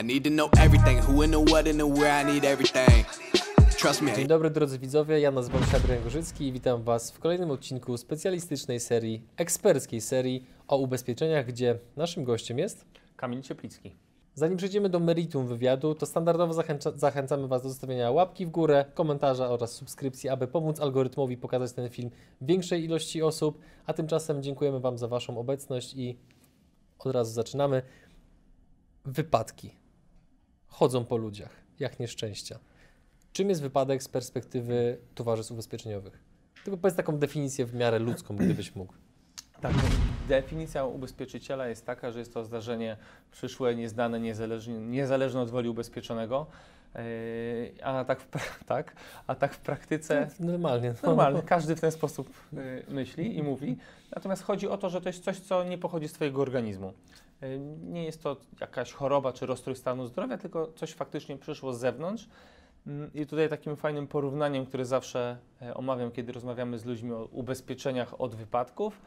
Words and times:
I 0.00 0.04
need 0.04 0.24
to 0.24 0.30
know 0.30 0.48
everything 0.64 1.00
who 1.00 1.22
and 1.22 1.32
the 1.32 1.52
what 1.52 1.66
and 1.66 1.78
the 1.78 1.86
where 1.86 2.22
I 2.22 2.34
need 2.34 2.44
everything. 2.44 3.06
Trust 3.78 4.02
me. 4.02 4.16
Dzień 4.16 4.26
dobry 4.26 4.50
drodzy 4.50 4.78
widzowie, 4.78 5.20
ja 5.20 5.30
nazywam 5.30 5.64
się 5.64 5.76
Adrian 5.76 6.02
Gorzycki 6.02 6.46
i 6.46 6.52
witam 6.52 6.82
Was 6.82 7.10
w 7.10 7.18
kolejnym 7.18 7.50
odcinku 7.50 7.96
specjalistycznej 7.96 8.80
serii, 8.80 9.22
eksperckiej 9.36 10.00
serii 10.00 10.46
o 10.68 10.76
ubezpieczeniach, 10.76 11.46
gdzie 11.46 11.78
naszym 11.96 12.24
gościem 12.24 12.58
jest 12.58 12.84
Kamil 13.16 13.42
Cieplicki. 13.42 13.96
Zanim 14.34 14.56
przejdziemy 14.56 14.88
do 14.88 15.00
meritum 15.00 15.46
wywiadu, 15.46 15.94
to 15.94 16.06
standardowo 16.06 16.54
zachęca, 16.54 16.92
zachęcamy 16.96 17.48
Was 17.48 17.62
do 17.62 17.68
zostawienia 17.68 18.10
łapki 18.10 18.46
w 18.46 18.50
górę, 18.50 18.84
komentarza 18.94 19.50
oraz 19.50 19.72
subskrypcji, 19.72 20.28
aby 20.28 20.46
pomóc 20.46 20.80
algorytmowi 20.80 21.36
pokazać 21.36 21.72
ten 21.72 21.88
film 21.88 22.10
większej 22.40 22.84
ilości 22.84 23.22
osób. 23.22 23.58
A 23.86 23.92
tymczasem 23.92 24.42
dziękujemy 24.42 24.80
Wam 24.80 24.98
za 24.98 25.08
Waszą 25.08 25.38
obecność 25.38 25.94
i 25.94 26.18
od 26.98 27.12
razu 27.12 27.32
zaczynamy. 27.32 27.82
Wypadki 29.04 29.87
chodzą 30.68 31.04
po 31.04 31.16
ludziach, 31.16 31.50
jak 31.80 32.00
nieszczęścia. 32.00 32.58
Czym 33.32 33.48
jest 33.48 33.62
wypadek 33.62 34.02
z 34.02 34.08
perspektywy 34.08 34.98
towarzystw 35.14 35.52
ubezpieczeniowych? 35.52 36.24
Tylko 36.64 36.76
powiedz 36.76 36.96
taką 36.96 37.18
definicję 37.18 37.66
w 37.66 37.74
miarę 37.74 37.98
ludzką, 37.98 38.36
gdybyś 38.36 38.74
mógł. 38.74 38.92
Tak, 39.60 39.72
definicja 40.28 40.84
ubezpieczyciela 40.84 41.68
jest 41.68 41.86
taka, 41.86 42.10
że 42.10 42.18
jest 42.18 42.34
to 42.34 42.44
zdarzenie 42.44 42.96
przyszłe, 43.30 43.74
nieznane, 43.74 44.20
niezależne, 44.20 44.74
niezależne 44.74 45.40
od 45.40 45.50
woli 45.50 45.68
ubezpieczonego. 45.68 46.46
Yy, 46.94 47.84
a 47.84 48.04
tak, 48.04 48.20
w, 48.20 48.28
tak, 48.64 48.92
a 49.26 49.34
tak 49.34 49.54
w 49.54 49.58
praktyce 49.58 50.28
Normalnie. 50.40 50.88
no. 50.88 51.08
normalnie, 51.08 51.42
każdy 51.42 51.76
w 51.76 51.80
ten 51.80 51.92
sposób 51.92 52.30
yy, 52.52 52.84
myśli 52.88 53.36
i 53.36 53.42
mówi. 53.42 53.76
Natomiast 54.14 54.42
chodzi 54.42 54.68
o 54.68 54.78
to, 54.78 54.90
że 54.90 55.00
to 55.00 55.08
jest 55.08 55.24
coś, 55.24 55.40
co 55.40 55.64
nie 55.64 55.78
pochodzi 55.78 56.08
z 56.08 56.12
Twojego 56.12 56.42
organizmu. 56.42 56.92
Yy, 57.42 57.58
Nie 57.80 58.04
jest 58.04 58.22
to 58.22 58.36
jakaś 58.60 58.92
choroba 58.92 59.32
czy 59.32 59.46
rozstrój 59.46 59.76
stanu 59.76 60.06
zdrowia, 60.06 60.38
tylko 60.38 60.72
coś 60.72 60.94
faktycznie 60.94 61.36
przyszło 61.36 61.72
z 61.72 61.80
zewnątrz. 61.80 62.28
Mm, 62.86 63.10
I 63.14 63.26
tutaj 63.26 63.48
takim 63.48 63.76
fajnym 63.76 64.06
porównaniem, 64.06 64.66
które 64.66 64.84
zawsze 64.84 65.38
e, 65.62 65.74
omawiam, 65.74 66.10
kiedy 66.10 66.32
rozmawiamy 66.32 66.78
z 66.78 66.84
ludźmi 66.84 67.12
o 67.12 67.24
ubezpieczeniach 67.24 68.20
od 68.20 68.34
wypadków, 68.34 69.00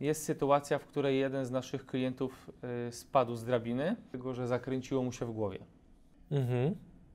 jest 0.00 0.24
sytuacja, 0.24 0.78
w 0.78 0.86
której 0.86 1.18
jeden 1.18 1.44
z 1.44 1.50
naszych 1.50 1.86
klientów 1.86 2.50
y, 2.88 2.92
spadł 2.92 3.36
z 3.36 3.44
drabiny, 3.44 3.96
tylko 4.10 4.34
że 4.34 4.46
zakręciło 4.46 5.02
mu 5.02 5.12
się 5.12 5.26
w 5.26 5.32
głowie. 5.32 5.58
Mhm. 6.30 6.74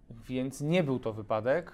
Więc 0.09 0.61
nie 0.61 0.83
był 0.83 0.99
to 0.99 1.13
wypadek, 1.13 1.71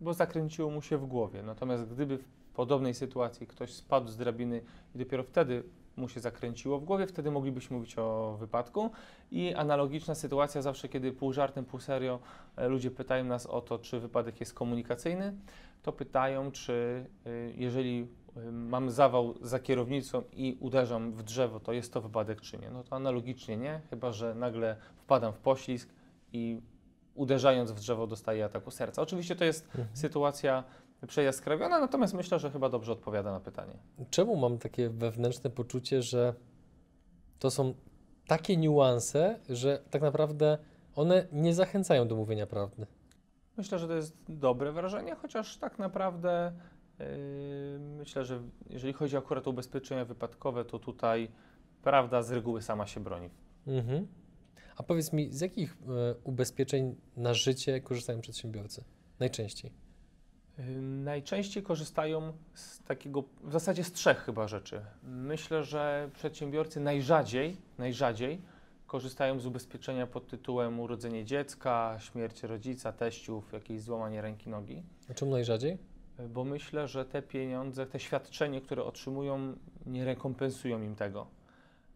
bo 0.00 0.14
zakręciło 0.14 0.70
mu 0.70 0.82
się 0.82 0.98
w 0.98 1.06
głowie. 1.06 1.42
Natomiast 1.42 1.84
gdyby 1.84 2.18
w 2.18 2.24
podobnej 2.54 2.94
sytuacji 2.94 3.46
ktoś 3.46 3.72
spadł 3.72 4.08
z 4.08 4.16
drabiny 4.16 4.62
i 4.94 4.98
dopiero 4.98 5.22
wtedy 5.22 5.62
mu 5.96 6.08
się 6.08 6.20
zakręciło 6.20 6.78
w 6.78 6.84
głowie, 6.84 7.06
wtedy 7.06 7.30
moglibyśmy 7.30 7.76
mówić 7.76 7.98
o 7.98 8.36
wypadku. 8.40 8.90
I 9.30 9.54
analogiczna 9.54 10.14
sytuacja 10.14 10.62
zawsze, 10.62 10.88
kiedy 10.88 11.12
pół 11.12 11.32
żartem, 11.32 11.64
pół 11.64 11.80
serio 11.80 12.18
e, 12.56 12.68
ludzie 12.68 12.90
pytają 12.90 13.24
nas 13.24 13.46
o 13.46 13.60
to, 13.60 13.78
czy 13.78 14.00
wypadek 14.00 14.40
jest 14.40 14.54
komunikacyjny, 14.54 15.34
to 15.82 15.92
pytają, 15.92 16.50
czy 16.50 17.06
y, 17.26 17.54
jeżeli 17.56 18.06
y, 18.36 18.52
mam 18.52 18.90
zawał 18.90 19.34
za 19.42 19.58
kierownicą 19.58 20.22
i 20.32 20.56
uderzam 20.60 21.12
w 21.12 21.22
drzewo, 21.22 21.60
to 21.60 21.72
jest 21.72 21.92
to 21.92 22.00
wypadek 22.00 22.40
czy 22.40 22.58
nie? 22.58 22.70
No 22.70 22.84
to 22.84 22.96
analogicznie 22.96 23.56
nie, 23.56 23.80
chyba 23.90 24.12
że 24.12 24.34
nagle 24.34 24.76
wpadam 24.96 25.32
w 25.32 25.38
poślizg 25.38 25.88
i 26.32 26.60
uderzając 27.14 27.72
w 27.72 27.80
drzewo 27.80 28.06
dostaję 28.06 28.44
ataku 28.44 28.70
serca. 28.70 29.02
Oczywiście 29.02 29.36
to 29.36 29.44
jest 29.44 29.64
Mhm. 29.66 29.88
sytuacja 29.92 30.64
przejaskrawiona, 31.06 31.80
natomiast 31.80 32.14
myślę, 32.14 32.38
że 32.38 32.50
chyba 32.50 32.68
dobrze 32.68 32.92
odpowiada 32.92 33.32
na 33.32 33.40
pytanie. 33.40 33.78
Czemu 34.10 34.36
mam 34.36 34.58
takie 34.58 34.90
wewnętrzne 34.90 35.50
poczucie, 35.50 36.02
że 36.02 36.34
to 37.38 37.50
są 37.50 37.74
takie 38.26 38.56
niuanse, 38.56 39.38
że 39.48 39.82
tak 39.90 40.02
naprawdę 40.02 40.58
one 40.94 41.26
nie 41.32 41.54
zachęcają 41.54 42.08
do 42.08 42.16
mówienia 42.16 42.46
prawdy? 42.46 42.86
Myślę, 43.56 43.78
że 43.78 43.88
to 43.88 43.94
jest 43.94 44.16
dobre 44.28 44.72
wrażenie, 44.72 45.14
chociaż 45.14 45.56
tak 45.56 45.78
naprawdę 45.78 46.52
yy, 46.98 47.06
myślę, 47.78 48.24
że 48.24 48.42
jeżeli 48.70 48.92
chodzi 48.92 49.16
akurat 49.16 49.46
o 49.46 49.50
ubezpieczenia 49.50 50.04
wypadkowe, 50.04 50.64
to 50.64 50.78
tutaj 50.78 51.30
prawda 51.82 52.22
z 52.22 52.30
reguły 52.30 52.62
sama 52.62 52.86
się 52.86 53.00
broni. 53.00 53.30
Mhm. 53.66 54.06
A 54.76 54.82
powiedz 54.82 55.12
mi, 55.12 55.32
z 55.32 55.40
jakich 55.40 55.72
e, 55.72 56.14
ubezpieczeń 56.24 56.96
na 57.16 57.34
życie 57.34 57.80
korzystają 57.80 58.20
przedsiębiorcy? 58.20 58.84
Najczęściej. 59.18 59.72
Yy, 60.68 60.82
Najczęściej 60.82 61.62
korzystają 61.62 62.32
z 62.54 62.82
takiego, 62.82 63.24
w 63.42 63.52
zasadzie 63.52 63.84
z 63.84 63.92
trzech 63.92 64.18
chyba 64.18 64.48
rzeczy. 64.48 64.80
Myślę, 65.02 65.64
że 65.64 66.10
przedsiębiorcy 66.14 66.80
najrzadziej, 66.80 67.56
najrzadziej 67.78 68.40
korzystają 68.86 69.40
z 69.40 69.46
ubezpieczenia 69.46 70.06
pod 70.06 70.26
tytułem 70.26 70.80
urodzenie 70.80 71.24
dziecka, 71.24 71.96
śmierć 71.98 72.42
rodzica, 72.42 72.92
teściów, 72.92 73.52
jakieś 73.52 73.80
złamanie 73.80 74.22
ręki, 74.22 74.50
nogi. 74.50 74.82
A 75.10 75.14
czemu 75.14 75.30
najrzadziej? 75.30 75.78
Yy, 76.18 76.28
Bo 76.28 76.44
myślę, 76.44 76.88
że 76.88 77.04
te 77.04 77.22
pieniądze, 77.22 77.86
te 77.86 78.00
świadczenie, 78.00 78.60
które 78.60 78.84
otrzymują, 78.84 79.56
nie 79.86 80.04
rekompensują 80.04 80.82
im 80.82 80.94
tego. 80.94 81.26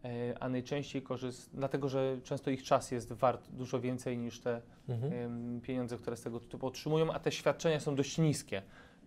Yy, 0.05 0.39
A 0.39 0.49
najczęściej 0.49 1.01
korzystają, 1.01 1.57
dlatego 1.57 1.89
że 1.89 2.17
często 2.23 2.51
ich 2.51 2.63
czas 2.63 2.91
jest 2.91 3.13
wart 3.13 3.49
dużo 3.51 3.79
więcej 3.79 4.17
niż 4.17 4.39
te 4.39 4.61
Mhm. 4.89 5.61
pieniądze, 5.61 5.97
które 5.97 6.17
z 6.17 6.21
tego 6.21 6.39
tytułu 6.39 6.65
otrzymują, 6.65 7.11
a 7.13 7.19
te 7.19 7.31
świadczenia 7.31 7.79
są 7.79 7.95
dość 7.95 8.17
niskie. 8.17 8.61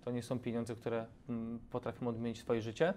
To 0.04 0.10
nie 0.10 0.22
są 0.22 0.38
pieniądze, 0.38 0.74
które 0.74 1.06
mm, 1.28 1.58
potrafią 1.70 2.08
odmienić 2.08 2.38
swoje 2.38 2.62
życie. 2.62 2.94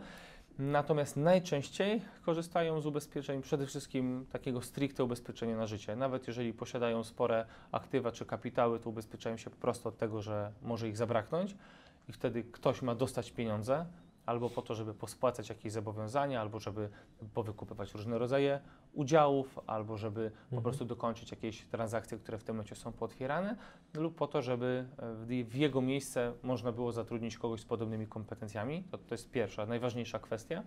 Natomiast 0.59 1.17
najczęściej 1.17 2.01
korzystają 2.25 2.81
z 2.81 2.85
ubezpieczeń, 2.85 3.41
przede 3.41 3.66
wszystkim 3.66 4.25
takiego 4.31 4.61
stricte 4.61 5.03
ubezpieczenia 5.03 5.57
na 5.57 5.67
życie. 5.67 5.95
Nawet 5.95 6.28
jeżeli 6.28 6.53
posiadają 6.53 7.03
spore 7.03 7.45
aktywa 7.72 8.11
czy 8.11 8.25
kapitały, 8.25 8.79
to 8.79 8.90
ubezpieczają 8.90 9.38
się 9.38 9.50
po 9.50 9.57
prostu 9.57 9.90
od 9.90 9.97
tego, 9.97 10.22
że 10.22 10.51
może 10.61 10.90
ich 10.90 10.97
zabraknąć 10.97 11.56
i 12.09 12.11
wtedy 12.13 12.44
ktoś 12.44 12.81
ma 12.81 12.95
dostać 12.95 13.31
pieniądze 13.31 13.85
albo 14.25 14.49
po 14.49 14.61
to, 14.61 14.75
żeby 14.75 14.93
pospłacać 14.93 15.49
jakieś 15.49 15.71
zobowiązania, 15.71 16.41
albo 16.41 16.59
żeby 16.59 16.89
powykupywać 17.33 17.93
różne 17.93 18.17
rodzaje 18.17 18.59
udziałów, 18.93 19.59
albo 19.67 19.97
żeby 19.97 20.31
po 20.31 20.43
Mhm. 20.45 20.63
prostu 20.63 20.85
dokończyć 20.85 21.31
jakieś 21.31 21.65
transakcje, 21.65 22.17
które 22.17 22.37
w 22.37 22.43
tym 22.43 22.55
momencie 22.55 22.75
są 22.75 22.91
pootwierane, 22.91 23.55
lub 23.93 24.15
po 24.15 24.27
to, 24.27 24.41
żeby 24.41 24.85
e, 24.97 25.13
w, 25.13 25.49
w 25.49 25.55
jego 25.55 25.81
miejsce 25.81 26.33
można 26.43 26.71
było 26.71 26.91
zatrudnić 26.91 27.37
kogoś 27.37 27.61
z 27.61 27.65
podobnymi 27.65 28.07
kompetencjami. 28.07 28.83
To, 28.91 28.97
to 28.97 29.13
jest 29.13 29.31
pierwsza, 29.31 29.65
najważniejsza 29.65 30.19
kwestia. 30.19 30.63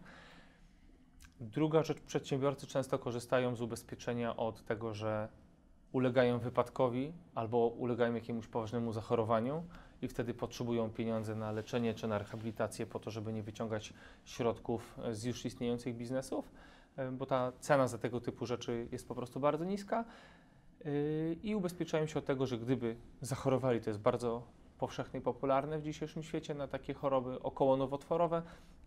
Druga 1.40 1.82
rzecz, 1.82 2.00
przedsiębiorcy 2.00 2.66
często 2.66 2.98
korzystają 2.98 3.56
z 3.56 3.60
ubezpieczenia 3.60 4.36
od 4.36 4.64
tego, 4.64 4.94
że 4.94 5.28
ulegają 5.92 6.38
wypadkowi 6.38 7.12
albo 7.34 7.58
ulegają 7.66 8.14
jakiemuś 8.14 8.46
poważnemu 8.46 8.92
zachorowaniu 8.92 9.64
i 10.04 10.08
wtedy 10.08 10.34
potrzebują 10.34 10.90
pieniądze 10.90 11.34
na 11.34 11.52
leczenie 11.52 11.94
czy 11.94 12.08
na 12.08 12.18
rehabilitację 12.18 12.86
po 12.86 12.98
to, 12.98 13.10
żeby 13.10 13.32
nie 13.32 13.42
wyciągać 13.42 13.92
środków 14.24 14.98
e, 15.04 15.14
z 15.14 15.24
już 15.24 15.44
istniejących 15.44 15.96
biznesów, 15.96 16.50
e, 16.96 17.10
bo 17.10 17.26
ta 17.26 17.52
cena 17.60 17.88
za 17.88 17.98
tego 17.98 18.20
typu 18.20 18.46
rzeczy 18.46 18.88
jest 18.92 19.08
po 19.08 19.14
prostu 19.14 19.40
bardzo 19.40 19.64
niska. 19.64 20.04
Yy, 20.84 21.36
I 21.42 21.54
ubezpieczają 21.54 22.06
się 22.06 22.18
od 22.18 22.24
tego, 22.24 22.46
że 22.46 22.58
gdyby 22.58 22.96
zachorowali, 23.20 23.80
to 23.80 23.90
jest 23.90 24.00
bardzo 24.00 24.42
powszechne 24.78 25.18
i 25.18 25.22
popularne 25.22 25.78
w 25.78 25.82
dzisiejszym 25.82 26.22
świecie 26.22 26.54
na 26.54 26.68
takie 26.68 26.94
choroby 26.94 27.42
okołonowotworowe, 27.42 28.42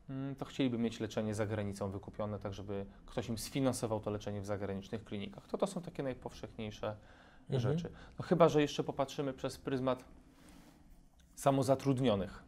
mm, 0.09 0.35
to 0.35 0.45
chcieliby 0.45 0.77
mieć 0.77 0.99
leczenie 0.99 1.35
za 1.35 1.45
granicą 1.45 1.91
wykupione, 1.91 2.39
tak 2.39 2.53
żeby 2.53 2.85
ktoś 3.05 3.29
im 3.29 3.37
sfinansował 3.37 3.99
to 3.99 4.11
leczenie 4.11 4.41
w 4.41 4.45
zagranicznych 4.45 5.03
klinikach. 5.03 5.47
To 5.47 5.57
to 5.57 5.67
są 5.67 5.81
takie 5.81 6.03
najpowszechniejsze 6.03 6.95
Mhm. 7.49 7.77
rzeczy. 7.77 7.89
No 8.19 8.25
chyba, 8.25 8.49
że 8.49 8.61
jeszcze 8.61 8.83
popatrzymy 8.83 9.33
przez 9.33 9.57
pryzmat 9.57 10.03
samozatrudnionych. 11.37 12.43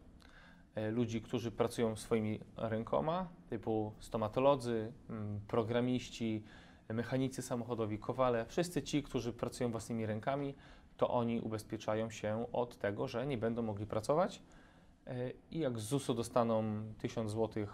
E, 0.76 0.92
Ludzi, 0.92 1.22
którzy 1.22 1.52
pracują 1.52 1.96
swoimi 1.96 2.40
rękoma, 2.58 3.28
typu 3.50 3.94
stomatolodzy, 4.00 4.92
mm, 5.10 5.40
programiści, 5.48 6.44
mechanicy 6.90 7.42
samochodowi, 7.42 8.00
kowale, 8.00 8.46
wszyscy 8.46 8.82
ci, 8.82 9.04
którzy 9.04 9.34
pracują 9.34 9.72
własnymi 9.72 10.06
rękami, 10.06 10.56
to 10.98 11.10
oni 11.10 11.42
ubezpieczają 11.42 12.10
się 12.10 12.46
od 12.52 12.78
tego, 12.78 13.08
że 13.08 13.28
nie 13.28 13.38
będą 13.38 13.62
mogli 13.62 13.86
pracować 13.86 14.42
e, 15.08 15.32
i 15.52 15.60
jak 15.60 15.80
z 15.80 15.84
ZUS-u 15.84 16.14
dostaną 16.14 16.64
1000 16.98 17.32
zł 17.32 17.68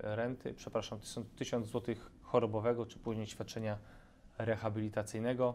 renty, 0.00 0.54
przepraszam, 0.54 0.98
1000 1.36 1.66
zł 1.66 1.94
chorobowego, 2.22 2.86
czy 2.86 2.98
później 2.98 3.26
świadczenia 3.26 3.78
rehabilitacyjnego, 4.38 5.54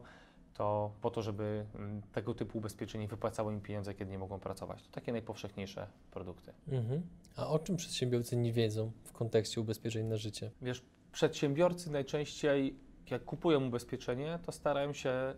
to 0.57 0.91
po 1.01 1.09
to, 1.11 1.21
żeby 1.21 1.65
mm, 1.75 2.01
tego 2.11 2.33
typu 2.33 2.57
ubezpieczenie 2.57 3.07
wypłacało 3.07 3.51
im 3.51 3.61
pieniądze, 3.61 3.93
kiedy 3.93 4.11
nie 4.11 4.17
mogą 4.19 4.39
pracować. 4.39 4.83
To 4.83 4.89
takie 4.91 5.11
najpowszechniejsze 5.11 5.87
produkty. 6.11 6.53
Mhm. 6.67 7.01
A 7.35 7.47
o 7.47 7.59
czym 7.59 7.75
przedsiębiorcy 7.75 8.37
nie 8.37 8.53
wiedzą 8.53 8.91
w 9.03 9.11
kontekście 9.11 9.61
ubezpieczeń 9.61 10.05
na 10.07 10.17
życie? 10.17 10.51
Wiesz, 10.61 10.81
przedsiębiorcy 11.11 11.91
najczęściej, 11.91 12.75
jak 13.09 13.25
kupują 13.25 13.67
ubezpieczenie, 13.67 14.39
to 14.45 14.51
starają 14.51 14.93
się 14.93 15.33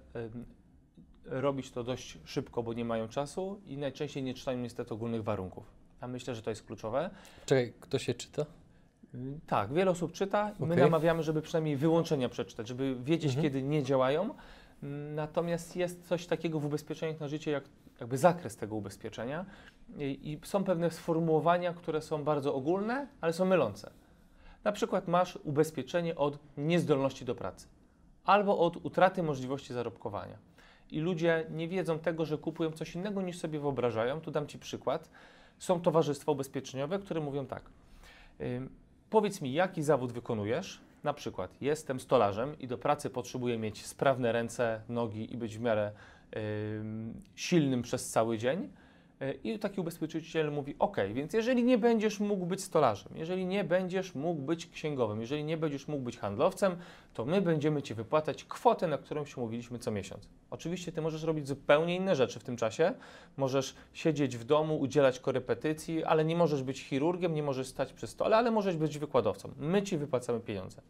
robić 1.26 1.72
to 1.72 1.84
dość 1.84 2.18
szybko, 2.26 2.64
bo 2.64 2.74
nie 2.74 2.86
mają 2.86 3.08
czasu 3.08 3.62
i 3.66 3.78
najczęściej 3.78 4.24
nie 4.24 4.34
czytają 4.34 4.58
niestety 4.58 4.94
ogólnych 4.94 5.24
warunków. 5.24 5.64
A 6.02 6.08
myślę, 6.08 6.36
że 6.36 6.42
to 6.42 6.50
jest 6.50 6.64
kluczowe. 6.64 7.10
Czekaj, 7.46 7.74
kto 7.80 8.00
się 8.00 8.14
czyta? 8.14 8.46
Y, 9.16 9.40
Tak, 9.48 9.74
wiele 9.74 9.92
osób 9.92 10.12
czyta. 10.12 10.52
My 10.60 10.66
Okej. 10.66 10.78
namawiamy, 10.78 11.24
żeby 11.24 11.42
przynajmniej 11.42 11.76
wyłączenia 11.76 12.30
przeczytać, 12.30 12.68
żeby 12.68 12.96
wiedzieć, 13.04 13.30
Mhm. 13.36 13.44
kiedy 13.44 13.64
nie 13.64 13.84
działają. 13.84 14.34
Natomiast 15.16 15.76
jest 15.76 16.08
coś 16.08 16.26
takiego 16.26 16.60
w 16.60 16.66
ubezpieczeniach 16.66 17.20
na 17.20 17.28
życie, 17.28 17.52
jak 17.52 17.64
jakby 18.00 18.18
zakres 18.18 18.56
tego 18.56 18.76
ubezpieczenia 18.76 19.46
i, 19.98 20.32
i 20.32 20.48
są 20.48 20.64
pewne 20.64 20.92
sformułowania, 20.92 21.74
które 21.74 22.02
są 22.02 22.24
bardzo 22.24 22.56
ogólne, 22.56 23.08
ale 23.22 23.34
są 23.34 23.46
mylące. 23.46 23.92
Na 24.64 24.72
przykład 24.72 25.08
masz 25.08 25.40
ubezpieczenie 25.44 26.16
od 26.16 26.40
niezdolności 26.58 27.26
do 27.26 27.36
pracy 27.36 27.68
albo 28.26 28.58
od 28.58 28.86
utraty 28.86 29.24
możliwości 29.24 29.74
zarobkowania. 29.74 30.38
I 30.92 31.00
ludzie 31.00 31.46
nie 31.50 31.68
wiedzą 31.68 32.00
tego, 32.00 32.26
że 32.26 32.38
kupują 32.38 32.72
coś 32.72 32.96
innego 32.96 33.22
niż 33.22 33.38
sobie 33.38 33.60
wyobrażają. 33.60 34.22
Tu 34.22 34.32
dam 34.32 34.48
Ci 34.48 34.60
przykład. 34.60 35.10
Są 35.60 35.82
towarzystwa 35.82 36.32
ubezpieczeniowe, 36.32 37.00
które 37.00 37.22
mówią 37.22 37.46
tak. 37.46 37.64
Powiedz 39.10 39.42
mi, 39.42 39.54
jaki 39.54 39.84
zawód 39.84 40.12
wykonujesz? 40.12 40.82
Na 41.04 41.14
przykład, 41.14 41.62
jestem 41.62 42.00
stolarzem 42.00 42.60
i 42.60 42.68
do 42.68 42.78
pracy 42.78 43.10
potrzebuję 43.10 43.58
mieć 43.58 43.86
sprawne 43.86 44.32
ręce, 44.32 44.82
nogi 44.90 45.34
i 45.34 45.38
być 45.38 45.58
w 45.58 45.62
miarę 45.62 45.92
silnym 47.36 47.82
przez 47.82 48.10
cały 48.10 48.38
dzień. 48.38 48.70
E, 49.22 49.34
I 49.34 49.60
taki 49.60 49.82
ubezpieczyciel 49.82 50.52
mówi: 50.52 50.76
OK, 50.80 50.98
więc 51.14 51.34
jeżeli 51.34 51.64
nie 51.64 51.78
będziesz 51.78 52.20
mógł 52.20 52.46
być 52.46 52.64
stolarzem, 52.64 53.12
jeżeli 53.16 53.46
nie 53.46 53.64
będziesz 53.64 54.16
mógł 54.16 54.42
być 54.42 54.68
księgowym, 54.68 55.22
jeżeli 55.22 55.44
nie 55.44 55.58
będziesz 55.58 55.88
mógł 55.88 56.04
być 56.04 56.18
handlowcem, 56.18 56.76
to 57.14 57.26
my 57.26 57.42
będziemy 57.42 57.82
ci 57.82 57.94
wypłacać 57.94 58.44
kwotę, 58.44 58.88
na 58.88 58.98
którą 58.98 59.26
się 59.26 59.42
umówiliśmy 59.42 59.80
co 59.80 59.92
miesiąc. 59.92 60.30
Oczywiście 60.50 60.92
ty 60.92 61.02
możesz 61.02 61.24
robić 61.24 61.48
zupełnie 61.48 61.96
inne 61.96 62.16
rzeczy 62.16 62.40
w 62.40 62.44
tym 62.44 62.58
czasie. 62.58 62.94
Możesz 63.38 63.76
siedzieć 63.94 64.38
w 64.38 64.44
domu, 64.44 64.80
udzielać 64.80 65.20
korepetycji, 65.20 66.04
ale 66.04 66.26
nie 66.26 66.36
możesz 66.36 66.64
być 66.64 66.82
chirurgiem, 66.82 67.34
nie 67.34 67.44
możesz 67.44 67.68
stać 67.68 67.94
przy 67.94 68.08
stole, 68.08 68.38
ale 68.38 68.52
możesz 68.52 68.78
być 68.78 69.00
wykładowcą. 69.00 69.52
My 69.58 69.84
ci 69.84 69.98
wypłacamy 69.98 70.40
pieniądze. 70.40 70.82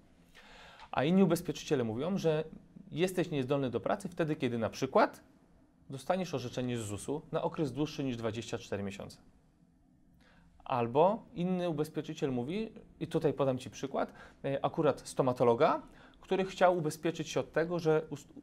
A 0.92 1.04
inni 1.04 1.24
ubezpieczyciele 1.24 1.84
mówią, 1.84 2.18
że 2.18 2.44
jesteś 2.92 3.32
niezdolny 3.32 3.70
do 3.70 3.80
pracy 3.80 4.10
wtedy, 4.10 4.36
kiedy 4.36 4.58
na 4.58 4.70
przykład 4.70 5.22
dostaniesz 5.89 6.33
orzeczenie 6.33 6.77
z 6.77 6.81
ZUS-u 6.81 7.21
na 7.31 7.41
okres 7.41 7.71
dłuższy 7.71 8.03
niż 8.03 8.18
24 8.18 8.83
miesiące. 8.83 9.18
Albo 10.63 11.24
inny 11.33 11.69
ubezpieczyciel 11.69 12.31
mówi, 12.31 12.71
i 13.00 13.07
tutaj 13.07 13.33
podam 13.33 13.57
Ci 13.57 13.69
przykład, 13.69 14.13
e, 14.45 14.65
akurat 14.65 15.01
stomatologa, 15.07 15.81
który 16.21 16.45
chciał 16.45 16.77
ubezpieczyć 16.77 17.30
się 17.30 17.39
od 17.39 17.51
tego, 17.51 17.80
że 17.80 18.01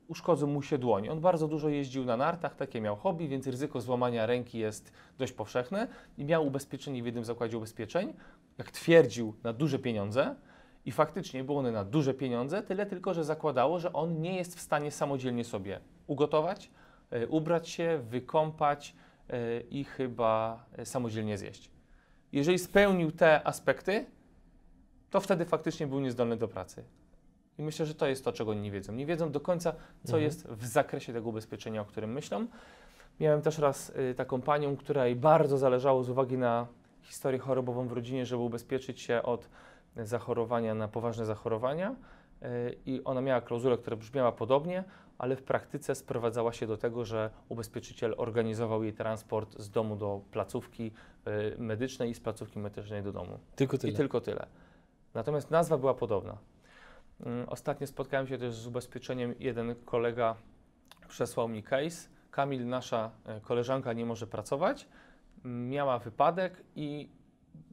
uszkodzą 0.09 0.47
mu 0.47 0.63
się 0.63 0.79
dłoń. 0.79 1.09
On 1.09 1.21
bardzo 1.21 1.49
dużo 1.49 1.69
jeździł 1.69 2.05
na 2.05 2.17
nartach, 2.17 2.57
takie 2.57 2.81
miał 2.81 2.97
hobby, 2.97 3.29
więc 3.29 3.47
ryzyko 3.47 3.81
złamania 3.81 4.27
ręki 4.27 4.59
jest 4.59 4.93
dość 5.19 5.33
powszechne 5.33 5.89
i 6.19 6.25
miał 6.25 6.47
ubezpieczenie 6.47 7.03
w 7.03 7.07
jednym 7.07 7.25
zakładzie 7.25 7.59
ubezpieczeń, 7.59 8.15
jak 8.59 8.71
twierdził, 8.71 9.35
na 9.45 9.53
duże 9.53 9.79
pieniądze. 9.79 10.37
I 10.85 10.93
faktycznie 10.93 11.45
było 11.45 11.59
one 11.59 11.73
na 11.73 11.85
duże 11.85 12.15
pieniądze, 12.15 12.63
tyle 12.63 12.87
tylko, 12.87 13.15
że 13.15 13.25
zakładało, 13.25 13.79
że 13.79 13.93
on 13.93 14.21
nie 14.21 14.37
jest 14.37 14.57
w 14.57 14.61
stanie 14.61 14.91
samodzielnie 14.91 15.45
sobie 15.45 15.81
ugotować, 16.07 16.71
ubrać 17.29 17.69
się, 17.69 18.01
wykąpać 18.03 18.95
e, 19.31 19.61
i 19.61 19.85
chyba 19.85 20.65
e, 20.73 20.87
samodzielnie 20.87 21.39
zjeść. 21.39 21.71
Jeżeli 22.33 22.59
spełnił 22.59 23.13
te 23.13 23.47
aspekty, 23.47 24.07
to 25.11 25.21
wtedy 25.21 25.45
faktycznie 25.45 25.87
był 25.87 26.01
niezdolny 26.01 26.37
do 26.37 26.49
pracy. 26.49 26.85
I 27.59 27.63
myślę, 27.63 27.87
że 27.87 27.95
to 27.95 28.07
jest 28.07 28.25
to, 28.25 28.33
czego 28.33 28.51
oni 28.51 28.61
nie 28.61 28.71
wiedzą. 28.71 28.93
Nie 28.93 29.07
wiedzą 29.07 29.33
do 29.33 29.41
końca, 29.41 29.73
co 30.05 30.13
mhm. 30.13 30.23
jest 30.23 30.49
w 30.49 30.67
zakresie 30.67 31.13
tego 31.13 31.29
ubezpieczenia, 31.29 31.81
o 31.81 31.85
którym 31.85 32.13
myślą. 32.13 32.47
Miałem 33.21 33.43
też 33.43 33.59
raz 33.59 33.93
taką 34.17 34.43
panią, 34.43 34.77
której 34.77 35.17
bardzo 35.17 35.59
zależało 35.59 36.05
z 36.05 36.11
uwagi 36.11 36.39
na 36.39 36.67
historię 37.03 37.39
chorobową 37.39 37.89
w 37.89 37.93
rodzinie, 37.93 38.27
żeby 38.27 38.43
ubezpieczyć 38.43 39.01
się 39.01 39.23
od 39.23 39.49
zachorowania 39.97 40.75
na 40.75 40.89
poważne 40.89 41.25
zachorowania. 41.25 41.97
I 42.87 43.01
ona 43.05 43.21
miała 43.21 43.41
klauzulę, 43.41 43.79
która 43.79 43.97
brzmiała 43.97 44.33
podobnie 44.33 44.85
ale 45.19 45.37
w 45.37 45.43
praktyce 45.43 45.95
sprowadzała 45.95 46.53
się 46.53 46.67
do 46.67 46.77
tego, 46.77 47.05
że 47.05 47.31
ubezpieczyciel 47.49 48.15
organizował 48.17 48.83
jej 48.83 48.93
transport 48.93 49.59
z 49.59 49.71
domu 49.71 49.97
do 49.97 50.21
placówki 50.31 50.93
y, 51.27 51.59
medycznej 51.59 52.11
i 52.11 52.15
z 52.15 52.21
placówki 52.21 52.59
medycznej 52.59 53.03
do 53.03 53.13
domu. 53.13 53.39
Tylko 53.57 53.79
tyle. 53.79 53.93
I 53.93 53.97
tylko 53.97 54.21
tyle. 54.21 54.47
Natomiast 55.15 55.51
nazwa 55.51 55.79
była 55.79 55.95
podobna. 55.95 56.39
Mm, 57.21 57.49
ostatnio 57.49 57.87
spotkałem 57.87 58.27
się 58.27 58.39
też 58.39 58.55
z 58.55 58.67
ubezpieczeniem. 58.67 59.35
Jeden 59.39 59.75
kolega 59.85 60.37
przesłał 61.09 61.49
mi 61.49 61.63
case. 61.63 62.09
Kamil, 62.31 62.69
nasza 62.69 63.11
e, 63.25 63.41
koleżanka 63.41 63.93
nie 63.93 64.07
może 64.07 64.27
pracować. 64.27 64.89
Miała 65.45 65.99
wypadek 65.99 66.63
i 66.75 67.09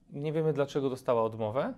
nie 0.10 0.34
wiemy 0.34 0.54
dlaczego 0.54 0.90
dostała 0.90 1.24
odmowę, 1.24 1.74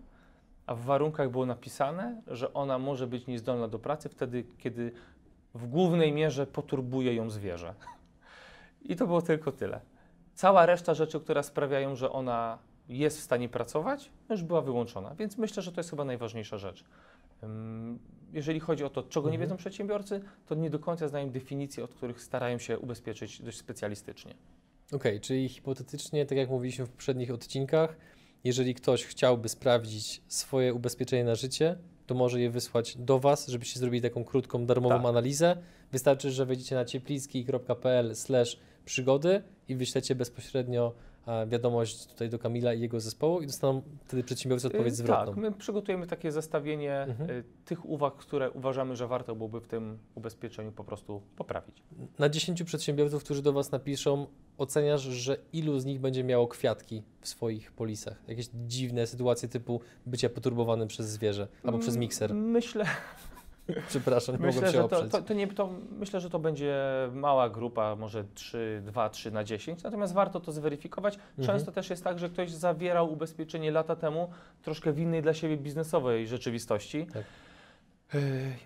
a 0.66 0.76
w 0.76 0.82
warunkach 0.82 1.32
było 1.32 1.46
napisane, 1.46 2.22
że 2.28 2.54
ona 2.54 2.80
może 2.80 3.08
być 3.08 3.28
niezdolna 3.28 3.68
do 3.68 3.80
pracy 3.80 4.10
wtedy, 4.10 4.44
kiedy 4.58 4.92
w 5.56 5.68
głównej 5.68 6.14
mierze 6.14 6.48
poturbuje 6.48 7.14
ją 7.14 7.30
zwierzę. 7.30 7.74
I 8.82 8.96
to 8.96 9.08
było 9.08 9.22
tylko 9.22 9.52
tyle. 9.52 9.82
Cała 10.34 10.66
reszta 10.66 10.94
rzeczy, 10.94 11.20
które 11.20 11.44
sprawiają, 11.44 11.96
że 11.96 12.12
ona 12.12 12.58
jest 12.90 13.18
w 13.20 13.22
stanie 13.22 13.50
pracować, 13.50 14.12
już 14.30 14.44
była 14.44 14.62
wyłączona. 14.62 15.16
Więc 15.16 15.38
myślę, 15.38 15.64
że 15.64 15.72
to 15.72 15.80
jest 15.80 15.90
chyba 15.90 16.06
najważniejsza 16.06 16.58
rzecz. 16.58 16.84
Jeżeli 18.34 18.60
chodzi 18.60 18.84
o 18.84 18.90
to, 18.90 19.04
czego 19.04 19.30
nie 19.30 19.36
mhm. 19.36 19.42
wiedzą 19.42 19.58
przedsiębiorcy, 19.58 20.22
to 20.46 20.56
nie 20.56 20.70
do 20.70 20.80
końca 20.80 21.08
znają 21.08 21.30
definicji, 21.30 21.84
od 21.84 21.94
których 21.94 22.22
starają 22.22 22.58
się 22.58 22.80
ubezpieczyć 22.80 23.42
dość 23.42 23.58
specjalistycznie. 23.58 24.34
Okej, 24.88 24.98
okay, 24.98 25.20
czyli 25.20 25.50
hipotetycznie, 25.50 26.26
tak 26.26 26.38
jak 26.38 26.50
mówiliśmy 26.50 26.86
w 26.86 26.90
poprzednich 26.90 27.32
odcinkach, 27.32 27.98
jeżeli 28.44 28.76
ktoś 28.76 29.06
chciałby 29.06 29.50
sprawdzić 29.50 30.22
swoje 30.28 30.74
ubezpieczenie 30.74 31.24
na 31.24 31.36
życie, 31.36 31.78
to 32.06 32.16
może 32.16 32.42
je 32.42 32.50
wysłać 32.50 32.98
do 32.98 33.20
Was, 33.20 33.48
żebyście 33.48 33.80
zrobili 33.80 34.02
taką 34.02 34.24
krótką, 34.24 34.66
darmową 34.66 34.96
tak. 34.96 35.06
analizę. 35.06 35.58
Wystarczy, 35.92 36.32
że 36.32 36.46
wejdziecie 36.46 36.76
na 36.76 36.86
ciepliski.pl 36.86 38.16
przygody 38.86 39.42
i 39.68 39.76
wyślecie 39.76 40.16
bezpośrednio 40.16 40.94
wiadomość 41.48 42.06
tutaj 42.06 42.30
do 42.30 42.40
Kamila 42.40 42.74
i 42.74 42.82
jego 42.82 43.00
zespołu 43.00 43.42
i 43.42 43.48
dostaną 43.48 43.82
wtedy 44.06 44.24
przedsiębiorcy 44.24 44.68
odpowiedź 44.68 44.94
y, 44.94 44.96
zwrotną. 44.96 45.26
Tak, 45.26 45.38
my 45.38 45.52
przygotujemy 45.52 46.08
takie 46.08 46.32
zestawienie 46.32 47.02
mhm. 47.02 47.30
Y, 47.30 47.44
tych 47.66 47.86
uwag, 47.86 48.16
które 48.16 48.52
uważamy, 48.52 48.96
że 48.96 49.08
warto 49.08 49.36
byłoby 49.36 49.62
w 49.62 49.68
tym 49.68 49.98
ubezpieczeniu 50.16 50.72
po 50.72 50.84
prostu 50.84 51.22
poprawić. 51.36 51.84
Na 52.20 52.30
10 52.30 52.64
przedsiębiorców, 52.64 53.24
którzy 53.24 53.42
do 53.42 53.54
Was 53.54 53.72
napiszą, 53.72 54.28
oceniasz, 54.58 55.02
że 55.02 55.38
ilu 55.54 55.80
z 55.80 55.86
nich 55.86 56.00
będzie 56.00 56.24
miało 56.24 56.48
kwiatki 56.48 57.04
w 57.22 57.28
swoich 57.28 57.72
polisach? 57.72 58.24
Jakieś 58.28 58.50
dziwne 58.68 59.08
sytuacje 59.08 59.50
typu 59.50 59.82
bycia 60.06 60.30
poturbowanym 60.30 60.88
przez 60.88 61.10
zwierzę 61.10 61.48
albo 61.64 61.80
przez 61.80 61.98
mikser? 61.98 62.34
Myślę. 62.34 62.86
Przepraszam, 63.90 64.36
nie 64.36 64.46
myślę, 64.46 64.72
że 64.72 64.88
to, 64.88 65.08
to, 65.08 65.22
to, 65.22 65.34
nie, 65.34 65.48
to 65.48 65.70
Myślę, 66.00 66.20
że 66.20 66.30
to 66.30 66.40
będzie 66.40 66.76
mała 67.14 67.50
grupa, 67.50 67.96
może 67.96 68.24
3, 68.34 68.82
2, 68.86 69.10
3 69.10 69.32
na 69.32 69.44
10, 69.44 69.84
natomiast 69.84 70.14
warto 70.14 70.40
to 70.40 70.52
zweryfikować. 70.52 71.16
Mhm. 71.16 71.48
Często 71.48 71.72
też 71.72 71.90
jest 71.90 72.04
tak, 72.04 72.20
że 72.20 72.30
ktoś 72.30 72.52
zawierał 72.52 73.14
ubezpieczenie 73.14 73.72
lata 73.72 73.96
temu 73.96 74.30
troszkę 74.64 74.94
w 74.94 75.00
innej 75.00 75.22
dla 75.22 75.34
siebie 75.34 75.58
biznesowej 75.58 76.28
rzeczywistości. 76.28 77.08
Tak 77.14 77.24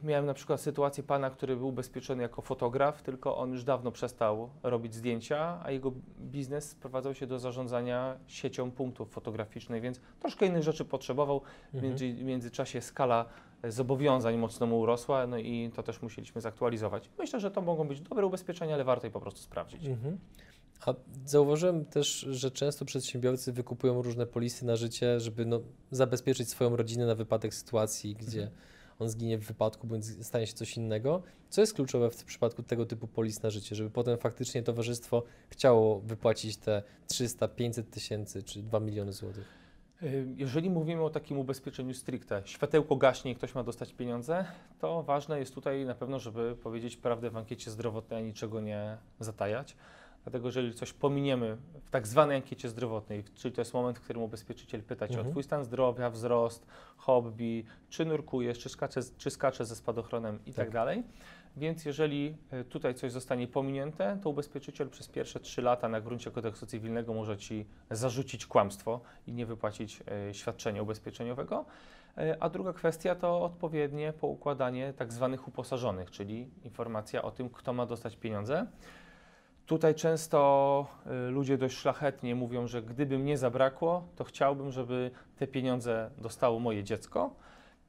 Miałem 0.04 0.26
na 0.26 0.34
przykład 0.34 0.62
sytuację 0.62 1.04
pana, 1.04 1.30
który 1.30 1.56
był 1.56 1.68
ubezpieczony 1.68 2.24
jako 2.24 2.42
fotograf, 2.42 3.02
tylko 3.02 3.38
on 3.38 3.52
już 3.52 3.64
dawno 3.64 3.92
przestał 3.92 4.50
robić 4.64 4.96
zdjęcia, 4.96 5.60
a 5.64 5.72
jego 5.72 5.92
biznes 6.20 6.70
sprowadzał 6.70 7.14
się 7.14 7.28
do 7.28 7.40
zarządzania 7.40 8.18
siecią 8.28 8.72
punktów 8.72 9.12
fotograficznych, 9.12 9.82
więc 9.82 10.02
troszkę 10.20 10.46
innych 10.46 10.64
rzeczy 10.64 10.86
potrzebował. 10.86 11.42
Mhm. 11.74 11.96
W 11.98 12.24
międzyczasie 12.24 12.82
skala 12.82 13.26
zobowiązań 13.64 14.38
mocno 14.38 14.68
mu 14.68 14.80
urosła, 14.80 15.28
no 15.28 15.38
i 15.38 15.72
to 15.76 15.84
też 15.84 16.02
musieliśmy 16.02 16.42
zaktualizować. 16.42 17.10
Myślę, 17.18 17.40
że 17.40 17.52
to 17.52 17.62
mogą 17.62 17.88
być 17.88 18.02
dobre 18.02 18.26
ubezpieczenia, 18.26 18.74
ale 18.74 18.84
warto 18.84 19.08
je 19.08 19.12
po 19.12 19.22
prostu 19.22 19.42
sprawdzić. 19.42 19.86
Mhm. 19.86 20.18
A 20.86 20.94
zauważyłem 21.26 21.86
też, 21.86 22.20
że 22.20 22.52
często 22.52 22.86
przedsiębiorcy 22.86 23.52
wykupują 23.52 24.02
różne 24.02 24.26
polisy 24.26 24.66
na 24.66 24.76
życie, 24.76 25.20
żeby 25.20 25.46
no, 25.46 25.60
zabezpieczyć 25.92 26.50
swoją 26.50 26.76
rodzinę 26.76 27.06
na 27.06 27.16
wypadek 27.16 27.54
sytuacji, 27.54 28.16
gdzie 28.16 28.42
mhm 28.44 28.70
on 29.00 29.10
zginie 29.10 29.38
w 29.38 29.48
wypadku, 29.48 29.88
bądź 29.88 30.06
stanie 30.06 30.48
się 30.48 30.54
coś 30.54 30.78
innego. 30.78 31.22
Co 31.50 31.62
jest 31.62 31.74
kluczowe 31.74 32.10
w 32.10 32.24
przypadku 32.24 32.64
tego 32.64 32.86
typu 32.86 33.08
polis 33.08 33.44
na 33.44 33.50
życie, 33.50 33.76
żeby 33.76 33.90
potem 33.90 34.18
faktycznie 34.18 34.64
towarzystwo 34.64 35.24
chciało 35.50 36.00
wypłacić 36.00 36.58
te 36.58 36.84
300, 37.08 37.48
500 37.48 37.90
tysięcy 37.90 38.44
czy 38.44 38.64
2 38.64 38.80
miliony 38.80 39.14
złotych? 39.14 39.60
Y, 40.04 40.28
jeżeli 40.38 40.70
mówimy 40.70 41.04
o 41.04 41.10
takim 41.10 41.38
ubezpieczeniu 41.38 41.94
stricte, 41.94 42.42
światełko 42.46 42.96
gaśnie 42.96 43.32
i 43.32 43.36
ktoś 43.36 43.56
ma 43.56 43.64
dostać 43.64 43.94
pieniądze, 43.94 44.46
to 44.80 45.04
ważne 45.04 45.40
jest 45.40 45.56
tutaj 45.56 45.86
na 45.86 45.96
pewno, 45.96 46.20
żeby 46.20 46.56
powiedzieć 46.56 46.98
prawdę 46.98 47.30
w 47.30 47.38
ankiecie 47.38 47.72
zdrowotnej, 47.72 48.24
niczego 48.24 48.62
nie 48.62 48.98
zatajać. 49.20 49.76
Dlatego, 50.24 50.48
jeżeli 50.48 50.74
coś 50.74 50.94
pominiemy 50.94 51.58
w 51.86 51.90
tak 51.90 52.08
zwanej 52.08 52.36
ankiecie 52.36 52.70
zdrowotnej, 52.70 53.24
czyli 53.36 53.56
to 53.56 53.62
jest 53.62 53.74
moment, 53.74 53.98
w 54.00 54.02
którym 54.02 54.22
ubezpieczyciel 54.22 54.84
pyta 54.84 55.08
Cię 55.08 55.14
Mhm. 55.14 55.28
o 55.28 55.32
Twój 55.32 55.44
stan 55.44 55.64
zdrowia, 55.64 56.10
wzrost, 56.10 56.68
hobby, 56.98 57.64
czy 57.90 58.06
nurkujesz, 58.06 58.60
czy 58.60 58.70
skacze, 58.70 59.02
czy 59.18 59.30
skacze 59.30 59.66
ze 59.66 59.76
spadochronem 59.76 60.40
i 60.46 60.54
tak. 60.54 60.66
Tak. 60.66 60.74
dalej. 60.74 61.04
Więc 61.58 61.86
jeżeli 61.86 62.36
e, 62.52 62.64
tutaj 62.64 62.96
coś 62.96 63.12
zostanie 63.12 63.48
pominięte, 63.48 64.18
to 64.24 64.30
ubezpieczyciel 64.30 64.90
przez 64.90 65.08
pierwsze 65.08 65.40
3 65.40 65.62
lata 65.62 65.90
na 65.90 66.02
gruncie 66.02 66.32
kodeksu 66.32 66.66
cywilnego 66.66 67.14
może 67.14 67.38
Ci 67.38 67.66
zarzucić 67.92 68.46
kłamstwo 68.46 69.02
i 69.28 69.34
nie 69.34 69.46
wypłacić 69.46 70.04
e, 70.30 70.34
świadczenia 70.34 70.82
ubezpieczeniowego. 70.82 71.66
E, 72.18 72.38
A 72.40 72.50
druga 72.50 72.74
kwestia 72.74 73.16
to 73.16 73.42
odpowiednie 73.42 74.14
poukładanie 74.14 74.94
tak 74.94 75.14
zwanych 75.14 75.48
uposażonych, 75.48 76.12
czyli 76.12 76.50
informacja 76.64 77.22
o 77.22 77.32
tym, 77.32 77.50
kto 77.50 77.74
ma 77.74 77.86
dostać 77.86 78.16
pieniądze. 78.18 78.68
Tutaj 79.70 79.96
często 79.96 80.88
y, 81.28 81.32
ludzie 81.32 81.58
dość 81.58 81.78
szlachetnie 81.78 82.36
mówią, 82.36 82.68
że 82.68 82.82
gdyby 82.82 83.20
mnie 83.20 83.38
zabrakło, 83.38 84.08
to 84.16 84.24
chciałbym, 84.24 84.72
żeby 84.72 85.12
te 85.38 85.48
pieniądze 85.48 86.12
dostało 86.18 86.60
moje 86.60 86.84
dziecko. 86.84 87.36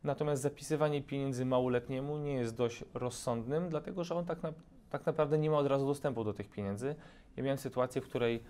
Natomiast 0.04 0.42
zapisywanie 0.42 1.02
pieniędzy 1.02 1.44
małoletniemu 1.44 2.18
nie 2.18 2.34
jest 2.34 2.56
dość 2.56 2.84
rozsądnym, 2.94 3.68
dlatego 3.68 4.04
że 4.04 4.14
on 4.14 4.24
tak, 4.24 4.42
na, 4.42 4.52
tak 4.90 5.06
naprawdę 5.06 5.38
nie 5.38 5.50
ma 5.50 5.58
od 5.58 5.66
razu 5.66 5.86
dostępu 5.86 6.24
do 6.24 6.32
tych 6.32 6.50
pieniędzy. 6.50 6.94
Ja 7.36 7.42
miałem 7.42 7.58
sytuację, 7.58 8.00
w 8.00 8.04
której 8.04 8.42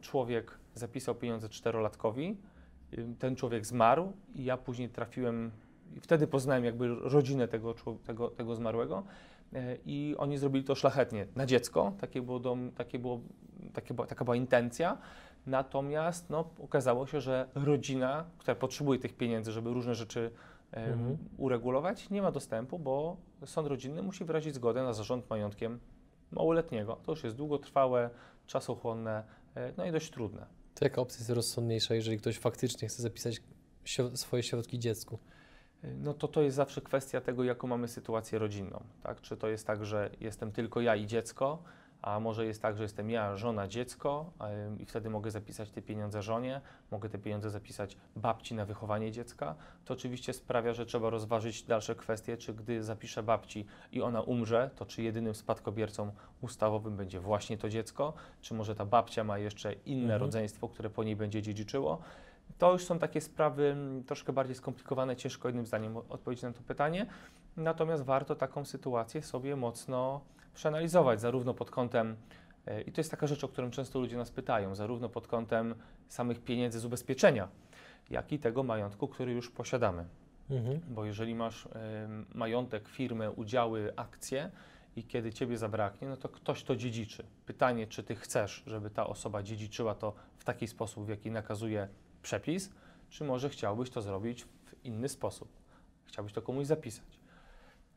człowiek 0.00 0.58
zapisał 0.74 1.14
pieniądze 1.14 1.48
czterolatkowi, 1.48 2.36
ten 3.18 3.36
człowiek 3.36 3.66
zmarł 3.66 4.12
i 4.34 4.44
ja 4.44 4.56
później 4.56 4.88
trafiłem, 4.88 5.50
wtedy 6.00 6.26
poznałem 6.26 6.64
jakby 6.64 6.88
rodzinę 6.88 7.48
tego, 7.48 7.74
tego, 8.06 8.28
tego 8.28 8.54
zmarłego. 8.54 9.02
E, 9.54 9.76
i 9.86 10.14
oni 10.18 10.38
zrobili 10.38 10.64
to 10.64 10.74
szlachetnie 10.74 11.26
na 11.36 11.46
dziecko, 11.46 11.92
takie 12.00 12.22
było 12.22 12.38
dom, 12.38 12.72
takie 12.72 12.98
było, 12.98 13.20
takie 13.72 13.94
była, 13.94 14.06
taka 14.06 14.24
była 14.24 14.36
intencja. 14.36 14.98
Natomiast 15.46 16.30
no, 16.30 16.50
okazało 16.60 17.06
się, 17.06 17.20
że 17.20 17.48
rodzina, 17.54 18.24
która 18.38 18.54
potrzebuje 18.54 18.98
tych 19.00 19.16
pieniędzy, 19.16 19.52
żeby 19.52 19.72
różne 19.72 19.94
rzeczy 19.94 20.30
Mhm. 20.72 21.18
uregulować, 21.36 22.10
nie 22.10 22.22
ma 22.22 22.30
dostępu, 22.32 22.78
bo 22.78 23.16
sąd 23.44 23.68
rodzinny 23.68 24.02
musi 24.02 24.24
wyrazić 24.24 24.54
zgodę 24.54 24.82
na 24.82 24.92
zarząd 24.92 25.30
majątkiem 25.30 25.80
małoletniego. 26.30 26.96
To 27.02 27.12
już 27.12 27.24
jest 27.24 27.36
długotrwałe, 27.36 28.10
czasochłonne, 28.46 29.24
e, 29.54 29.72
no 29.76 29.84
i 29.84 29.92
dość 29.92 30.10
trudne. 30.10 30.46
To 30.74 30.84
jaka 30.84 31.00
opcja 31.00 31.18
jest 31.18 31.30
rozsądniejsza, 31.30 31.94
jeżeli 31.94 32.18
ktoś 32.18 32.38
faktycznie 32.38 32.88
chce 32.88 33.02
zapisać 33.02 33.42
swoje 34.14 34.42
środki 34.42 34.78
dziecku? 34.78 35.18
No 35.82 36.14
to 36.14 36.28
to 36.28 36.42
jest 36.42 36.56
zawsze 36.56 36.80
kwestia 36.80 37.20
tego, 37.20 37.44
jaką 37.44 37.66
mamy 37.68 37.88
sytuację 37.88 38.38
rodzinną. 38.38 38.82
Tak? 39.02 39.20
Czy 39.20 39.36
to 39.36 39.48
jest 39.48 39.66
tak, 39.66 39.84
że 39.84 40.10
jestem 40.20 40.52
tylko 40.52 40.80
ja 40.80 40.96
i 40.96 41.06
dziecko, 41.06 41.58
a 42.02 42.20
może 42.20 42.46
jest 42.46 42.62
tak, 42.62 42.76
że 42.76 42.82
jestem 42.82 43.10
ja, 43.10 43.36
żona, 43.36 43.68
dziecko 43.68 44.30
i 44.78 44.86
wtedy 44.86 45.10
mogę 45.10 45.30
zapisać 45.30 45.70
te 45.70 45.82
pieniądze 45.82 46.22
żonie, 46.22 46.60
mogę 46.90 47.08
te 47.08 47.18
pieniądze 47.18 47.50
zapisać 47.50 47.96
babci 48.16 48.54
na 48.54 48.64
wychowanie 48.64 49.12
dziecka. 49.12 49.54
To 49.84 49.94
oczywiście 49.94 50.32
sprawia, 50.32 50.74
że 50.74 50.86
trzeba 50.86 51.10
rozważyć 51.10 51.62
dalsze 51.62 51.94
kwestie, 51.94 52.36
czy 52.36 52.54
gdy 52.54 52.84
zapiszę 52.84 53.22
babci 53.22 53.66
i 53.92 54.02
ona 54.02 54.20
umrze, 54.20 54.70
to 54.76 54.86
czy 54.86 55.02
jedynym 55.02 55.34
spadkobiercą 55.34 56.12
ustawowym 56.40 56.96
będzie 56.96 57.20
właśnie 57.20 57.58
to 57.58 57.68
dziecko, 57.68 58.12
czy 58.40 58.54
może 58.54 58.74
ta 58.74 58.84
babcia 58.84 59.24
ma 59.24 59.38
jeszcze 59.38 59.72
inne 59.72 60.02
Mhm. 60.02 60.20
rodzeństwo, 60.20 60.68
które 60.68 60.90
po 60.90 61.04
niej 61.04 61.16
będzie 61.16 61.42
dziedziczyło. 61.42 61.98
To 62.58 62.72
już 62.72 62.84
są 62.84 62.98
takie 62.98 63.20
sprawy 63.20 63.66
mm, 63.66 64.04
troszkę 64.04 64.32
bardziej 64.32 64.56
skomplikowane, 64.56 65.16
ciężko 65.16 65.48
jednym 65.48 65.66
zdaniem 65.66 65.96
odpowiedzieć 65.96 66.42
na 66.42 66.52
to 66.52 66.62
pytanie. 66.62 67.06
Natomiast 67.56 68.02
warto 68.02 68.34
taką 68.34 68.64
sytuację 68.64 69.22
sobie 69.22 69.56
mocno 69.56 70.20
przeanalizować, 70.54 71.20
zarówno 71.20 71.54
pod 71.54 71.70
kątem, 71.70 72.16
e, 72.66 72.82
i 72.82 72.92
to 72.92 73.00
jest 73.00 73.10
taka 73.10 73.26
rzecz, 73.26 73.44
o 73.44 73.48
którą 73.48 73.70
często 73.70 74.00
ludzie 74.00 74.16
nas 74.16 74.30
pytają, 74.30 74.74
zarówno 74.74 75.08
pod 75.08 75.26
kątem 75.26 75.74
samych 76.08 76.44
pieniędzy 76.44 76.80
z 76.80 76.84
ubezpieczenia, 76.84 77.48
jak 78.10 78.32
i 78.32 78.38
tego 78.38 78.62
majątku, 78.62 79.08
który 79.08 79.32
już 79.32 79.50
posiadamy. 79.50 80.04
Mhm. 80.50 80.80
Bo 80.88 81.04
jeżeli 81.04 81.34
masz 81.34 81.66
em, 81.66 82.26
majątek, 82.34 82.88
firmę, 82.88 83.30
udziały, 83.30 83.92
akcje 83.96 84.50
i 84.96 85.04
kiedy 85.04 85.32
ciebie 85.32 85.58
zabraknie, 85.58 86.08
no 86.08 86.16
to 86.16 86.28
ktoś 86.28 86.64
to 86.64 86.76
dziedziczy. 86.76 87.24
Pytanie, 87.46 87.86
czy 87.86 88.02
ty 88.02 88.14
chcesz, 88.14 88.62
żeby 88.66 88.90
ta 88.90 89.06
osoba 89.06 89.42
dziedziczyła 89.42 89.94
to 89.94 90.12
w 90.36 90.44
taki 90.44 90.66
sposób, 90.66 91.06
w 91.06 91.08
jaki 91.08 91.30
nakazuje 91.30 91.88
przepis, 92.28 92.70
czy 93.08 93.24
może 93.24 93.48
chciałbyś 93.48 93.90
to 93.90 94.02
zrobić 94.02 94.44
w 94.44 94.84
inny 94.84 95.08
sposób. 95.08 95.48
Chciałbyś 96.04 96.32
to 96.32 96.42
komuś 96.42 96.66
zapisać. 96.66 97.20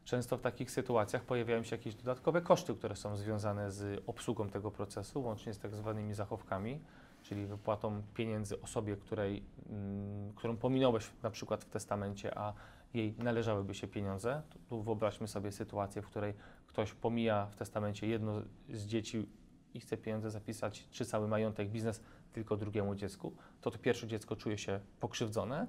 Często 0.03 0.37
w 0.37 0.41
takich 0.41 0.71
sytuacjach 0.71 1.23
pojawiają 1.23 1.63
się 1.63 1.75
jakieś 1.75 1.95
dodatkowe 1.95 2.41
koszty, 2.41 2.75
które 2.75 2.95
są 2.95 3.17
związane 3.17 3.71
z 3.71 4.03
obsługą 4.07 4.49
tego 4.49 4.71
procesu, 4.71 5.21
łącznie 5.21 5.53
z 5.53 5.59
tak 5.59 5.75
zwanymi 5.75 6.13
zachowkami, 6.13 6.79
czyli 7.23 7.45
wypłatą 7.45 8.01
pieniędzy 8.13 8.61
osobie, 8.61 8.95
której, 8.97 9.43
mm, 9.69 10.33
którą 10.33 10.57
pominąłeś 10.57 11.09
na 11.23 11.31
przykład 11.31 11.63
w 11.63 11.69
testamencie, 11.69 12.37
a 12.37 12.53
jej 12.93 13.15
należałyby 13.17 13.75
się 13.75 13.87
pieniądze. 13.87 14.41
Tu, 14.49 14.59
tu 14.69 14.83
wyobraźmy 14.83 15.27
sobie 15.27 15.51
sytuację, 15.51 16.01
w 16.01 16.07
której 16.07 16.33
ktoś 16.67 16.93
pomija 16.93 17.45
w 17.45 17.55
testamencie 17.55 18.07
jedno 18.07 18.41
z 18.69 18.85
dzieci 18.85 19.29
i 19.73 19.79
chce 19.79 19.97
pieniądze 19.97 20.31
zapisać, 20.31 20.87
czy 20.91 21.05
cały 21.05 21.27
majątek, 21.27 21.69
biznes 21.69 22.01
tylko 22.33 22.57
drugiemu 22.57 22.95
dziecku, 22.95 23.33
to 23.61 23.71
to 23.71 23.77
pierwsze 23.77 24.07
dziecko 24.07 24.35
czuje 24.35 24.57
się 24.57 24.79
pokrzywdzone 24.99 25.67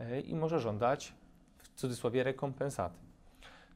e, 0.00 0.20
i 0.20 0.34
może 0.34 0.60
żądać 0.60 1.14
w 1.58 1.68
cudzysłowie 1.68 2.22
rekompensaty. 2.24 2.98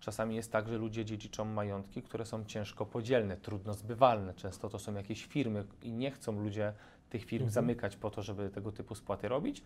Czasami 0.00 0.37
jest 0.37 0.52
tak, 0.52 0.68
że 0.68 0.78
ludzie 0.78 1.04
dziedziczą 1.04 1.45
majątki, 1.45 2.02
które 2.02 2.26
są 2.26 2.45
ciężko 2.45 2.87
podzielne, 2.87 3.37
trudno 3.37 3.75
zbywalne. 3.75 4.35
Często 4.35 4.68
to 4.68 4.78
są 4.78 4.95
jakieś 4.95 5.25
firmy 5.25 5.64
i 5.83 5.92
nie 5.92 6.11
chcą 6.11 6.42
ludzie 6.42 6.73
tych 7.11 7.25
firm 7.25 7.45
Mhm. 7.45 7.52
zamykać 7.52 7.97
po 7.97 8.11
to, 8.11 8.23
żeby 8.23 8.50
tego 8.50 8.73
typu 8.73 8.95
spłaty 8.95 9.28
robić. 9.28 9.62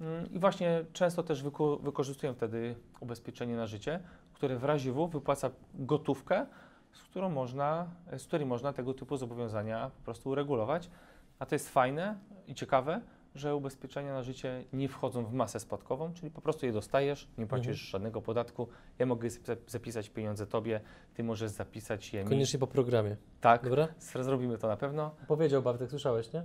Mm, 0.00 0.32
I 0.32 0.38
właśnie 0.38 0.84
często 0.92 1.22
też 1.22 1.44
wyko- 1.44 1.82
wykorzystują 1.82 2.34
wtedy 2.34 2.74
ubezpieczenie 3.00 3.56
na 3.56 3.66
życie, 3.66 4.00
które 4.32 4.56
w 4.58 4.64
razie 4.64 4.92
W 4.92 5.08
wypłaca 5.08 5.50
gotówkę, 5.74 6.46
z, 6.92 7.02
którą 7.02 7.28
można, 7.30 7.86
z 8.18 8.24
której 8.26 8.46
można 8.46 8.72
tego 8.72 8.94
typu 8.94 9.16
zobowiązania 9.16 9.90
po 9.90 10.02
prostu 10.04 10.30
uregulować. 10.30 10.90
A 11.38 11.46
to 11.46 11.54
jest 11.54 11.68
fajne 11.68 12.18
i 12.46 12.54
ciekawe, 12.54 13.00
że 13.34 13.56
ubezpieczenia 13.56 14.12
na 14.12 14.22
życie 14.22 14.64
nie 14.72 14.88
wchodzą 14.88 15.24
w 15.24 15.32
masę 15.32 15.60
spadkową, 15.60 16.12
czyli 16.14 16.30
po 16.30 16.40
prostu 16.40 16.66
je 16.66 16.72
dostajesz, 16.72 17.28
nie 17.38 17.46
płacisz 17.46 17.68
Mhm. 17.68 17.90
żadnego 17.90 18.22
podatku. 18.22 18.68
Ja 18.98 19.06
mogę 19.06 19.28
zap- 19.28 19.70
zapisać 19.70 20.08
pieniądze 20.10 20.46
tobie, 20.46 20.80
ty 21.14 21.24
możesz 21.24 21.50
zapisać 21.50 22.12
je 22.12 22.24
mi. 22.24 22.28
Koniecznie 22.30 22.58
po 22.58 22.66
programie. 22.66 23.16
Tak, 23.40 23.64
Dobra? 23.64 23.88
zrobimy 24.20 24.58
to 24.58 24.68
na 24.68 24.76
pewno, 24.76 25.10
Powiedział 25.28 25.62
Bartek, 25.62 25.90
słyszałeś, 25.90 26.32
nie? 26.32 26.42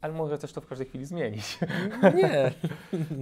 ale 0.00 0.12
mogę 0.12 0.38
też 0.38 0.52
to 0.52 0.60
w 0.60 0.66
każdej 0.66 0.86
chwili 0.86 1.04
zmienić. 1.04 1.58
Nie. 2.22 2.52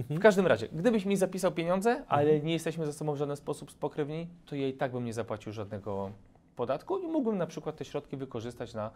W 0.09 0.19
każdym 0.19 0.47
razie, 0.47 0.67
gdybyś 0.67 1.05
mi 1.05 1.17
zapisał 1.17 1.51
pieniądze, 1.51 2.03
ale 2.07 2.39
nie 2.39 2.53
jesteśmy 2.53 2.85
ze 2.85 2.93
sobą 2.93 3.13
w 3.13 3.17
żaden 3.17 3.35
sposób 3.35 3.71
spokrewni, 3.71 4.27
to 4.45 4.55
ja 4.55 4.67
i 4.67 4.73
tak 4.73 4.91
bym 4.91 5.05
nie 5.05 5.13
zapłacił 5.13 5.51
żadnego 5.53 6.11
podatku 6.55 6.97
i 6.97 7.07
mógłbym 7.07 7.37
na 7.37 7.45
przykład 7.47 7.75
te 7.75 7.85
środki 7.85 8.17
wykorzystać 8.17 8.73
na, 8.73 8.91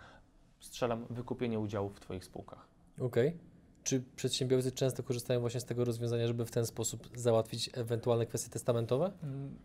strzelam, 0.59 1.05
wykupienie 1.09 1.59
udziałów 1.59 1.95
w 1.95 1.99
Twoich 1.99 2.25
spółkach. 2.25 2.67
Okej. 3.01 3.37
Czy 3.83 4.03
przedsiębiorcy 4.15 4.71
często 4.71 5.03
korzystają 5.03 5.39
właśnie 5.39 5.59
z 5.59 5.65
tego 5.65 5.85
rozwiązania, 5.85 6.27
żeby 6.27 6.45
w 6.45 6.51
ten 6.51 6.65
sposób 6.65 7.09
załatwić 7.15 7.69
ewentualne 7.73 8.25
kwestie 8.25 8.49
testamentowe? 8.49 9.11
Mm, 9.23 9.55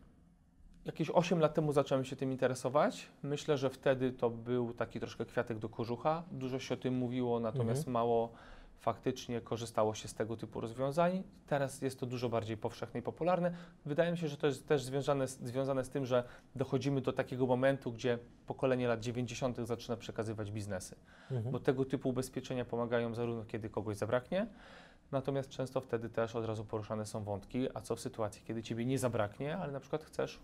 Jakieś 0.85 1.11
8 1.11 1.39
lat 1.39 1.55
temu 1.55 1.73
zacząłem 1.73 2.05
się 2.05 2.17
tym 2.17 2.33
interesować. 2.33 3.09
Myślę, 3.23 3.59
że 3.59 3.71
wtedy 3.71 4.13
to 4.13 4.31
był 4.31 4.73
taki 4.73 5.01
troszkę 5.01 5.27
kwiatek 5.27 5.59
do 5.59 5.69
kożucha. 5.69 6.23
Dużo 6.33 6.59
się 6.59 6.75
o 6.75 6.77
tym 6.77 6.95
mówiło, 6.95 7.41
natomiast 7.41 7.81
Mhm. 7.81 7.93
mało 7.93 8.33
faktycznie 8.83 9.41
korzystało 9.41 9.95
się 9.95 10.09
z 10.09 10.15
tego 10.15 10.37
typu 10.37 10.61
rozwiązań. 10.61 11.23
Teraz 11.47 11.83
jest 11.83 12.01
to 12.01 12.07
dużo 12.07 12.29
bardziej 12.29 12.57
powszechne 12.57 13.01
i 13.01 13.03
popularne. 13.03 13.53
Wydaje 13.87 14.13
mi 14.13 14.19
się, 14.19 14.29
że 14.29 14.37
to 14.37 14.47
jest 14.47 14.69
też 14.69 14.83
związane 14.83 15.29
z, 15.29 15.39
związane 15.39 15.85
z 15.85 15.89
tym, 15.91 16.07
że 16.07 16.25
dochodzimy 16.57 17.01
do 17.01 17.13
takiego 17.13 17.47
momentu, 17.47 17.93
gdzie 17.93 18.19
pokolenie 18.47 18.89
lat 18.89 19.01
90. 19.01 19.57
zaczyna 19.57 19.97
przekazywać 19.97 20.51
biznesy 20.51 20.97
Mhm. 21.31 21.53
bo 21.53 21.61
tego 21.61 21.85
typu 21.85 22.09
ubezpieczenia 22.09 22.65
pomagają 22.65 23.15
zarówno 23.15 23.45
kiedy 23.45 23.71
kogoś 23.71 23.97
zabraknie, 23.97 24.47
natomiast 25.13 25.49
często 25.49 25.81
wtedy 25.81 26.09
też 26.09 26.37
od 26.37 26.45
razu 26.45 26.65
poruszane 26.65 27.07
są 27.07 27.25
wątki, 27.25 27.69
a 27.75 27.81
co 27.81 27.97
w 27.97 28.01
sytuacji, 28.01 28.43
kiedy 28.45 28.63
ciebie 28.63 28.85
nie 28.87 28.99
zabraknie, 28.99 29.59
ale 29.59 29.73
na 29.73 29.81
przykład 29.81 30.05
chcesz 30.05 30.41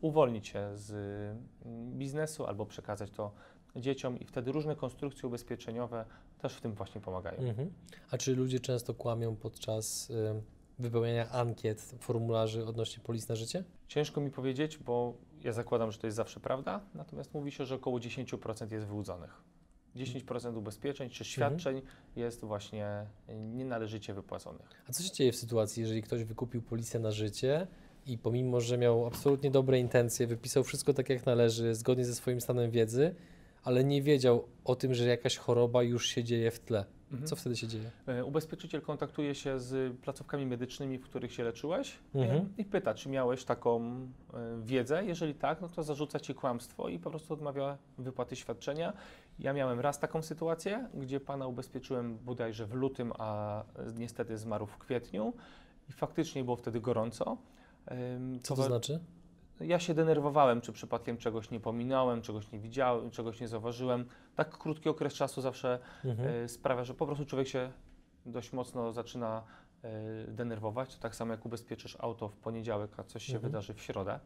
uwolnić 0.00 0.48
się 0.48 0.70
z 0.76 0.92
mm, 1.64 1.98
biznesu 1.98 2.46
albo 2.46 2.66
przekazać 2.66 3.10
to 3.10 3.32
dzieciom 3.80 4.18
i 4.18 4.24
wtedy 4.24 4.52
różne 4.52 4.76
konstrukcje 4.76 5.28
ubezpieczeniowe 5.28 6.04
też 6.38 6.54
w 6.54 6.60
tym 6.60 6.74
właśnie 6.74 7.00
pomagają. 7.00 7.38
Mhm. 7.38 7.70
A 8.10 8.18
czy 8.18 8.36
ludzie 8.36 8.60
często 8.60 8.94
kłamią 8.94 9.36
podczas 9.36 10.10
y, 10.10 10.42
wypełniania 10.78 11.30
ankiet, 11.30 11.94
formularzy 12.00 12.66
odnośnie 12.66 13.02
polis 13.02 13.28
na 13.28 13.36
życie? 13.36 13.64
Ciężko 13.88 14.20
mi 14.20 14.30
powiedzieć, 14.30 14.78
bo 14.78 15.14
ja 15.44 15.52
zakładam, 15.52 15.92
że 15.92 15.98
to 15.98 16.06
jest 16.06 16.16
zawsze 16.16 16.40
prawda, 16.40 16.80
natomiast 16.94 17.34
mówi 17.34 17.52
się, 17.52 17.66
że 17.66 17.74
około 17.74 17.98
10% 17.98 18.72
jest 18.72 18.86
wyłudzonych. 18.86 19.42
10% 19.96 20.56
ubezpieczeń 20.56 21.10
czy 21.10 21.24
świadczeń 21.24 21.82
jest 22.16 22.44
właśnie 22.44 23.06
nienależycie 23.28 24.14
wypłaconych. 24.14 24.68
A 24.88 24.92
co 24.92 25.02
się 25.02 25.10
dzieje 25.10 25.32
w 25.32 25.36
sytuacji, 25.36 25.80
jeżeli 25.80 26.02
ktoś 26.02 26.24
wykupił 26.24 26.62
polisę 26.62 26.98
na 26.98 27.10
życie 27.10 27.66
i 28.06 28.18
pomimo, 28.18 28.60
że 28.60 28.78
miał 28.78 29.06
absolutnie 29.06 29.50
dobre 29.50 29.78
intencje, 29.78 30.26
wypisał 30.26 30.64
wszystko 30.64 30.94
tak 30.94 31.08
jak 31.08 31.26
należy, 31.26 31.74
zgodnie 31.74 32.04
ze 32.04 32.14
swoim 32.14 32.40
stanem 32.40 32.70
wiedzy, 32.70 33.14
ale 33.64 33.84
nie 33.84 34.02
wiedział 34.02 34.44
o 34.64 34.76
tym, 34.76 34.94
że 34.94 35.04
jakaś 35.06 35.36
choroba 35.36 35.82
już 35.82 36.06
się 36.06 36.24
dzieje 36.24 36.50
w 36.50 36.60
tle. 36.60 36.84
Mhm. 37.12 37.28
Co 37.28 37.36
wtedy 37.36 37.56
się 37.56 37.68
dzieje? 37.68 37.90
E, 38.06 38.24
Ubezpieczyciel 38.24 38.82
kontaktuje 38.82 39.34
się 39.34 39.60
z 39.60 39.96
placówkami 39.96 40.46
medycznymi, 40.46 40.98
w 40.98 41.02
których 41.04 41.32
się 41.32 41.44
leczyłeś 41.44 41.98
Mhm. 42.14 42.36
e, 42.36 42.46
i 42.58 42.64
pyta, 42.64 42.94
czy 42.94 43.08
miałeś 43.08 43.44
taką 43.44 43.80
e, 44.34 44.60
wiedzę. 44.62 45.04
Jeżeli 45.04 45.34
tak, 45.34 45.60
no 45.60 45.68
to 45.68 45.82
zarzuca 45.82 46.20
ci 46.20 46.34
kłamstwo 46.34 46.88
i 46.88 46.98
po 46.98 47.10
prostu 47.10 47.34
odmawia 47.34 47.78
wypłaty 47.98 48.36
świadczenia. 48.36 48.92
Ja 49.38 49.52
miałem 49.52 49.80
raz 49.80 49.98
taką 49.98 50.22
sytuację, 50.22 50.88
gdzie 50.94 51.20
pana 51.20 51.46
ubezpieczyłem 51.46 52.18
bodajże 52.18 52.66
w 52.66 52.74
lutym, 52.74 53.12
a 53.18 53.62
niestety 53.94 54.36
zmarł 54.38 54.66
w 54.66 54.78
kwietniu 54.78 55.32
i 55.88 55.92
faktycznie 55.92 56.44
było 56.44 56.56
wtedy 56.56 56.80
gorąco. 56.80 57.36
Co 58.42 58.56
to 58.56 58.62
znaczy? 58.62 59.00
Ja 59.60 59.78
się 59.78 59.94
denerwowałem, 59.94 60.60
czy 60.60 60.72
przypadkiem 60.72 61.16
czegoś 61.16 61.50
nie 61.50 61.60
pominąłem, 61.60 62.22
czegoś 62.22 62.52
nie 62.52 62.58
widziałem, 62.58 63.10
czegoś 63.10 63.40
nie 63.40 63.48
zauważyłem. 63.48 64.04
Tak 64.34 64.58
krótki 64.58 64.88
okres 64.88 65.14
czasu 65.14 65.40
zawsze 65.40 65.78
Mhm. 66.04 66.28
e, 66.44 66.48
sprawia, 66.48 66.84
że 66.84 66.94
po 66.94 67.06
prostu 67.06 67.26
człowiek 67.26 67.48
się 67.48 67.72
dość 68.26 68.52
mocno 68.52 68.92
zaczyna 68.92 69.42
e, 69.82 69.90
denerwować. 70.28 70.94
To 70.96 71.02
tak 71.02 71.14
samo 71.16 71.32
jak 71.32 71.46
ubezpieczysz 71.46 71.96
auto 72.00 72.28
w 72.28 72.36
poniedziałek, 72.36 72.90
a 73.00 73.04
coś 73.04 73.22
się 73.24 73.34
Mhm. 73.34 73.52
wydarzy 73.52 73.74
w 73.74 73.80
środę. 73.80 74.20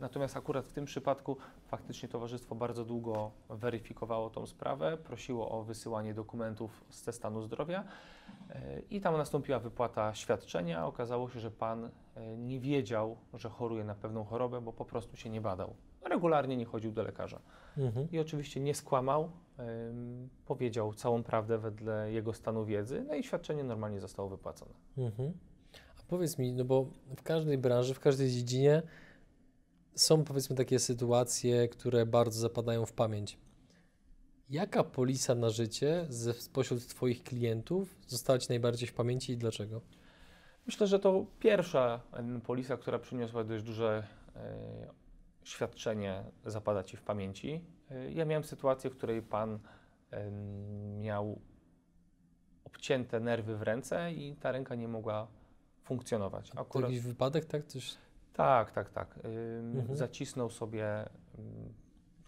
Natomiast 0.00 0.36
akurat 0.36 0.66
w 0.66 0.72
tym 0.72 0.84
przypadku 0.84 1.36
faktycznie 1.66 2.08
towarzystwo 2.08 2.54
bardzo 2.54 2.84
długo 2.84 3.30
weryfikowało 3.48 4.30
tą 4.30 4.46
sprawę, 4.46 4.96
prosiło 4.96 5.50
o 5.50 5.62
wysyłanie 5.62 6.14
dokumentów 6.14 6.84
ze 6.90 7.12
stanu 7.12 7.42
zdrowia 7.42 7.84
e, 8.50 8.80
i 8.90 9.00
tam 9.00 9.16
nastąpiła 9.16 9.58
wypłata 9.58 10.14
świadczenia. 10.14 10.86
Okazało 10.86 11.30
się, 11.30 11.40
że 11.40 11.50
pan 11.50 11.90
e, 12.14 12.36
nie 12.36 12.60
wiedział, 12.60 13.16
że 13.34 13.48
choruje 13.48 13.84
na 13.84 13.94
pewną 13.94 14.24
chorobę, 14.24 14.60
bo 14.60 14.72
po 14.72 14.84
prostu 14.84 15.16
się 15.16 15.30
nie 15.30 15.40
badał. 15.40 15.74
Regularnie 16.02 16.56
nie 16.56 16.64
chodził 16.64 16.92
do 16.92 17.02
lekarza. 17.02 17.40
Mhm. 17.78 18.08
I 18.12 18.18
oczywiście 18.18 18.60
nie 18.60 18.74
skłamał, 18.74 19.30
powiedział 20.46 20.94
całą 20.94 21.22
prawdę 21.22 21.58
wedle 21.58 22.12
jego 22.12 22.32
stanu 22.32 22.64
wiedzy, 22.64 23.04
no 23.08 23.14
i 23.14 23.22
świadczenie 23.22 23.64
normalnie 23.64 24.00
zostało 24.00 24.28
wypłacone. 24.28 24.72
Mhm. 24.98 25.32
A 25.98 26.02
powiedz 26.08 26.38
mi, 26.38 26.52
no 26.52 26.64
bo 26.64 26.86
w 27.16 27.22
każdej 27.22 27.58
branży, 27.58 27.94
w 27.94 28.00
każdej 28.00 28.30
dziedzinie 28.30 28.82
są 30.00 30.24
powiedzmy 30.24 30.56
takie 30.56 30.78
sytuacje, 30.78 31.68
które 31.68 32.06
bardzo 32.06 32.40
zapadają 32.40 32.86
w 32.86 32.92
pamięć. 32.92 33.38
Jaka 34.50 34.84
polisa 34.84 35.34
na 35.34 35.50
życie 35.50 36.06
ze, 36.08 36.32
spośród 36.34 36.86
Twoich 36.86 37.22
klientów 37.22 37.96
została 38.06 38.38
Ci 38.38 38.48
najbardziej 38.48 38.88
w 38.88 38.94
pamięci 38.94 39.32
i 39.32 39.36
dlaczego? 39.36 39.80
Myślę, 40.66 40.86
że 40.86 40.98
to 40.98 41.26
pierwsza 41.38 42.00
polisa, 42.46 42.76
która 42.76 42.98
przyniosła 42.98 43.44
dość 43.44 43.64
duże 43.64 44.06
e, 44.36 44.94
świadczenie, 45.44 46.24
zapada 46.44 46.82
Ci 46.82 46.96
w 46.96 47.02
pamięci. 47.02 47.60
E, 47.90 48.12
ja 48.12 48.24
miałem 48.24 48.44
sytuację, 48.44 48.90
w 48.90 48.96
której 48.96 49.22
pan 49.22 49.58
miał 50.98 51.40
obcięte 52.64 53.20
nerwy 53.20 53.56
w 53.56 53.62
ręce 53.62 54.12
i 54.12 54.36
ta 54.36 54.52
ręka 54.52 54.74
nie 54.74 54.88
mogła 54.88 55.26
funkcjonować. 55.84 56.50
To 56.50 56.60
Akurat, 56.60 56.90
jakiś 56.90 57.06
wypadek, 57.06 57.44
tak? 57.44 57.66
Coś... 57.66 57.96
Tak, 58.40 58.70
tak, 58.70 58.90
tak. 58.90 59.18
Mhm. 59.74 59.96
Zacisnął 59.96 60.50
sobie 60.50 61.04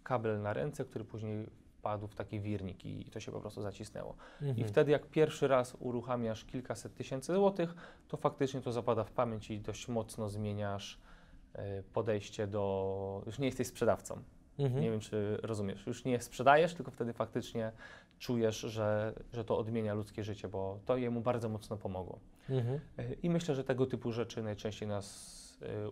kabel 0.03 0.43
na 0.43 0.53
ręce, 0.53 0.85
który 0.85 1.05
później 1.05 1.47
wpadł 1.79 2.07
w 2.07 2.15
taki 2.15 2.41
wirnik 2.41 2.85
i 2.85 3.05
to 3.05 3.21
się 3.21 3.33
po 3.33 3.41
prostu 3.41 3.63
zacisnęło. 3.63 4.15
I 4.43 4.49
Mhm. 4.49 4.69
wtedy 4.69 4.93
jak 4.93 5.07
pierwszy 5.07 5.49
raz 5.49 5.77
uruchamiasz 5.79 6.45
kilkaset 6.45 6.95
tysięcy 6.95 7.35
złotych, 7.35 7.75
to 8.09 8.17
faktycznie 8.17 8.61
to 8.61 8.73
zapada 8.73 9.05
w 9.05 9.13
pamięć 9.13 9.51
i 9.51 9.61
dość 9.61 9.89
mocno 9.89 10.29
zmieniasz 10.29 10.99
y, 11.55 11.59
podejście 11.93 12.47
do... 12.47 13.23
Już 13.27 13.39
nie 13.39 13.47
jesteś 13.47 13.67
sprzedawcą. 13.67 14.23
Mhm. 14.59 14.83
Nie 14.83 14.91
wiem, 14.91 15.01
czy 15.01 15.39
rozumiesz. 15.43 15.87
Już 15.87 16.05
nie 16.05 16.21
sprzedajesz, 16.21 16.75
tylko 16.75 16.91
wtedy 16.91 17.13
faktycznie 17.13 17.73
czujesz, 18.19 18.61
że, 18.61 19.13
że 19.33 19.45
to 19.45 19.59
odmienia 19.59 19.95
ludzkie 19.95 20.25
życie, 20.25 20.49
bo 20.49 20.79
to 20.85 20.97
jemu 20.97 21.21
bardzo 21.21 21.49
mocno 21.49 21.77
pomogło. 21.77 22.19
Mhm. 22.51 22.81
Y, 22.99 23.17
I 23.23 23.31
myślę, 23.31 23.55
że 23.55 23.65
tego 23.65 23.87
typu 23.87 24.13
rzeczy 24.13 24.43
najczęściej 24.43 24.89
nas 24.89 25.42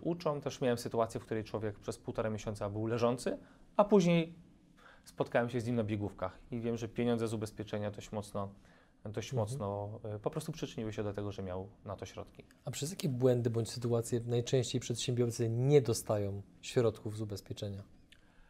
uczą. 0.03 0.41
Też 0.41 0.61
miałem 0.61 0.79
sytuację, 0.79 1.21
w 1.21 1.25
której 1.25 1.45
człowiek 1.45 1.79
przez 1.79 1.99
półtora 1.99 2.31
miesiąca 2.31 2.71
był 2.71 2.87
leżący, 2.87 3.39
a 3.77 3.85
później 3.85 4.35
spotkałem 5.05 5.51
się 5.51 5.61
z 5.61 5.67
nim 5.67 5.77
na 5.77 5.85
biegówkach 5.85 6.39
i 6.51 6.61
wiem, 6.61 6.77
że 6.77 6.89
pieniądze 6.89 7.29
z 7.29 7.35
ubezpieczenia 7.35 7.91
dość 7.91 8.13
mocno, 8.13 8.49
dość 9.05 9.33
Mhm. 9.33 9.49
mocno 9.49 10.01
y, 10.17 10.19
po 10.19 10.31
prostu 10.31 10.53
przyczyniły 10.53 10.93
się 10.93 11.03
do 11.03 11.13
tego, 11.13 11.33
że 11.33 11.43
miał 11.43 11.69
na 11.85 11.97
to 11.97 12.07
środki. 12.07 12.45
A 12.65 12.71
przez 12.71 12.91
jakie 12.91 13.09
błędy 13.09 13.51
bądź 13.51 13.71
sytuacje 13.71 14.21
najczęściej 14.27 14.81
przedsiębiorcy 14.81 15.49
nie 15.49 15.81
dostają 15.83 16.43
środków 16.61 17.17
z 17.17 17.21
ubezpieczenia? 17.21 17.83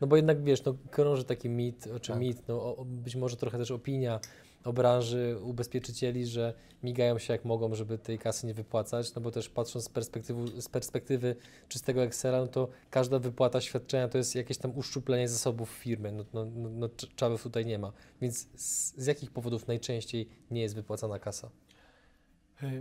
No 0.01 0.07
bo 0.07 0.17
jednak 0.17 0.43
wiesz, 0.45 0.65
no 0.65 0.75
krąży 0.91 1.25
taki 1.25 1.49
mit, 1.49 1.89
czy 2.01 2.13
Tak. 2.13 2.21
mit, 2.21 2.49
no 2.49 2.77
o- 2.77 2.85
być 2.85 3.17
może 3.17 3.37
trochę 3.37 3.59
też 3.59 3.71
opinia 3.71 4.21
o 4.65 4.73
branży 4.73 5.37
ubezpieczycieli, 5.43 6.27
że 6.27 6.55
migają 6.83 7.19
się 7.19 7.33
jak 7.33 7.45
mogą, 7.45 7.75
żeby 7.75 7.99
tej 7.99 8.19
kasy 8.19 8.47
nie 8.47 8.55
wypłacać, 8.55 9.15
no 9.15 9.21
bo 9.21 9.31
też 9.31 9.49
patrząc 9.49 9.85
z 9.85 9.89
perspektywy, 9.89 10.63
z 10.63 10.69
perspektywy 10.69 11.37
czystego 11.69 12.03
Excela, 12.03 12.41
no 12.41 12.47
to 12.47 12.69
każda 12.91 13.19
wypłata 13.19 13.61
świadczenia 13.61 14.09
to 14.09 14.19
jest 14.19 14.35
jakieś 14.35 14.59
tam 14.59 14.79
uszczuplenie 14.79 15.29
zasobów 15.29 15.71
firmy, 15.71 16.13
no, 16.13 16.25
no, 16.35 16.45
no, 16.45 16.89
no 17.31 17.39
tutaj 17.39 17.67
nie 17.67 17.79
ma. 17.79 17.93
Więc 18.21 18.49
z, 18.55 18.95
z 18.97 19.07
jakich 19.07 19.31
powodów 19.31 19.67
najczęściej 19.67 20.29
nie 20.51 20.61
jest 20.63 20.75
wypłacana 20.75 21.19
kasa? 21.19 21.51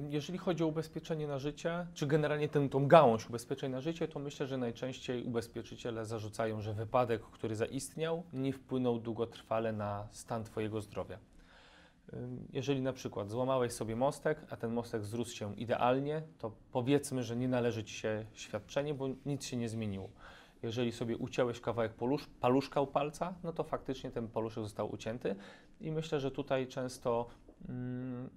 Jeżeli 0.10 0.38
chodzi 0.38 0.64
o 0.64 0.68
ubezpieczenie 0.68 1.28
na 1.28 1.40
życie, 1.40 1.88
czy 1.94 2.08
generalnie 2.08 2.50
tę, 2.50 2.70
tą 2.70 2.88
gałąź 2.88 3.30
ubezpieczeń 3.30 3.72
na 3.72 3.82
życie, 3.82 4.08
to 4.08 4.20
myślę, 4.20 4.48
że 4.48 4.58
najczęściej 4.58 5.24
ubezpieczyciele 5.24 6.06
zarzucają, 6.06 6.62
że 6.62 6.74
wypadek, 6.74 7.22
który 7.22 7.56
zaistniał, 7.56 8.24
nie 8.34 8.54
wpłynął 8.54 9.00
długotrwale 9.00 9.74
na 9.74 10.08
stan 10.12 10.44
Twojego 10.44 10.82
zdrowia. 10.82 11.20
Jeżeli 12.54 12.82
na 12.82 12.94
przykład 12.94 13.30
złamałeś 13.30 13.72
sobie 13.72 13.96
mostek, 13.96 14.46
a 14.50 14.58
ten 14.58 14.74
mostek 14.74 15.04
zrósł 15.04 15.36
się 15.36 15.56
idealnie, 15.56 16.22
to 16.40 16.52
powiedzmy, 16.72 17.24
że 17.24 17.36
nie 17.36 17.48
należy 17.48 17.84
Ci 17.84 17.94
się 17.94 18.26
świadczenie, 18.34 18.94
bo 18.94 19.08
nic 19.26 19.46
się 19.46 19.58
nie 19.58 19.70
zmieniło. 19.70 20.10
Jeżeli 20.64 20.92
sobie 20.92 21.18
uciąłeś 21.18 21.60
kawałek 21.60 21.94
paluszka 22.40 22.82
u 22.82 22.88
palca, 22.88 23.34
no 23.44 23.54
to 23.54 23.64
faktycznie 23.64 24.12
ten 24.12 24.28
paluszek 24.28 24.64
został 24.64 24.94
ucięty 24.94 25.36
i 25.82 25.92
myślę, 25.92 26.20
że 26.20 26.32
tutaj 26.32 26.68
często 26.68 27.30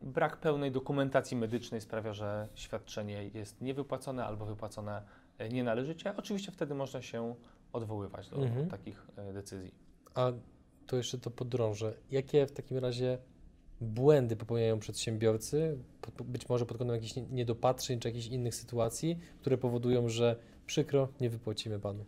brak 0.02 0.37
pełnej 0.37 0.70
dokumentacji 0.72 1.37
medycznej 1.37 1.80
sprawia, 1.80 2.12
że 2.12 2.48
świadczenie 2.54 3.30
jest 3.35 3.61
niewypłacone 3.61 4.24
albo 4.26 4.46
wypłacone 4.46 5.02
e, 5.38 5.48
nienależycie. 5.48 6.16
Oczywiście 6.16 6.52
wtedy 6.52 6.74
można 6.74 7.02
się 7.02 7.35
odwoływać 7.72 8.28
do 8.28 8.37
Mhm. 8.37 8.68
takich 8.68 9.06
e, 9.16 9.32
decyzji. 9.32 9.74
A 10.14 10.32
to 10.87 10.96
jeszcze 10.96 11.18
to 11.18 11.30
podrążę. 11.30 11.94
Jakie 12.11 12.46
w 12.46 12.52
takim 12.52 12.78
razie 12.78 13.18
błędy 13.80 14.37
popełniają 14.37 14.78
przedsiębiorcy, 14.78 15.78
być 16.24 16.48
może 16.48 16.66
pod 16.66 16.78
kątem 16.78 16.94
jakichś 16.96 17.16
nie- 17.16 17.22
niedopatrzeń 17.22 18.00
czy 18.00 18.08
jakichś 18.08 18.26
innych 18.26 18.54
sytuacji, 18.54 19.18
które 19.40 19.58
powodują, 19.58 20.08
że 20.08 20.37
przykro, 20.66 21.08
nie 21.20 21.30
wypłacimy 21.30 21.80
panu? 21.80 22.04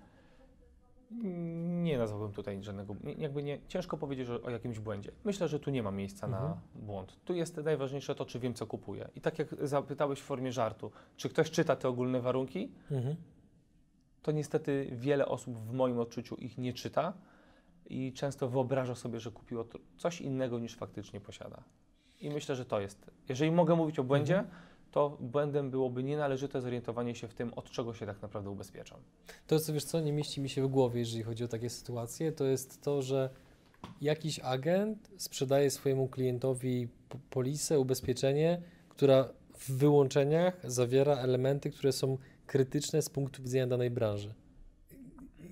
Nie 1.83 1.98
nazwałbym 1.98 2.33
tutaj 2.33 2.62
żadnego, 2.62 2.96
jakby 3.18 3.42
nie, 3.42 3.59
ciężko 3.68 3.96
powiedzieć 3.96 4.29
o 4.29 4.50
jakimś 4.50 4.79
błędzie. 4.79 5.12
Myślę, 5.24 5.48
że 5.48 5.61
tu 5.61 5.70
nie 5.70 5.83
ma 5.83 5.90
miejsca 5.90 6.27
Mhm. 6.27 6.44
na 6.44 6.61
błąd. 6.74 7.16
Tu 7.24 7.35
jest 7.35 7.57
najważniejsze 7.57 8.14
to, 8.14 8.24
czy 8.24 8.38
wiem, 8.40 8.55
co 8.55 8.66
kupuję. 8.66 9.09
I 9.16 9.20
tak 9.20 9.38
jak 9.38 9.55
zapytałeś 9.66 10.20
w 10.20 10.22
formie 10.24 10.53
żartu, 10.53 10.90
czy 11.16 11.29
ktoś 11.29 11.50
czyta 11.50 11.77
te 11.77 11.88
ogólne 11.88 12.20
warunki, 12.20 12.72
Mhm. 12.90 13.16
to 14.22 14.33
niestety 14.33 14.88
wiele 14.92 15.27
osób 15.29 15.59
w 15.59 15.72
moim 15.72 15.98
odczuciu 15.98 16.35
ich 16.37 16.59
nie 16.59 16.72
czyta 16.72 17.12
i 17.87 18.12
często 18.12 18.48
wyobraża 18.48 18.94
sobie, 18.94 19.20
że 19.20 19.31
kupiło 19.31 19.64
coś 19.96 20.20
innego 20.20 20.59
niż 20.59 20.77
faktycznie 20.77 21.20
posiada. 21.20 21.62
I 22.20 22.31
myślę, 22.31 22.57
że 22.57 22.64
to 22.64 22.81
jest. 22.81 23.11
Jeżeli 23.29 23.50
mogę 23.50 23.77
mówić 23.77 23.98
o 23.98 24.05
błędzie, 24.05 24.38
Mhm. 24.38 24.57
To 24.94 25.16
błędem 25.20 25.70
byłoby 25.70 26.02
nienależyte 26.02 26.61
zorientowanie 26.61 27.14
się 27.14 27.28
w 27.28 27.35
tym, 27.35 27.54
od 27.54 27.70
czego 27.70 27.94
się 27.94 28.07
tak 28.07 28.22
naprawdę 28.22 28.50
ubezpieczam. 28.50 28.98
To, 29.46 29.61
co 29.61 29.72
wiesz 29.72 29.85
co, 29.85 30.00
nie 30.00 30.12
mieści 30.12 30.40
mi 30.40 30.48
się 30.48 30.62
w 30.62 30.66
głowie, 30.66 31.00
jeżeli 31.00 31.22
chodzi 31.22 31.44
o 31.44 31.48
takie 31.48 31.70
sytuacje, 31.70 32.33
to 32.33 32.44
jest 32.44 32.83
to, 32.83 33.02
że 33.02 33.30
jakiś 34.00 34.40
agent 34.40 35.11
sprzedaje 35.16 35.70
swojemu 35.70 36.09
klientowi 36.09 36.88
polisę, 37.30 37.80
ubezpieczenie, 37.80 38.62
która 38.88 39.28
w 39.54 39.70
wyłączeniach 39.70 40.61
zawiera 40.64 41.16
elementy, 41.16 41.70
które 41.70 41.92
są 41.92 42.18
krytyczne 42.46 43.02
z 43.02 43.11
punktu 43.11 43.42
widzenia 43.42 43.66
danej 43.66 43.90
branży. 43.90 44.35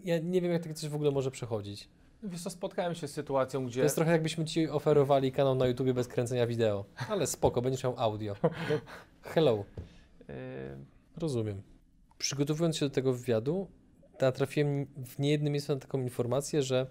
Ja 0.04 0.18
nie 0.18 0.40
wiem, 0.40 0.52
jak 0.52 0.62
takie 0.62 0.74
coś 0.74 0.90
w 0.90 0.94
ogóle 0.94 1.10
może 1.10 1.30
przechodzić. 1.30 1.88
Wiesz 2.22 2.42
co, 2.42 2.50
spotkałem 2.50 2.94
się 2.94 3.08
z 3.08 3.12
sytuacją, 3.12 3.60
To 3.60 3.66
gdzie... 3.66 3.82
jest 3.82 3.94
trochę 3.94 4.12
jakbyśmy 4.12 4.44
Ci 4.44 4.68
oferowali 4.68 5.32
kanał 5.32 5.54
na 5.54 5.66
YouTubie 5.66 5.94
bez 5.94 6.08
kręcenia 6.08 6.46
wideo. 6.46 6.84
Ale 7.08 7.26
spoko, 7.26 7.62
będziesz 7.62 7.84
miał 7.84 7.94
audio. 7.96 8.36
Hello. 9.22 9.64
Yy, 10.28 10.34
Rozumiem. 11.16 11.62
Przygotowując 12.18 12.76
się 12.76 12.86
do 12.86 12.94
tego 12.94 13.12
wywiadu, 13.12 13.68
natrafiłem 14.20 14.86
w 15.06 15.18
niejednym 15.18 15.52
miejscu 15.52 15.74
na 15.74 15.80
taką 15.80 16.00
informację, 16.00 16.62
że 16.62 16.86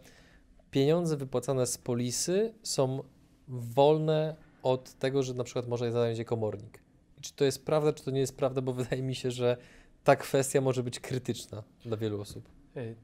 pieniądze 0.71 1.17
wypłacane 1.17 1.67
z 1.67 1.77
polisy 1.77 2.53
są 2.63 3.03
wolne 3.47 4.35
od 4.63 4.93
tego, 4.93 5.23
że 5.23 5.33
na 5.33 5.43
przykład 5.43 5.67
może 5.67 5.85
je 5.85 5.91
zająć 5.91 6.19
je 6.19 6.25
komornik. 6.25 6.79
I 7.17 7.21
Czy 7.21 7.33
to 7.33 7.45
jest 7.45 7.65
prawda, 7.65 7.93
czy 7.93 8.03
to 8.03 8.11
nie 8.11 8.19
jest 8.19 8.37
prawda, 8.37 8.61
bo 8.61 8.73
wydaje 8.83 9.01
mi 9.01 9.15
się, 9.15 9.31
że 9.31 9.57
ta 10.03 10.15
kwestia 10.15 10.61
może 10.61 10.83
być 10.83 10.99
krytyczna 10.99 11.63
dla 11.85 11.97
wielu 11.97 12.21
osób. 12.21 12.49
yy, 12.75 12.95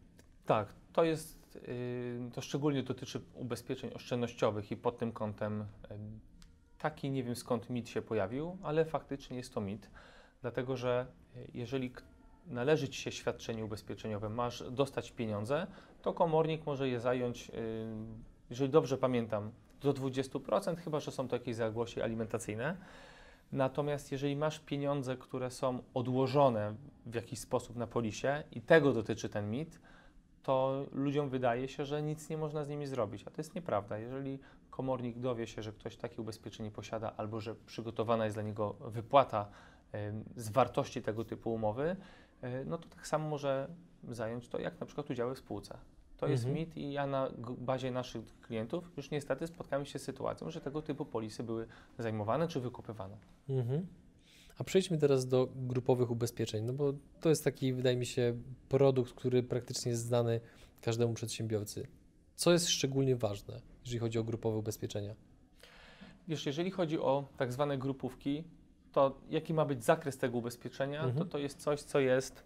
tak, 0.45 0.73
to 0.93 1.03
jest 1.03 1.37
y, 1.67 2.31
to 2.33 2.41
szczególnie 2.41 2.83
dotyczy 2.83 3.21
ubezpieczeń 3.33 3.91
oszczędnościowych 3.93 4.71
i 4.71 4.77
pod 4.77 4.97
tym 4.97 5.11
kątem 5.11 5.61
y, 5.61 5.65
taki 6.77 7.11
nie 7.11 7.23
wiem 7.23 7.35
skąd 7.35 7.69
mit 7.69 7.89
się 7.89 8.01
pojawił, 8.01 8.57
ale 8.63 8.85
faktycznie 8.85 9.37
jest 9.37 9.53
to 9.53 9.61
mit, 9.61 9.89
dlatego 10.41 10.77
że 10.77 11.07
y, 11.35 11.51
jeżeli 11.53 11.93
należy 12.47 12.89
Ci 12.89 13.01
się 13.01 13.11
świadczenie 13.11 13.65
ubezpieczeniowe, 13.65 14.29
masz 14.29 14.63
dostać 14.71 15.11
pieniądze, 15.11 15.67
to 16.01 16.13
komornik 16.13 16.65
może 16.65 16.89
je 16.89 16.99
zająć, 16.99 17.51
jeżeli 18.49 18.69
dobrze 18.69 18.97
pamiętam, 18.97 19.51
do 19.81 19.93
20%, 19.93 20.77
chyba 20.77 20.99
że 20.99 21.11
są 21.11 21.27
to 21.27 21.35
jakieś 21.35 21.55
zaległości 21.55 22.01
alimentacyjne. 22.01 22.77
Natomiast 23.51 24.11
jeżeli 24.11 24.35
masz 24.35 24.59
pieniądze, 24.59 25.17
które 25.17 25.51
są 25.51 25.83
odłożone 25.93 26.75
w 27.05 27.15
jakiś 27.15 27.39
sposób 27.39 27.75
na 27.75 27.87
polisie 27.87 28.43
i 28.51 28.61
tego 28.61 28.93
dotyczy 28.93 29.29
ten 29.29 29.51
mit, 29.51 29.79
to 30.47 30.85
ludziom 30.91 31.29
wydaje 31.29 31.67
się, 31.67 31.85
że 31.85 32.01
nic 32.01 32.29
nie 32.29 32.37
można 32.37 32.63
z 32.63 32.69
nimi 32.69 32.87
zrobić, 32.87 33.23
a 33.27 33.31
to 33.31 33.35
jest 33.37 33.55
nieprawda. 33.55 33.97
Jeżeli 33.97 34.39
komornik 34.69 35.19
dowie 35.19 35.47
się, 35.47 35.63
że 35.63 35.73
ktoś 35.73 35.97
takie 35.97 36.21
ubezpieczenie 36.21 36.71
posiada 36.71 37.13
albo 37.17 37.41
że 37.41 37.55
przygotowana 37.55 38.25
jest 38.25 38.35
dla 38.35 38.43
niego 38.43 38.75
wypłata 38.79 39.49
z 40.35 40.49
wartości 40.49 41.01
tego 41.01 41.25
typu 41.25 41.53
umowy, 41.53 41.95
e, 42.41 42.65
no 42.65 42.77
to 42.77 42.89
tak 42.89 43.07
samo 43.07 43.29
może 43.29 43.67
zająć 44.09 44.49
to 44.49 44.59
jak 44.59 44.79
na 44.79 44.85
przykład 44.85 45.09
udziały 45.09 45.35
w 45.35 45.37
spółce. 45.37 45.77
To 46.17 46.27
jest 46.27 46.43
Mhm. 46.43 46.59
mit 46.59 46.77
i 46.77 46.91
ja 46.91 47.07
na 47.07 47.31
bazie 47.57 47.91
naszych 47.91 48.39
klientów 48.41 48.91
już 48.97 49.11
niestety 49.11 49.47
spotkałem 49.47 49.85
się 49.85 49.99
z 49.99 50.03
sytuacją, 50.03 50.49
że 50.49 50.61
tego 50.61 50.81
typu 50.81 51.05
polisy 51.05 51.43
były 51.43 51.67
zajmowane 51.99 52.47
czy 52.47 52.59
wykupywane. 52.59 53.17
Mhm. 53.49 53.87
A 54.57 54.63
przejdźmy 54.63 54.97
teraz 54.97 55.27
do 55.27 55.47
grupowych 55.55 56.11
ubezpieczeń, 56.11 56.65
no 56.65 56.73
bo 56.73 56.93
to 57.21 57.29
jest 57.29 57.43
taki, 57.43 57.73
wydaje 57.73 57.97
mi 57.97 58.05
się, 58.05 58.37
produkt, 58.69 59.13
który 59.13 59.43
praktycznie 59.43 59.91
jest 59.91 60.03
znany 60.05 60.39
każdemu 60.81 61.13
przedsiębiorcy. 61.13 61.87
Co 62.35 62.51
jest 62.51 62.69
szczególnie 62.69 63.15
ważne, 63.15 63.61
jeżeli 63.85 63.99
chodzi 63.99 64.19
o 64.19 64.23
grupowe 64.23 64.57
ubezpieczenia? 64.57 65.15
Wiesz, 66.27 66.45
jeżeli 66.45 66.71
chodzi 66.71 66.99
o 66.99 67.27
tak 67.37 67.53
zwane 67.53 67.77
grupówki, 67.77 68.43
to 68.91 69.17
jaki 69.29 69.53
ma 69.53 69.65
być 69.65 69.83
zakres 69.83 70.17
tego 70.17 70.37
ubezpieczenia, 70.37 70.99
Mhm. 71.03 71.17
to 71.17 71.25
to 71.25 71.37
jest 71.37 71.59
coś, 71.61 71.81
co 71.81 71.99
jest 71.99 72.43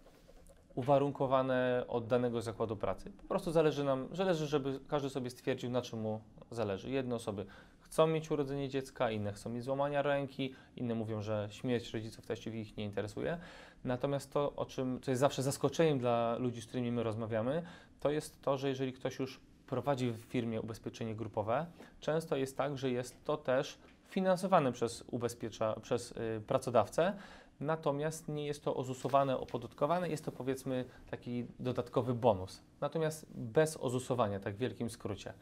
uwarunkowane 0.74 1.84
od 1.88 2.06
danego 2.06 2.42
zakładu 2.42 2.76
pracy. 2.76 3.10
Po 3.10 3.28
prostu 3.28 3.50
zależy 3.50 3.84
nam, 3.84 4.08
zależy, 4.12 4.46
żeby 4.46 4.80
każdy 4.88 5.10
sobie 5.10 5.30
stwierdził, 5.30 5.70
na 5.70 5.82
czym 5.82 6.00
mu 6.00 6.20
zależy. 6.50 6.90
Jedne 6.90 7.14
osoby 7.14 7.46
chcą 7.92 8.06
mieć 8.06 8.30
urodzenie 8.30 8.68
dziecka, 8.68 9.10
inne 9.10 9.32
chcą 9.32 9.50
mieć 9.50 9.64
złamania 9.64 10.02
ręki, 10.02 10.54
inne 10.76 10.94
mówią, 10.94 11.22
że 11.22 11.48
śmierć 11.50 11.90
rodziców 11.90 12.26
właściwie 12.26 12.60
ich 12.60 12.76
nie 12.76 12.84
interesuje. 12.84 13.38
Natomiast 13.84 14.32
to, 14.32 14.52
o 14.56 14.66
czym, 14.66 15.00
co 15.00 15.10
jest 15.10 15.20
zawsze 15.20 15.42
zaskoczeniem 15.42 15.98
dla 15.98 16.36
ludzi, 16.38 16.62
z 16.62 16.66
którymi 16.66 16.92
my 16.92 17.02
rozmawiamy, 17.02 17.62
to 18.00 18.10
jest 18.10 18.42
to, 18.42 18.58
że 18.58 18.68
jeżeli 18.68 18.92
ktoś 18.92 19.18
już 19.18 19.40
prowadzi 19.66 20.10
w 20.10 20.18
firmie 20.18 20.60
ubezpieczenie 20.60 21.14
grupowe, 21.14 21.66
często 22.00 22.36
jest 22.36 22.56
tak, 22.56 22.78
że 22.78 22.90
jest 22.90 23.24
to 23.24 23.36
też 23.36 23.78
finansowane 24.08 24.72
przez, 24.72 25.04
ubezpiecza, 25.10 25.80
przez 25.80 26.12
y, 26.12 26.42
pracodawcę, 26.46 27.16
natomiast 27.60 28.28
nie 28.28 28.46
jest 28.46 28.64
to 28.64 28.76
ozusowane, 28.76 29.38
opodatkowane, 29.38 30.08
jest 30.08 30.24
to 30.24 30.32
powiedzmy 30.32 30.84
taki 31.10 31.46
dodatkowy 31.58 32.14
bonus. 32.14 32.62
Natomiast 32.80 33.26
bez 33.34 33.76
ozusowania, 33.76 34.40
tak 34.40 34.54
w 34.54 34.58
wielkim 34.58 34.90
skrócie. 34.90 35.32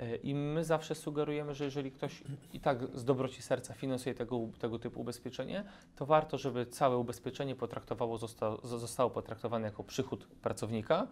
Y, 0.00 0.16
I 0.22 0.34
my 0.34 0.64
zawsze 0.64 0.94
sugerujemy, 0.94 1.54
że 1.54 1.64
jeżeli 1.64 1.90
ktoś 1.92 2.22
i 2.52 2.60
tak 2.60 2.78
z 2.94 3.04
dobroci 3.04 3.42
serca 3.42 3.74
finansuje 3.74 4.14
tego, 4.14 4.40
tego 4.58 4.78
typu 4.78 5.00
ubezpieczenie, 5.00 5.64
to 5.96 6.06
warto, 6.06 6.38
żeby 6.38 6.66
całe 6.66 6.96
ubezpieczenie 6.96 7.54
potraktowało, 7.56 8.18
zostało, 8.18 8.60
zostało 8.66 9.10
potraktowane 9.10 9.66
jako 9.66 9.84
przychód 9.84 10.26
pracownika. 10.26 11.06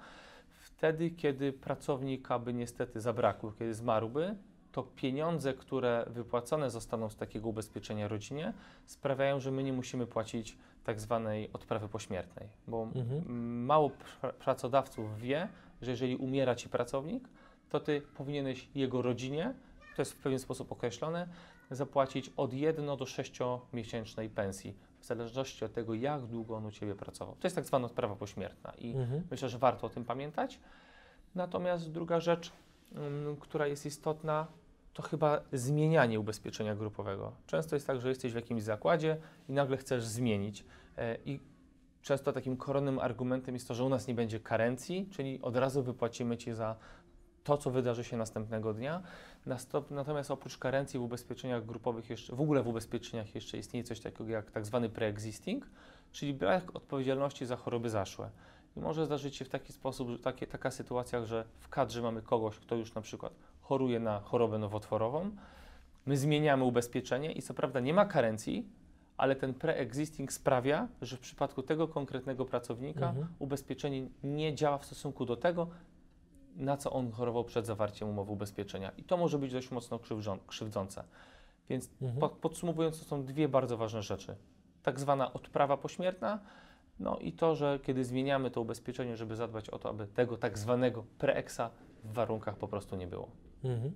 Wtedy, 0.49 1.11
kiedy 1.11 1.53
pracownika 1.53 2.39
by 2.39 2.55
niestety 2.55 3.01
zabrakło, 3.01 3.53
kiedy 3.53 3.75
zmarłby, 3.75 4.37
to 4.73 4.83
pieniądze, 4.83 5.55
które 5.55 6.05
wypłacone 6.11 6.71
zostaną 6.71 7.11
z 7.11 7.17
takiego 7.17 7.49
ubezpieczenia 7.49 8.09
rodzinie, 8.09 8.53
sprawiają, 8.87 9.41
że 9.41 9.51
my 9.51 9.63
nie 9.63 9.73
musimy 9.73 10.07
płacić 10.07 10.59
tak 10.85 11.01
zwanej 11.01 11.51
odprawy 11.53 11.89
pośmiertnej, 11.89 12.49
bo 12.69 12.83
Mhm. 12.95 13.65
mało 13.65 13.89
pr- 13.89 14.33
pracodawców 14.33 15.19
wie, 15.19 15.49
że 15.83 15.91
jeżeli 15.91 16.17
umiera 16.17 16.55
ci 16.55 16.69
pracownik, 16.69 17.29
to 17.73 17.81
ty 17.81 18.01
powinieneś 18.01 18.69
jego 18.75 19.03
rodzinie, 19.03 19.55
to 19.97 20.03
jest 20.03 20.13
w 20.13 20.17
pewien 20.17 20.39
sposób 20.39 20.73
określone, 20.73 21.29
zapłacić 21.71 22.33
od 22.37 22.53
1 22.53 22.87
do 22.87 22.97
6-miesięcznej 22.97 24.29
pensji, 24.29 24.75
w 25.01 25.05
zależności 25.05 25.65
od 25.65 25.73
tego, 25.73 25.95
jak 25.95 26.27
długo 26.27 26.57
on 26.57 26.67
u 26.67 26.71
ciebie 26.71 26.95
pracował. 26.95 27.37
To 27.41 27.47
jest 27.47 27.57
tak 27.57 27.65
zwana 27.65 27.87
odprawa 27.87 28.17
pośmiertna 28.17 28.73
i 28.79 28.97
Mhm. 28.97 29.23
Myślę, 29.31 29.49
że 29.49 29.59
warto 29.59 29.87
o 29.87 29.91
tym 29.91 30.05
pamiętać. 30.05 30.61
Natomiast 31.35 31.91
druga 31.91 32.21
rzecz, 32.21 32.53
ym, 32.97 33.37
która 33.41 33.67
jest 33.67 33.87
istotna, 33.87 34.47
to 34.93 35.03
chyba 35.03 35.41
zmienianie 35.53 36.21
ubezpieczenia 36.21 36.75
grupowego. 36.75 37.33
Często 37.47 37.77
jest 37.77 37.87
tak, 37.87 38.01
że 38.01 38.09
jesteś 38.09 38.33
w 38.33 38.37
jakimś 38.37 38.63
zakładzie 38.63 39.17
i 39.49 39.53
nagle 39.53 39.77
chcesz 39.77 40.05
zmienić. 40.05 40.65
E, 40.99 41.17
I 41.25 41.41
często 42.03 42.33
takim 42.33 42.57
koronnym 42.57 42.99
argumentem 42.99 43.55
jest 43.55 43.69
to, 43.69 43.75
że 43.75 43.85
u 43.85 43.89
nas 43.89 44.07
nie 44.07 44.15
będzie 44.15 44.41
karencji, 44.41 45.09
czyli 45.11 45.41
od 45.43 45.57
razu 45.57 45.83
wypłacimy 45.83 46.37
ci 46.37 46.53
za 46.53 46.77
to, 47.45 47.57
co 47.57 47.71
wydarzy 47.71 48.05
się 48.05 48.17
następnego 48.17 48.75
dnia. 48.75 49.03
Natomiast 49.91 50.31
oprócz 50.31 50.59
karencji 50.59 50.99
w 50.99 51.03
ubezpieczeniach 51.03 51.67
grupowych, 51.67 52.11
jeszcze, 52.11 52.37
w 52.37 52.41
ogóle 52.41 52.63
w 52.63 52.69
ubezpieczeniach 52.69 53.35
jeszcze 53.35 53.59
istnieje 53.59 53.85
coś 53.85 54.01
takiego 54.01 54.31
jak 54.31 54.51
tak 54.51 54.67
zwany 54.67 54.89
pre-existing, 54.89 55.61
czyli 56.13 56.35
brak 56.35 56.77
odpowiedzialności 56.77 57.47
za 57.47 57.57
choroby 57.57 57.91
zaszłe. 57.91 58.31
I 58.77 58.81
może 58.81 59.07
zdarzyć 59.07 59.37
się 59.37 59.45
w 59.45 59.49
taki 59.49 59.73
sposób, 59.73 60.11
że 60.11 60.19
takie, 60.19 60.47
taka 60.47 60.71
sytuacja, 60.71 61.25
że 61.25 61.45
w 61.59 61.69
kadrze 61.69 62.03
mamy 62.03 62.23
kogoś, 62.23 62.59
kto 62.59 62.75
już 62.77 62.95
na 62.95 63.01
przykład 63.01 63.33
choruje 63.61 64.01
na 64.01 64.21
chorobę 64.21 64.59
nowotworową, 64.59 65.31
my 66.07 66.17
zmieniamy 66.17 66.65
ubezpieczenie 66.65 67.33
i 67.33 67.43
co 67.43 67.55
prawda 67.55 67.81
nie 67.81 67.95
ma 67.95 68.05
karencji, 68.05 68.67
ale 69.17 69.37
ten 69.37 69.55
pre-existing 69.55 70.33
sprawia, 70.33 70.89
że 71.03 71.17
w 71.17 71.21
przypadku 71.21 71.63
tego 71.63 71.89
konkretnego 71.89 72.45
pracownika 72.45 73.09
Mhm. 73.09 73.27
ubezpieczenie 73.39 74.09
nie 74.25 74.55
działa 74.55 74.79
w 74.79 74.85
stosunku 74.85 75.25
do 75.25 75.37
tego, 75.37 75.67
na 76.57 76.77
co 76.77 76.91
on 76.93 77.13
chorował 77.13 77.45
przed 77.45 77.67
zawarciem 77.67 78.09
umowy 78.09 78.33
ubezpieczenia. 78.33 78.93
I 78.99 79.05
to 79.05 79.17
może 79.17 79.39
być 79.39 79.53
dość 79.53 79.71
mocno 79.71 79.99
krzywdzą- 79.99 80.39
krzywdzące. 80.47 81.05
Więc 81.69 81.91
Mhm. 82.03 82.21
po, 82.21 82.29
podsumowując, 82.29 82.99
to 82.99 83.05
są 83.05 83.25
dwie 83.25 83.49
bardzo 83.49 83.77
ważne 83.77 84.03
rzeczy. 84.03 84.37
Tak 84.83 85.01
zwana 85.01 85.33
odprawa 85.33 85.77
pośmiertna, 85.77 86.41
no 87.01 87.19
i 87.19 87.33
to, 87.33 87.57
że 87.57 87.79
kiedy 87.83 88.05
zmieniamy 88.05 88.51
to 88.51 88.61
ubezpieczenie, 88.61 89.17
żeby 89.17 89.37
zadbać 89.37 89.71
o 89.71 89.79
to, 89.79 89.89
aby 89.89 90.07
tego 90.07 90.37
tak 90.37 90.59
zwanego 90.59 91.05
preeksa 91.19 91.71
w 92.05 92.13
warunkach 92.13 92.57
po 92.57 92.69
prostu 92.69 92.97
nie 92.97 93.07
było. 93.07 93.29
Mhm. 93.65 93.93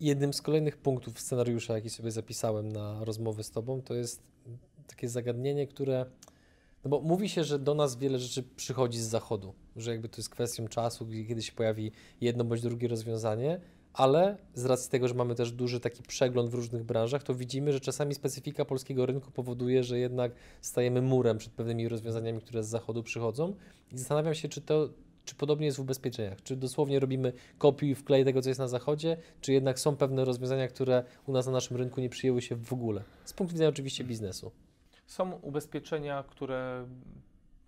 Jednym 0.00 0.32
z 0.32 0.42
kolejnych 0.42 0.76
punktów 0.76 1.20
scenariusza, 1.20 1.74
jaki 1.74 1.90
sobie 1.90 2.10
zapisałem 2.10 2.72
na 2.72 3.04
rozmowę 3.04 3.42
z 3.44 3.50
Tobą, 3.50 3.82
to 3.82 3.94
jest 3.94 4.22
takie 4.86 5.08
zagadnienie, 5.08 5.66
które. 5.66 6.06
No 6.86 6.90
bo 6.90 7.00
mówi 7.00 7.28
się, 7.28 7.44
że 7.44 7.58
do 7.58 7.74
nas 7.74 7.96
wiele 7.96 8.18
rzeczy 8.18 8.42
przychodzi 8.56 8.98
z 8.98 9.06
zachodu, 9.06 9.54
że 9.76 9.90
jakby 9.90 10.08
to 10.08 10.16
jest 10.16 10.28
kwestią 10.28 10.68
czasu, 10.68 11.06
kiedy 11.28 11.42
się 11.42 11.52
pojawi 11.52 11.92
jedno 12.20 12.44
bądź 12.44 12.60
drugie 12.60 12.88
rozwiązanie, 12.88 13.60
ale 13.92 14.36
z 14.54 14.64
racji 14.64 14.90
tego, 14.90 15.08
że 15.08 15.14
mamy 15.14 15.34
też 15.34 15.52
duży 15.52 15.80
taki 15.80 16.02
przegląd 16.02 16.50
w 16.50 16.54
różnych 16.54 16.84
branżach, 16.84 17.22
to 17.22 17.34
widzimy, 17.34 17.72
że 17.72 17.80
czasami 17.80 18.14
specyfika 18.14 18.64
polskiego 18.64 19.06
rynku 19.06 19.30
powoduje, 19.30 19.84
że 19.84 19.98
jednak 19.98 20.32
stajemy 20.60 21.02
murem 21.02 21.38
przed 21.38 21.52
pewnymi 21.52 21.88
rozwiązaniami, 21.88 22.40
które 22.40 22.64
z 22.64 22.68
zachodu 22.68 23.02
przychodzą. 23.02 23.54
I 23.92 23.98
zastanawiam 23.98 24.34
się, 24.34 24.48
czy 24.48 24.60
to 24.60 24.88
czy 25.24 25.34
podobnie 25.34 25.66
jest 25.66 25.78
w 25.78 25.80
ubezpieczeniach? 25.80 26.42
Czy 26.42 26.56
dosłownie 26.56 27.00
robimy 27.00 27.32
kopiuj 27.58 27.90
i 27.90 27.94
wklej 27.94 28.24
tego, 28.24 28.42
co 28.42 28.48
jest 28.48 28.60
na 28.60 28.68
zachodzie, 28.68 29.16
czy 29.40 29.52
jednak 29.52 29.80
są 29.80 29.96
pewne 29.96 30.24
rozwiązania, 30.24 30.68
które 30.68 31.04
u 31.26 31.32
nas 31.32 31.46
na 31.46 31.52
naszym 31.52 31.76
rynku 31.76 32.00
nie 32.00 32.08
przyjęły 32.08 32.42
się 32.42 32.56
w 32.56 32.72
ogóle? 32.72 33.02
Z 33.24 33.32
punktu 33.32 33.52
widzenia 33.52 33.68
oczywiście 33.68 34.04
biznesu. 34.04 34.50
Są 35.06 35.32
ubezpieczenia, 35.32 36.24
które 36.28 36.86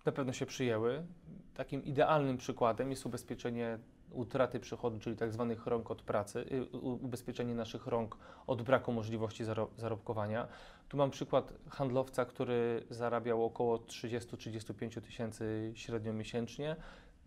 na 0.05 0.11
pewno 0.11 0.33
się 0.33 0.45
przyjęły. 0.45 1.05
Takim 1.53 1.83
idealnym 1.83 2.37
przykładem 2.37 2.89
jest 2.91 3.05
ubezpieczenie 3.05 3.79
utraty 4.11 4.59
przychodu, 4.59 4.99
czyli 4.99 5.15
tak 5.15 5.33
zwanych 5.33 5.65
rąk 5.65 5.91
od 5.91 6.01
pracy, 6.01 6.45
y, 6.73 6.77
ubezpieczenie 6.77 7.55
naszych 7.55 7.87
rąk 7.87 8.17
od 8.47 8.61
braku 8.61 8.91
możliwości 8.91 9.45
zaro- 9.45 9.67
zarobkowania. 9.77 10.47
Tu 10.89 10.97
mam 10.97 11.11
przykład 11.11 11.53
handlowca, 11.69 12.25
który 12.25 12.83
zarabiał 12.89 13.45
około 13.45 13.77
30-35 13.77 15.01
tysięcy 15.01 15.71
średnio 15.75 16.13
miesięcznie. 16.13 16.75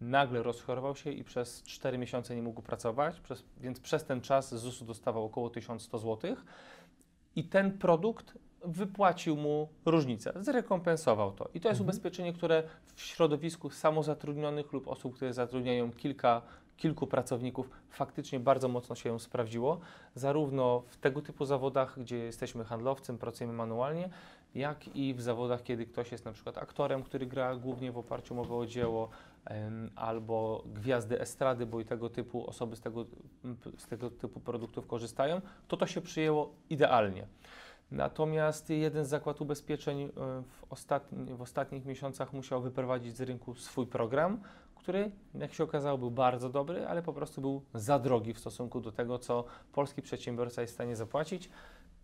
Nagle 0.01 0.43
rozchorował 0.43 0.97
się 0.97 1.11
i 1.11 1.25
przez 1.25 1.63
4 1.63 1.99
miesiące 1.99 2.37
nie 2.37 2.43
mógł 2.43 2.63
pracować, 2.63 3.21
przez, 3.21 3.45
więc 3.61 3.81
przez 3.81 4.05
ten 4.05 4.21
czas 4.21 4.55
ZUS-u 4.55 4.85
dostawał 4.85 5.25
około 5.25 5.51
1100 5.51 5.99
zł. 5.99 6.37
I 7.37 7.45
ten 7.45 7.79
produkt 7.79 8.39
wypłacił 8.65 9.37
mu 9.37 9.69
różnicę, 9.85 10.33
zrekompensował 10.41 11.33
to. 11.33 11.49
I 11.55 11.61
to 11.61 11.69
jest 11.69 11.81
Mhm. 11.81 11.85
ubezpieczenie, 11.85 12.33
które 12.33 12.63
w 12.95 13.03
środowisku 13.03 13.71
samozatrudnionych 13.71 14.73
lub 14.73 14.89
osób, 14.89 15.15
które 15.15 15.33
zatrudniają 15.33 15.93
kilka, 15.93 16.43
kilku 16.77 17.07
pracowników, 17.07 17.71
faktycznie 17.91 18.41
bardzo 18.41 18.69
mocno 18.69 18.95
się 18.95 19.21
sprawdziło, 19.21 19.81
zarówno 20.15 20.83
w 20.87 20.97
tego 20.97 21.23
typu 21.23 21.45
zawodach, 21.45 21.99
gdzie 22.01 22.19
jesteśmy 22.19 22.65
handlowcem, 22.65 23.19
pracujemy 23.19 23.53
manualnie, 23.53 24.09
jak 24.55 24.97
i 24.97 25.15
w 25.15 25.23
zawodach, 25.23 25.63
kiedy 25.63 25.87
ktoś 25.87 26.13
jest 26.13 26.25
na 26.25 26.33
przykład 26.33 26.59
aktorem, 26.59 27.03
który 27.03 27.27
gra 27.27 27.57
głównie 27.57 27.93
w 27.93 27.99
oparciu 27.99 28.35
o 28.35 28.37
mowę 28.37 28.55
o 28.55 28.67
dzieło, 28.67 29.09
albo 29.97 30.65
gwiazdy 30.67 31.21
estrady, 31.21 31.67
bo 31.67 31.81
i 31.81 31.85
tego 31.85 32.09
typu 32.11 32.47
osoby 32.47 32.77
z 32.77 32.81
tego, 32.81 33.07
z 33.79 33.87
tego 33.87 34.11
typu 34.11 34.41
produktów 34.41 34.87
korzystają, 34.87 35.41
to 35.69 35.77
to 35.77 35.87
się 35.87 36.01
przyjęło 36.01 36.53
idealnie. 36.71 37.27
Natomiast 37.93 38.71
jeden 38.71 39.05
z 39.05 39.09
zakład 39.09 39.41
ubezpieczeń 39.41 40.03
e, 40.03 40.09
w, 40.43 40.65
ostatni, 40.71 41.35
w 41.35 41.43
ostatnich 41.43 41.85
miesiącach 41.85 42.33
musiał 42.33 42.63
wyprowadzić 42.63 43.17
z 43.17 43.21
rynku 43.21 43.55
swój 43.55 43.87
program, 43.87 44.41
który, 44.75 45.11
jak 45.35 45.55
się 45.55 45.65
okazało, 45.65 45.99
był 45.99 46.11
bardzo 46.11 46.49
dobry, 46.49 46.87
ale 46.87 47.03
po 47.03 47.13
prostu 47.13 47.41
był 47.41 47.63
za 47.75 47.99
drogi 47.99 48.35
w 48.35 48.39
stosunku 48.39 48.81
do 48.81 48.93
tego, 48.93 49.19
co 49.19 49.45
polski 49.73 50.03
przedsiębiorca 50.03 50.61
jest 50.61 50.73
w 50.73 50.75
stanie 50.75 50.97
zapłacić. 50.97 51.51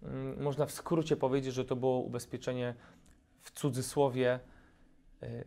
Mm, 0.03 0.43
Można 0.43 0.67
w 0.67 0.73
skrócie 0.73 1.17
powiedzieć, 1.17 1.55
że 1.55 1.65
to 1.65 1.77
było 1.77 1.99
ubezpieczenie 1.99 2.75
w 3.43 3.51
cudzysłowie 3.51 4.41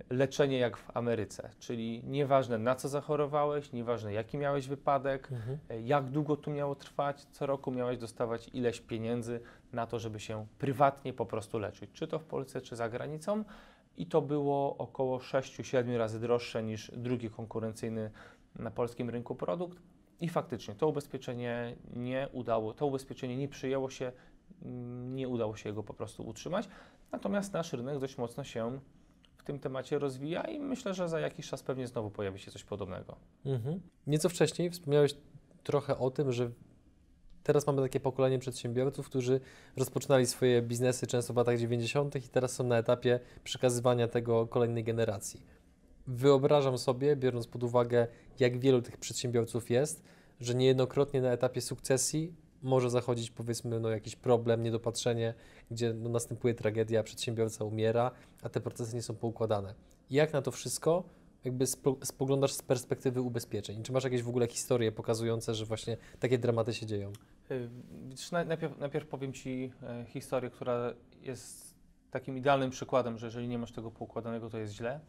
leczenie 0.10 0.58
jak 0.58 0.78
w 0.78 0.98
Ameryce, 0.98 1.50
czyli 1.60 2.04
nieważne 2.04 2.58
na 2.58 2.76
co 2.76 2.90
zachorowałeś, 2.90 3.72
nieważne 3.72 4.14
jaki 4.14 4.38
miałeś 4.38 4.68
wypadek, 4.68 5.32
Mhm. 5.32 5.58
y, 5.72 5.82
jak 5.82 6.10
długo 6.10 6.38
to 6.38 6.52
miało 6.52 6.76
trwać, 6.76 7.22
co 7.22 7.46
roku 7.46 7.72
miałeś 7.72 7.98
dostawać 7.98 8.50
ileś 8.54 8.82
pieniędzy 8.82 9.40
na 9.74 9.88
to, 9.88 10.00
żeby 10.00 10.20
się 10.20 10.46
prywatnie 10.58 11.14
po 11.14 11.26
prostu 11.26 11.60
leczyć, 11.60 11.92
czy 11.92 12.08
to 12.08 12.20
w 12.20 12.26
Polsce, 12.26 12.62
czy 12.62 12.76
za 12.76 12.90
granicą. 12.90 13.44
I 13.98 14.06
to 14.06 14.22
było 14.22 14.78
około 14.78 15.18
6-7 15.20 15.98
razy 15.98 16.20
droższe 16.20 16.64
niż 16.64 16.92
drugi 16.98 17.30
konkurencyjny 17.30 18.12
na 18.56 18.72
polskim 18.72 19.10
rynku 19.10 19.36
produkt. 19.36 19.78
I 20.22 20.30
faktycznie 20.30 20.76
to 20.76 20.88
ubezpieczenie 20.88 21.76
nie 21.96 22.28
udało, 22.34 22.74
to 22.74 22.86
ubezpieczenie 22.86 23.38
nie 23.38 23.48
przyjęło 23.48 23.90
się, 23.90 24.12
nie 25.10 25.28
udało 25.28 25.56
się 25.56 25.70
jego 25.70 25.84
po 25.84 25.94
prostu 25.94 26.28
utrzymać. 26.28 26.70
Natomiast 27.12 27.54
nasz 27.54 27.74
rynek 27.74 28.00
dość 28.00 28.18
mocno 28.18 28.44
się 28.44 28.80
w 29.41 29.43
tym 29.43 29.60
temacie 29.60 29.99
rozwija 29.99 30.43
i 30.43 30.60
myślę, 30.60 30.93
że 30.93 31.10
za 31.10 31.19
jakiś 31.19 31.49
czas 31.49 31.63
pewnie 31.63 31.88
znowu 31.88 32.10
pojawi 32.10 32.39
się 32.39 32.51
coś 32.51 32.63
podobnego. 32.63 33.15
Mhm. 33.45 33.82
Nieco 34.08 34.30
wcześniej 34.30 34.69
wspomniałeś 34.69 35.15
trochę 35.63 35.97
o 35.97 36.12
tym, 36.12 36.32
że 36.32 36.51
teraz 37.43 37.67
mamy 37.67 37.82
takie 37.82 37.99
pokolenie 37.99 38.39
przedsiębiorców, 38.39 39.06
którzy 39.06 39.39
rozpoczynali 39.75 40.25
swoje 40.25 40.62
biznesy 40.62 41.08
często 41.08 41.34
w 41.34 41.38
latach 41.38 41.58
90. 41.58 42.15
i 42.15 42.30
teraz 42.30 42.51
są 42.51 42.63
na 42.63 42.77
etapie 42.77 43.19
przekazywania 43.43 44.08
tego 44.08 44.47
kolejnej 44.47 44.84
generacji. 44.84 45.43
Wyobrażam 46.08 46.77
sobie, 46.77 47.15
biorąc 47.15 47.47
pod 47.47 47.63
uwagę, 47.63 48.08
jak 48.39 48.60
wielu 48.60 48.82
tych 48.82 48.97
przedsiębiorców 48.97 49.69
jest, 49.69 50.04
że 50.39 50.56
niejednokrotnie 50.56 51.21
na 51.21 51.32
etapie 51.32 51.62
sukcesji 51.62 52.34
może 52.63 52.89
zachodzić 52.89 53.32
powiedzmy 53.32 53.80
no, 53.80 53.89
jakiś 53.89 54.15
problem, 54.15 54.63
niedopatrzenie, 54.63 55.34
gdzie 55.71 55.93
no, 55.93 56.10
następuje 56.10 56.54
tragedia, 56.54 57.04
przedsiębiorca 57.04 57.63
umiera, 57.65 58.12
a 58.43 58.50
te 58.50 58.62
procesy 58.62 58.95
nie 58.95 59.02
są 59.02 59.15
poukładane. 59.15 59.74
Jak 60.10 60.34
na 60.34 60.41
to 60.41 60.52
wszystko 60.52 61.04
jakby 61.43 61.67
spo, 61.67 61.97
spoglądasz 62.04 62.54
z 62.54 62.62
perspektywy 62.62 63.21
ubezpieczeń? 63.21 63.84
Czy 63.84 63.91
masz 63.91 64.04
jakieś 64.04 64.24
w 64.24 64.30
ogóle 64.30 64.47
historie 64.47 64.91
pokazujące, 64.91 65.56
że 65.56 65.65
właśnie 65.65 65.97
takie 66.19 66.38
dramaty 66.38 66.74
się 66.74 66.86
dzieją? 66.86 67.12
Y, 67.52 67.69
Najpierw, 68.32 68.78
najpierw 68.78 69.08
powiem 69.08 69.34
Ci 69.34 69.71
e, 69.84 70.06
historię, 70.06 70.50
która 70.50 70.93
jest 71.21 71.76
takim 72.12 72.38
idealnym 72.38 72.69
przykładem, 72.69 73.17
że 73.17 73.28
jeżeli 73.28 73.47
nie 73.47 73.58
masz 73.58 73.71
tego 73.71 73.91
poukładanego, 73.91 74.50
to 74.50 74.58
jest 74.58 74.74
źle. 74.74 75.00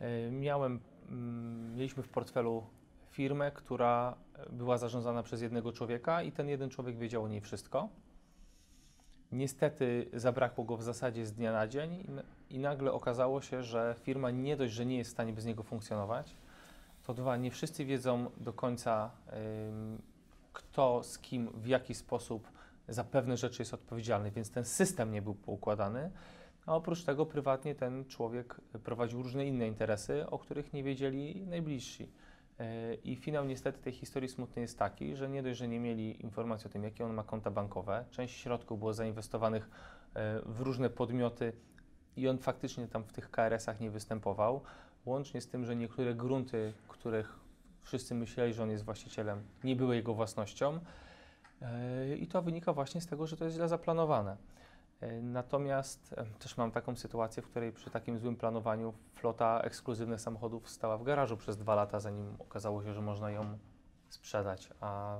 E, 0.00 0.30
Miałem, 0.30 0.80
mm, 1.08 1.74
mieliśmy 1.76 2.02
w 2.02 2.08
portfelu 2.08 2.66
firmę, 3.10 3.50
która 3.50 4.14
była 4.50 4.78
zarządzana 4.78 5.22
przez 5.22 5.42
jednego 5.42 5.72
człowieka 5.72 6.22
i 6.22 6.32
ten 6.32 6.48
jeden 6.48 6.70
człowiek 6.70 6.98
wiedział 6.98 7.24
o 7.24 7.28
niej 7.28 7.40
wszystko. 7.40 7.88
Niestety 9.32 10.10
zabrakło 10.12 10.64
go 10.64 10.76
w 10.76 10.82
zasadzie 10.82 11.26
z 11.26 11.32
dnia 11.32 11.52
na 11.52 11.68
dzień 11.68 12.04
i 12.50 12.58
nagle 12.58 12.92
okazało 12.92 13.40
się, 13.40 13.62
że 13.62 13.94
firma 13.98 14.30
nie 14.30 14.56
dość, 14.56 14.72
że 14.72 14.86
nie 14.86 14.98
jest 14.98 15.10
w 15.10 15.12
stanie 15.12 15.32
bez 15.32 15.46
niego 15.46 15.62
funkcjonować, 15.62 16.36
to 17.02 17.14
dwa, 17.14 17.36
nie 17.36 17.50
wszyscy 17.50 17.84
wiedzą 17.84 18.30
do 18.36 18.52
końca, 18.52 19.10
kto 20.52 21.02
z 21.02 21.18
kim, 21.18 21.50
w 21.54 21.66
jaki 21.66 21.94
sposób 21.94 22.48
za 22.88 23.04
pewne 23.04 23.36
rzeczy 23.36 23.62
jest 23.62 23.74
odpowiedzialny, 23.74 24.30
więc 24.30 24.50
ten 24.50 24.64
system 24.64 25.12
nie 25.12 25.22
był 25.22 25.34
poukładany. 25.34 26.10
A 26.66 26.76
oprócz 26.76 27.04
tego 27.04 27.26
prywatnie 27.26 27.74
ten 27.74 28.04
człowiek 28.04 28.60
prowadził 28.84 29.22
różne 29.22 29.46
inne 29.46 29.66
interesy, 29.66 30.26
o 30.26 30.38
których 30.38 30.72
nie 30.72 30.82
wiedzieli 30.84 31.46
najbliżsi. 31.46 32.12
Yy, 32.60 32.94
I 32.94 33.16
finał 33.16 33.44
niestety 33.44 33.78
tej 33.78 33.92
historii 33.92 34.28
smutnej 34.28 34.62
jest 34.62 34.78
taki, 34.78 35.16
że 35.16 35.28
nie 35.28 35.42
dość, 35.42 35.58
że 35.58 35.68
nie 35.68 35.80
mieli 35.80 36.22
informacji 36.22 36.66
o 36.66 36.70
tym, 36.70 36.84
jakie 36.84 37.04
on 37.04 37.12
ma 37.14 37.22
konta 37.24 37.50
bankowe, 37.50 38.04
część 38.10 38.36
środków 38.40 38.78
było 38.78 38.94
zainwestowanych 38.94 39.70
yy, 40.14 40.20
w 40.54 40.60
różne 40.60 40.90
podmioty 40.90 41.52
i 42.16 42.28
on 42.28 42.38
faktycznie 42.38 42.88
tam 42.88 43.04
w 43.04 43.12
tych 43.12 43.30
KRS-ach 43.30 43.80
nie 43.80 43.90
występował, 43.90 44.60
łącznie 45.06 45.40
z 45.40 45.48
tym, 45.48 45.64
że 45.64 45.76
niektóre 45.76 46.14
grunty, 46.14 46.72
których 46.88 47.38
wszyscy 47.82 48.14
myśleli, 48.14 48.54
że 48.54 48.62
on 48.62 48.70
jest 48.70 48.84
właścicielem, 48.84 49.42
nie 49.64 49.76
były 49.76 49.96
jego 49.96 50.14
własnością. 50.14 50.80
Yy, 51.60 52.16
I 52.16 52.26
to 52.26 52.42
wynika 52.42 52.72
właśnie 52.72 53.00
z 53.00 53.06
tego, 53.06 53.26
że 53.26 53.36
to 53.36 53.44
jest 53.44 53.56
źle 53.56 53.68
zaplanowane. 53.68 54.36
Yy, 55.02 55.22
Natomiast 55.22 56.14
też 56.38 56.56
mam 56.56 56.70
taką 56.70 56.96
sytuację, 56.96 57.42
w 57.42 57.46
której 57.46 57.72
przy 57.72 57.90
takim 57.90 58.18
złym 58.18 58.36
planowaniu 58.36 58.94
flota 59.14 59.60
ekskluzywnych 59.60 60.20
samochodów 60.20 60.70
stała 60.70 60.98
w 60.98 61.02
garażu 61.02 61.36
przez 61.36 61.56
dwa 61.56 61.74
lata, 61.74 62.00
zanim 62.00 62.36
okazało 62.38 62.82
się, 62.82 62.94
że 62.94 63.00
można 63.00 63.30
ją 63.30 63.58
sprzedać, 64.08 64.70
a 64.80 65.18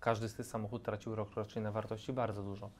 każdy 0.00 0.28
z 0.28 0.34
tych 0.34 0.46
samochodów 0.46 0.84
tracił 0.84 1.14
rokrocznie 1.14 1.62
na 1.62 1.72
wartości 1.72 2.12
bardzo 2.12 2.42
dużo. 2.42 2.70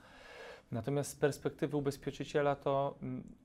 Natomiast 0.72 1.10
z 1.10 1.16
perspektywy 1.16 1.76
ubezpieczyciela 1.76 2.56
to 2.56 2.94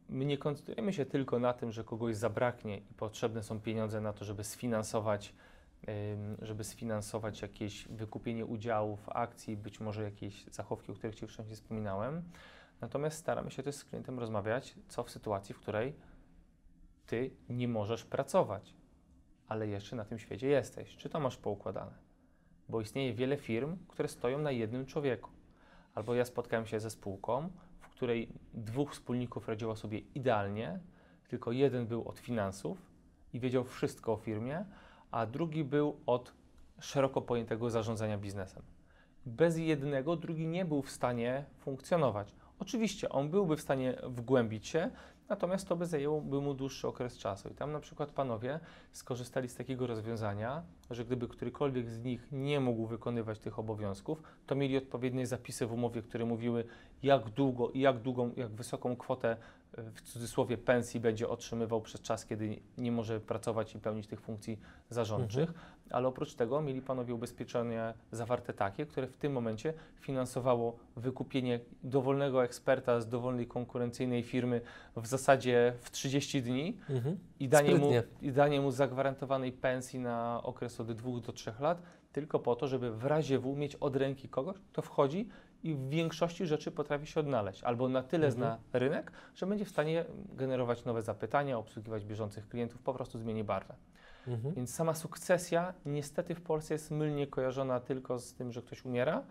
my 0.09 0.25
nie 0.25 0.37
koncentrujemy 0.37 0.93
się 0.93 1.05
tylko 1.05 1.39
na 1.39 1.53
tym, 1.53 1.71
że 1.71 1.83
kogoś 1.83 2.15
zabraknie 2.15 2.77
i 2.77 2.93
potrzebne 2.93 3.43
są 3.43 3.61
pieniądze 3.61 4.01
na 4.01 4.13
to, 4.13 4.25
żeby 4.25 4.43
sfinansować, 4.43 5.33
żeby 6.41 6.63
sfinansować 6.63 7.41
jakieś 7.41 7.87
wykupienie 7.87 8.45
udziałów, 8.45 9.09
akcji, 9.09 9.57
być 9.57 9.79
może 9.79 10.03
jakieś 10.03 10.45
zachowki, 10.45 10.91
o 10.91 10.95
których 10.95 11.15
Ci 11.15 11.27
wcześniej 11.27 11.55
wspominałem. 11.55 12.23
Natomiast 12.81 13.17
staramy 13.17 13.51
się 13.51 13.63
też 13.63 13.75
z 13.75 13.85
klientem 13.85 14.19
rozmawiać, 14.19 14.75
co 14.87 15.03
w 15.03 15.11
sytuacji, 15.11 15.55
w 15.55 15.59
której 15.59 15.95
Ty 17.05 17.31
nie 17.49 17.67
możesz 17.67 18.03
pracować, 18.03 18.73
ale 19.47 19.67
jeszcze 19.67 19.95
na 19.95 20.05
tym 20.05 20.19
świecie 20.19 20.47
jesteś. 20.47 20.97
Czy 20.97 21.09
to 21.09 21.19
masz 21.19 21.37
poukładane? 21.37 21.91
Bo 22.69 22.81
istnieje 22.81 23.13
wiele 23.13 23.37
firm, 23.37 23.77
które 23.87 24.09
stoją 24.09 24.39
na 24.39 24.51
jednym 24.51 24.85
człowieku. 24.85 25.29
Albo 25.95 26.15
ja 26.15 26.25
spotkałem 26.25 26.65
się 26.65 26.79
ze 26.79 26.89
spółką, 26.89 27.49
w 27.79 27.89
której 27.89 28.29
dwóch 28.53 28.93
wspólników 28.93 29.47
radziło 29.47 29.75
sobie 29.75 29.99
idealnie, 29.99 30.79
tylko 31.27 31.51
jeden 31.51 31.87
był 31.87 32.07
od 32.07 32.19
finansów 32.19 32.77
i 33.33 33.39
wiedział 33.39 33.63
wszystko 33.63 34.13
o 34.13 34.17
firmie, 34.17 34.65
a 35.11 35.25
drugi 35.25 35.63
był 35.63 35.99
od 36.05 36.33
szeroko 36.79 37.21
pojętego 37.21 37.69
zarządzania 37.69 38.17
biznesem. 38.17 38.63
Bez 39.25 39.57
jednego 39.57 40.15
drugi 40.15 40.47
nie 40.47 40.65
był 40.65 40.81
w 40.81 40.91
stanie 40.91 41.45
funkcjonować. 41.59 42.35
Oczywiście 42.59 43.09
on 43.09 43.29
byłby 43.29 43.57
w 43.57 43.61
stanie 43.61 43.97
wgłębić 44.03 44.67
się, 44.67 44.89
natomiast 45.29 45.67
to 45.67 45.75
by 45.75 45.85
zajęłoby 45.85 46.41
mu 46.41 46.53
dłuższy 46.53 46.87
okres 46.87 47.17
czasu. 47.17 47.49
I 47.49 47.55
tam 47.55 47.71
na 47.71 47.79
przykład 47.79 48.11
panowie 48.11 48.59
skorzystali 48.91 49.49
z 49.49 49.55
takiego 49.55 49.87
rozwiązania, 49.87 50.63
że 50.89 51.05
gdyby 51.05 51.27
którykolwiek 51.27 51.89
z 51.89 52.03
nich 52.03 52.27
nie 52.31 52.59
mógł 52.59 52.85
wykonywać 52.85 53.39
tych 53.39 53.59
obowiązków, 53.59 54.23
to 54.47 54.55
mieli 54.55 54.77
odpowiednie 54.77 55.27
zapisy 55.27 55.67
w 55.67 55.73
umowie, 55.73 56.01
które 56.01 56.25
mówiły, 56.25 56.63
jak 57.03 57.29
długo 57.29 57.71
i 57.71 57.79
jak 57.79 57.99
długą, 57.99 58.31
jak 58.35 58.51
wysoką 58.51 58.95
kwotę 58.95 59.37
e, 59.77 59.83
w 59.91 60.01
cudzysłowie 60.01 60.57
pensji 60.57 60.99
będzie 60.99 61.29
otrzymywał 61.29 61.81
przez 61.81 62.01
czas, 62.01 62.25
kiedy 62.25 62.59
nie 62.77 62.91
może 62.91 63.19
pracować 63.19 63.75
i 63.75 63.79
pełnić 63.79 64.07
tych 64.07 64.21
funkcji 64.21 64.59
zarządczych. 64.89 65.53
Ale 65.91 66.07
oprócz 66.07 66.33
tego 66.35 66.61
mieli 66.61 66.81
panowie 66.81 67.13
ubezpieczenie 67.13 67.93
zawarte 68.11 68.53
takie, 68.53 68.85
które 68.85 69.07
w 69.07 69.17
tym 69.17 69.33
momencie 69.33 69.73
finansowało 69.95 70.77
wykupienie 70.95 71.59
dowolnego 71.83 72.43
eksperta 72.43 73.01
z 73.01 73.07
dowolnej 73.09 73.47
konkurencyjnej 73.47 74.23
firmy 74.23 74.61
w 74.95 75.07
zasadzie 75.07 75.73
w 75.81 75.91
30 75.91 76.41
dni 76.41 76.77
Mhm. 76.89 77.17
i 77.39 77.49
danie, 77.49 77.75
mu, 77.75 77.91
i 78.21 78.31
danie 78.31 78.61
mu 78.61 78.71
zagwarantowanej 78.71 79.51
pensji 79.51 79.99
na 79.99 80.41
okres 80.43 80.79
od 80.79 80.91
2 80.91 81.19
do 81.19 81.33
3 81.33 81.53
lat, 81.59 81.81
tylko 82.11 82.39
po 82.39 82.55
to, 82.55 82.67
żeby 82.67 82.91
w 82.91 83.05
razie 83.05 83.39
W 83.39 83.55
mieć 83.57 83.75
od 83.75 83.95
ręki 83.95 84.29
kogoś, 84.29 84.55
kto 84.71 84.81
wchodzi 84.81 85.27
i 85.63 85.73
w 85.75 85.89
większości 85.89 86.45
rzeczy 86.45 86.71
potrafi 86.71 87.07
się 87.07 87.19
odnaleźć, 87.19 87.63
albo 87.63 87.89
na 87.89 88.03
tyle 88.03 88.27
Mhm. 88.27 88.31
zna 88.33 88.57
rynek, 88.79 89.11
że 89.35 89.47
będzie 89.47 89.65
w 89.65 89.69
stanie 89.69 90.05
generować 90.33 90.85
nowe 90.85 91.01
zapytania, 91.01 91.57
obsługiwać 91.57 92.05
bieżących 92.05 92.47
klientów, 92.49 92.81
po 92.81 92.93
prostu 92.93 93.17
zmieni 93.17 93.43
barwę. 93.43 93.75
Mhm. 94.27 94.53
Więc 94.53 94.73
sama 94.75 94.93
sukcesja 94.93 95.73
niestety 95.85 96.35
w 96.35 96.41
Polsce 96.41 96.73
jest 96.73 96.91
mylnie 96.91 97.27
kojarzona 97.27 97.79
tylko 97.79 98.19
z 98.19 98.33
tym, 98.33 98.51
że 98.51 98.61
ktoś 98.61 98.85
umiera 98.85 99.23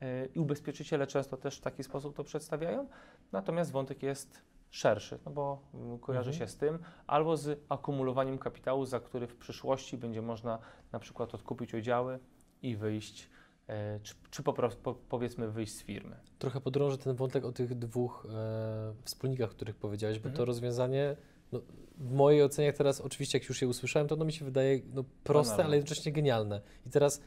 yy, 0.00 0.06
i 0.34 0.38
ubezpieczyciele 0.38 1.06
często 1.06 1.36
też 1.36 1.58
w 1.58 1.60
taki 1.60 1.84
sposób 1.84 2.16
to 2.16 2.24
przedstawiają, 2.24 2.86
natomiast 3.32 3.72
wątek 3.72 4.02
jest 4.02 4.42
szerszy, 4.70 5.18
no 5.26 5.32
bo 5.32 5.62
mm, 5.74 5.98
kojarzy 5.98 6.30
Mhm. 6.30 6.48
się 6.48 6.52
z 6.52 6.56
tym 6.56 6.78
albo 7.06 7.36
z 7.36 7.60
akumulowaniem 7.68 8.38
kapitału, 8.38 8.86
za 8.86 9.00
który 9.00 9.26
w 9.26 9.36
przyszłości 9.36 9.98
będzie 9.98 10.22
można 10.22 10.58
na 10.92 10.98
przykład 10.98 11.34
odkupić 11.34 11.74
udziały 11.74 12.18
i 12.62 12.76
wyjść 12.76 13.30
e, 13.68 14.00
czy, 14.00 14.14
czy 14.30 14.42
po 14.42 14.52
prostu 14.52 14.82
po, 14.82 14.94
powiedzmy 14.94 15.50
wyjść 15.50 15.74
z 15.74 15.82
firmy. 15.82 16.16
Trochę 16.38 16.60
podrążę 16.60 16.98
ten 16.98 17.14
wątek 17.16 17.44
o 17.44 17.52
tych 17.52 17.74
dwóch 17.78 18.26
e, 18.30 18.94
wspólnikach, 19.04 19.50
o 19.50 19.52
których 19.54 19.76
powiedziałeś, 19.76 20.18
bo 20.18 20.28
Mhm. 20.28 20.36
to 20.36 20.44
rozwiązanie 20.44 21.16
no, 21.52 21.60
w 21.98 22.12
mojej 22.12 22.42
ocenie 22.42 22.72
teraz, 22.72 23.00
oczywiście 23.00 23.38
jak 23.38 23.48
już 23.48 23.62
je 23.62 23.68
usłyszałem, 23.68 24.08
to 24.08 24.14
ono 24.14 24.24
mi 24.24 24.32
się 24.32 24.44
wydaje 24.44 24.80
no, 24.94 25.04
proste, 25.24 25.50
Banalne. 25.50 25.64
ale 25.64 25.76
jednocześnie 25.76 26.12
genialne. 26.12 26.60
I 26.86 26.90
teraz 26.90 27.20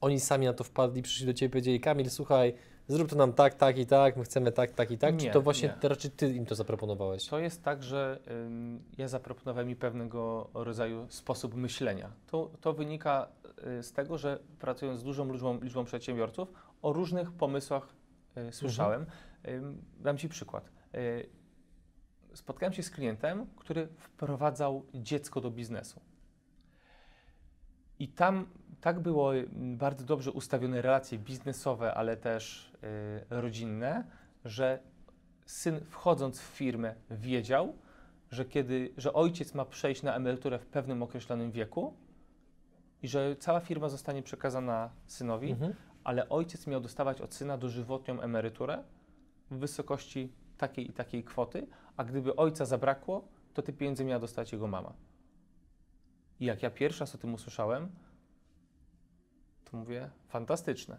oni 0.00 0.20
sami 0.20 0.46
na 0.46 0.52
to 0.52 0.64
wpadli, 0.64 1.02
przyszli 1.02 1.26
do 1.26 1.34
Ciebie 1.34 1.46
i 1.46 1.50
powiedzieli, 1.50 1.80
Kamil, 1.80 2.10
słuchaj, 2.10 2.54
zrób 2.88 3.10
to 3.10 3.16
nam 3.16 3.32
tak, 3.32 3.54
tak 3.54 3.78
i 3.78 3.86
tak, 3.86 4.16
my 4.16 4.24
chcemy 4.24 4.52
tak, 4.52 4.70
tak 4.70 4.90
i 4.90 4.98
tak, 4.98 5.16
czy 5.16 5.24
Nie, 5.24 5.32
to 5.32 5.42
właśnie 5.42 5.74
nie. 5.82 5.88
raczej 5.88 6.10
Ty 6.10 6.32
im 6.32 6.46
to 6.46 6.54
zaproponowałeś? 6.54 7.26
To 7.26 7.38
jest 7.38 7.62
tak, 7.62 7.82
że 7.82 8.18
ym, 8.46 8.82
ja 8.98 9.08
zaproponowałem 9.08 9.68
mi 9.68 9.76
pewnego 9.76 10.50
rodzaju 10.54 11.06
sposób 11.08 11.54
myślenia. 11.54 12.12
To, 12.26 12.50
to 12.60 12.72
wynika 12.72 13.28
y, 13.78 13.82
z 13.82 13.92
tego, 13.92 14.18
że 14.18 14.38
pracując 14.58 15.00
z 15.00 15.02
dużą 15.04 15.32
liczbą, 15.32 15.60
liczbą 15.60 15.84
przedsiębiorców, 15.84 16.52
o 16.82 16.92
różnych 16.92 17.32
pomysłach 17.32 17.94
y, 18.48 18.52
słyszałem. 18.52 19.06
Ym, 19.48 19.82
dam 20.00 20.18
Ci 20.18 20.28
przykład. 20.28 20.70
Y, 20.94 21.28
spotkałem 22.34 22.72
się 22.72 22.82
z 22.82 22.90
klientem, 22.90 23.46
który 23.56 23.88
wprowadzał 23.98 24.86
dziecko 24.94 25.40
do 25.40 25.50
biznesu. 25.50 26.00
I 27.98 28.08
tam 28.08 28.46
tak 28.80 29.00
było 29.00 29.34
y, 29.34 29.48
bardzo 29.54 30.04
dobrze 30.04 30.32
ustawione 30.32 30.82
relacje 30.82 31.18
biznesowe, 31.18 31.94
ale 31.94 32.16
też 32.16 32.72
y, 32.74 33.24
rodzinne, 33.30 34.04
że 34.44 34.78
syn 35.46 35.80
wchodząc 35.80 36.40
w 36.40 36.44
firmę 36.44 36.94
wiedział, 37.10 37.76
że 38.30 38.44
kiedy, 38.44 38.92
że 38.96 39.12
ojciec 39.12 39.54
ma 39.54 39.64
przejść 39.64 40.02
na 40.02 40.14
emeryturę 40.16 40.58
w 40.58 40.66
pewnym 40.66 41.02
określonym 41.02 41.50
wieku 41.50 41.94
i 43.02 43.08
że 43.08 43.36
cała 43.36 43.60
firma 43.60 43.88
zostanie 43.88 44.22
przekazana 44.22 44.90
synowi, 45.06 45.50
Mhm. 45.50 45.74
ale 46.04 46.28
ojciec 46.28 46.66
miał 46.66 46.80
dostawać 46.80 47.20
od 47.20 47.34
syna 47.34 47.58
dożywotnią 47.58 48.20
emeryturę 48.20 48.84
w 49.50 49.58
wysokości 49.58 50.32
takiej 50.58 50.90
i 50.90 50.92
takiej 50.92 51.24
kwoty, 51.24 51.66
a 51.96 52.04
gdyby 52.04 52.36
ojca 52.36 52.64
zabrakło, 52.64 53.28
to 53.54 53.62
te 53.62 53.72
pieniądze 53.72 54.04
miała 54.04 54.20
dostać 54.20 54.52
jego 54.52 54.66
mama. 54.66 54.92
I 56.40 56.44
jak 56.44 56.62
ja 56.62 56.70
pierwszy 56.70 57.00
raz 57.00 57.14
o 57.14 57.18
tym 57.18 57.34
usłyszałem, 57.34 57.88
to 59.70 59.76
mówię, 59.76 60.10
fantastyczne. 60.28 60.98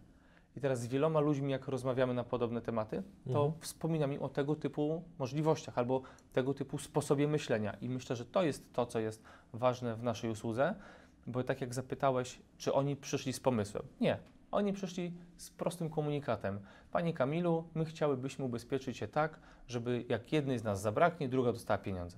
I 0.55 0.61
teraz 0.61 0.81
z 0.81 0.87
wieloma 0.87 1.19
ludźmi, 1.19 1.51
jak 1.51 1.67
rozmawiamy 1.67 2.13
na 2.13 2.23
podobne 2.23 2.61
tematy, 2.61 3.03
to 3.33 3.45
Mhm. 3.45 3.61
wspominam 3.61 4.13
im 4.13 4.21
o 4.23 4.29
tego 4.29 4.55
typu 4.55 5.03
możliwościach 5.19 5.77
albo 5.77 6.01
tego 6.33 6.53
typu 6.53 6.77
sposobie 6.77 7.27
myślenia. 7.27 7.73
I 7.81 7.89
myślę, 7.89 8.15
że 8.15 8.25
to 8.25 8.43
jest 8.43 8.73
to, 8.73 8.85
co 8.85 8.99
jest 8.99 9.23
ważne 9.53 9.95
w 9.95 10.03
naszej 10.03 10.29
usłudze, 10.29 10.75
bo 11.27 11.43
tak 11.43 11.61
jak 11.61 11.73
zapytałeś, 11.73 12.39
czy 12.57 12.73
oni 12.73 12.95
przyszli 12.95 13.33
z 13.33 13.39
pomysłem. 13.39 13.83
Nie. 14.01 14.17
Oni 14.55 14.73
przyszli 14.73 15.13
z 15.37 15.49
prostym 15.49 15.89
komunikatem. 15.89 16.59
Panie 16.91 17.13
Kamilu, 17.13 17.67
my 17.73 17.85
chciałybyśmy 17.85 18.45
ubezpieczyć 18.45 18.97
się 18.97 19.07
tak, 19.07 19.39
żeby 19.67 20.05
jak 20.09 20.33
jednej 20.33 20.59
z 20.59 20.63
nas 20.63 20.81
zabraknie, 20.81 21.29
druga 21.29 21.51
dostała 21.51 21.77
pieniądze. 21.77 22.17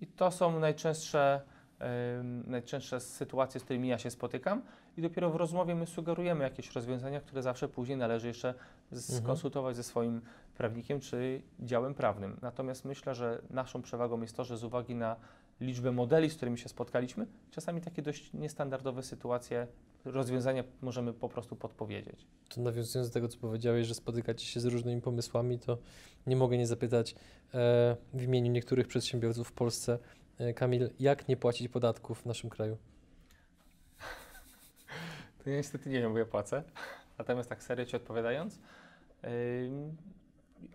I 0.00 0.06
to 0.06 0.30
są 0.30 0.60
najczęstsze, 0.60 1.40
em, 1.78 2.44
najczęstsze 2.46 3.00
sytuacje, 3.00 3.60
z 3.60 3.64
którymi 3.64 3.88
ja 3.88 3.98
się 3.98 4.10
spotykam. 4.10 4.62
I 4.96 5.02
dopiero 5.02 5.30
w 5.30 5.36
rozmowie 5.36 5.74
my 5.74 5.86
sugerujemy 5.86 6.44
jakieś 6.44 6.72
rozwiązania, 6.72 7.20
które 7.20 7.42
zawsze 7.42 7.68
później 7.68 7.98
należy 7.98 8.28
jeszcze 8.28 8.54
skonsultować 8.92 9.76
ze 9.76 9.82
swoim 9.82 10.20
prawnikiem 10.56 11.00
czy 11.00 11.42
działem 11.60 11.94
prawnym. 11.94 12.38
Natomiast 12.42 12.84
myślę, 12.84 13.14
że 13.14 13.42
naszą 13.50 13.82
przewagą 13.82 14.20
jest 14.20 14.36
to, 14.36 14.44
że 14.44 14.56
z 14.56 14.64
uwagi 14.64 14.94
na 14.94 15.16
liczbę 15.60 15.92
modeli, 15.92 16.30
z 16.30 16.36
którymi 16.36 16.58
się 16.58 16.68
spotkaliśmy, 16.68 17.26
czasami 17.50 17.80
takie 17.80 18.02
dość 18.02 18.32
niestandardowe 18.32 19.02
sytuacje, 19.02 19.66
rozwiązania 20.04 20.64
możemy 20.82 21.12
po 21.12 21.28
prostu 21.28 21.56
podpowiedzieć. 21.56 22.26
To 22.48 22.60
nawiązując 22.60 23.08
do 23.08 23.14
tego, 23.14 23.28
co 23.28 23.38
powiedziałeś, 23.38 23.86
że 23.86 23.94
spotykacie 23.94 24.46
się 24.46 24.60
z 24.60 24.64
różnymi 24.64 25.00
pomysłami, 25.00 25.58
to 25.58 25.78
nie 26.26 26.36
mogę 26.36 26.58
nie 26.58 26.66
zapytać 26.66 27.12
e, 27.54 27.96
w 28.14 28.22
imieniu 28.22 28.52
niektórych 28.52 28.86
przedsiębiorców 28.86 29.48
w 29.48 29.52
Polsce, 29.52 29.98
e, 30.38 30.54
Kamil, 30.54 30.90
jak 31.00 31.28
nie 31.28 31.36
płacić 31.36 31.68
podatków 31.68 32.22
w 32.22 32.26
naszym 32.26 32.50
kraju? 32.50 32.76
To 35.44 35.50
ja 35.50 35.56
niestety 35.56 35.90
nie 35.90 36.00
wiem, 36.00 36.12
bo 36.12 36.18
ja 36.18 36.24
płacę. 36.24 36.62
Natomiast 37.18 37.48
tak 37.48 37.62
serio 37.62 37.86
Ci 37.86 37.96
odpowiadając, 37.96 38.58
ym, 39.24 39.96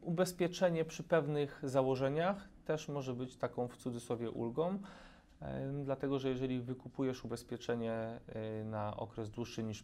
ubezpieczenie 0.01 0.85
przy 0.85 1.03
pewnych 1.03 1.59
założeniach 1.63 2.49
też 2.69 2.87
może 2.87 3.13
być 3.13 3.37
taką 3.37 3.67
w 3.67 3.77
cudzysłowie 3.77 4.31
ulgą, 4.31 4.79
dlatego 5.83 6.19
że 6.19 6.29
jeżeli 6.29 6.61
wykupujesz 6.61 7.25
ubezpieczenie 7.25 8.19
y, 8.61 8.65
na 8.65 8.97
okres 8.97 9.29
dłuższy 9.29 9.63
niż 9.63 9.83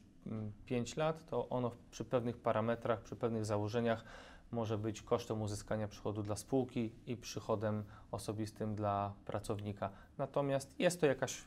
5 0.65 0.97
lat, 0.97 1.25
to 1.25 1.49
ono 1.49 1.71
przy 1.91 2.05
pewnych 2.05 2.37
parametrach, 2.37 3.01
przy 3.01 3.15
pewnych 3.15 3.45
założeniach 3.45 4.03
może 4.51 4.77
być 4.77 5.01
kosztem 5.01 5.41
uzyskania 5.41 5.87
przychodu 5.87 6.23
dla 6.23 6.35
spółki 6.35 6.91
i 7.07 7.17
przychodem 7.17 7.83
osobistym 8.11 8.75
dla 8.75 9.13
pracownika. 9.25 9.89
Natomiast 10.17 10.79
jest 10.79 11.01
to 11.01 11.05
jakaś 11.05 11.43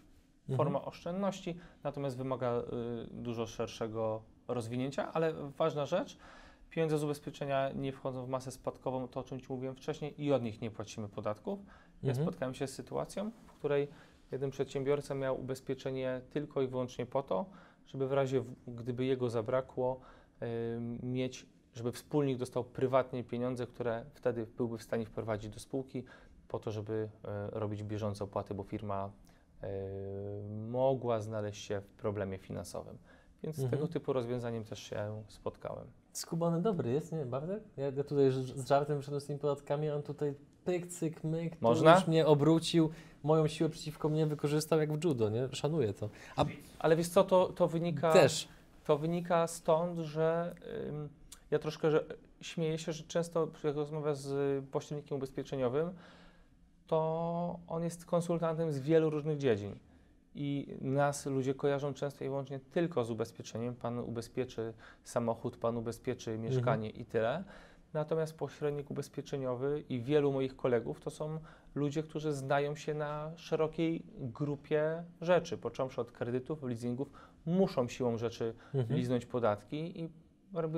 forma 0.57 0.83
oszczędności, 0.83 1.59
natomiast 1.85 2.17
wymaga 2.17 2.53
y, 2.59 2.63
dużo 3.11 3.47
szerszego 3.47 4.23
rozwinięcia, 4.49 5.13
ale 5.13 5.33
ważna 5.33 5.87
rzecz, 5.87 6.19
pieniądze 6.71 6.99
z 6.99 7.05
ubezpieczenia 7.05 7.73
nie 7.73 7.93
wchodzą 7.93 8.27
w 8.27 8.29
masę 8.29 8.51
spadkową, 8.51 9.09
to 9.09 9.21
o 9.21 9.25
czym 9.25 9.41
Ci 9.41 9.47
mówiłem 9.53 9.75
wcześniej 9.75 10.23
i 10.23 10.33
od 10.33 10.43
nich 10.43 10.61
nie 10.61 10.71
płacimy 10.71 11.09
podatków. 11.09 11.59
Ja 12.03 12.11
Mhm. 12.11 12.27
spotkałem 12.27 12.55
się 12.55 12.67
z 12.67 12.75
sytuacją, 12.75 13.31
w 13.47 13.53
której 13.53 13.89
jeden 14.33 14.51
przedsiębiorca 14.51 15.15
miał 15.15 15.41
ubezpieczenie 15.41 16.21
tylko 16.31 16.63
i 16.63 16.67
wyłącznie 16.69 17.07
po 17.07 17.23
to, 17.23 17.47
żeby 17.87 18.09
w 18.09 18.13
razie, 18.13 18.45
gdyby 18.67 19.05
jego 19.05 19.31
zabrakło, 19.31 20.01
mieć, 21.03 21.47
żeby 21.75 21.93
wspólnik 21.93 22.39
dostał 22.39 22.65
prywatnie 22.65 23.25
pieniądze, 23.25 23.67
które 23.67 24.05
wtedy 24.15 24.47
byłby 24.47 24.79
w 24.79 24.83
stanie 24.83 25.07
wprowadzić 25.07 25.51
do 25.51 25.61
spółki, 25.61 26.05
po 26.49 26.59
to, 26.59 26.71
żeby 26.71 27.09
e, 27.25 27.51
robić 27.51 27.83
bieżące 27.83 28.25
opłaty, 28.25 28.55
bo 28.55 28.63
firma 28.63 29.11
e, 29.63 29.69
mogła 30.69 31.21
znaleźć 31.21 31.65
się 31.65 31.81
w 31.81 31.93
problemie 31.93 32.39
finansowym. 32.39 32.99
Więc 33.43 33.57
z 33.57 33.63
Mhm. 33.63 33.71
tego 33.81 33.93
typu 33.93 34.13
rozwiązaniem 34.13 34.65
też 34.65 34.79
się 34.83 35.23
spotkałem. 35.29 35.85
Skubany 36.13 36.63
dobry 36.63 36.91
jest, 36.93 37.13
nie, 37.13 37.27
Bartek? 37.27 37.63
Ja, 37.77 37.85
ja 37.85 38.05
tutaj 38.05 38.31
z 38.31 38.69
żartem 38.69 39.01
wszedłem 39.03 39.21
z 39.21 39.27
tymi 39.27 39.39
podatkami, 39.39 39.89
a 39.89 39.95
on 39.95 40.03
tutaj 40.03 40.35
pyk, 40.65 40.87
cyk, 40.87 41.25
myk, 41.25 41.61
Można? 41.61 41.95
już 41.95 42.07
mnie 42.07 42.27
obrócił, 42.27 42.91
moją 43.25 43.47
siłę 43.47 43.71
przeciwko 43.71 44.09
mnie 44.09 44.27
wykorzystał 44.27 44.81
jak 44.81 44.93
w 44.99 45.05
judo, 45.05 45.29
nie? 45.29 45.49
Szanuję 45.53 45.95
to. 45.95 46.09
A 46.37 46.45
Ale 46.79 46.97
wiesz 46.97 47.09
co, 47.09 47.25
to, 47.25 47.47
to 47.47 47.69
wynika... 47.69 48.13
też, 48.13 48.49
To 48.85 48.99
wynika 48.99 49.47
stąd, 49.47 49.99
że 49.99 50.55
ym, 50.89 51.09
ja 51.51 51.59
troszkę 51.59 51.91
że, 51.91 52.05
śmieję 52.41 52.79
się, 52.79 52.93
że 52.93 53.05
często 53.05 53.49
jak 53.65 53.77
rozmawiam 53.77 54.15
z 54.17 54.65
pośrednikiem 54.71 55.17
ubezpieczeniowym, 55.17 55.91
to 56.87 57.59
on 57.69 57.85
jest 57.85 58.05
konsultantem 58.05 58.73
z 58.73 58.79
wielu 58.79 59.11
różnych 59.11 59.39
dziedzin. 59.39 59.75
I 60.35 60.77
nas 60.81 61.27
ludzie 61.27 61.55
kojarzą 61.55 61.95
często 61.95 62.25
i 62.25 62.29
wyłącznie 62.29 62.61
tylko 62.61 63.05
z 63.05 63.11
ubezpieczeniem. 63.11 63.75
Pan 63.75 63.99
ubezpieczy 63.99 64.73
samochód, 65.05 65.57
pan 65.57 65.77
ubezpieczy 65.77 66.39
mieszkanie 66.39 66.91
i 66.91 67.05
tyle. 67.05 67.45
Natomiast 67.93 68.37
pośrednik 68.37 68.91
ubezpieczeniowy 68.91 69.85
i 69.89 70.01
wielu 70.01 70.33
moich 70.33 70.57
kolegów 70.57 71.01
to 71.01 71.11
są 71.11 71.39
ludzie, 71.75 72.03
którzy 72.03 72.33
znają 72.33 72.75
się 72.75 72.95
na 72.95 73.33
szerokiej 73.37 74.03
grupie 74.19 75.05
rzeczy, 75.21 75.59
począwszy 75.59 76.01
od 76.01 76.13
kredytów, 76.13 76.63
leasingów, 76.63 77.13
muszą 77.47 77.89
siłą 77.89 78.19
rzeczy 78.19 78.55
Mhm. 78.75 78.99
liznąć 78.99 79.27
podatki 79.27 80.01
i 80.01 80.09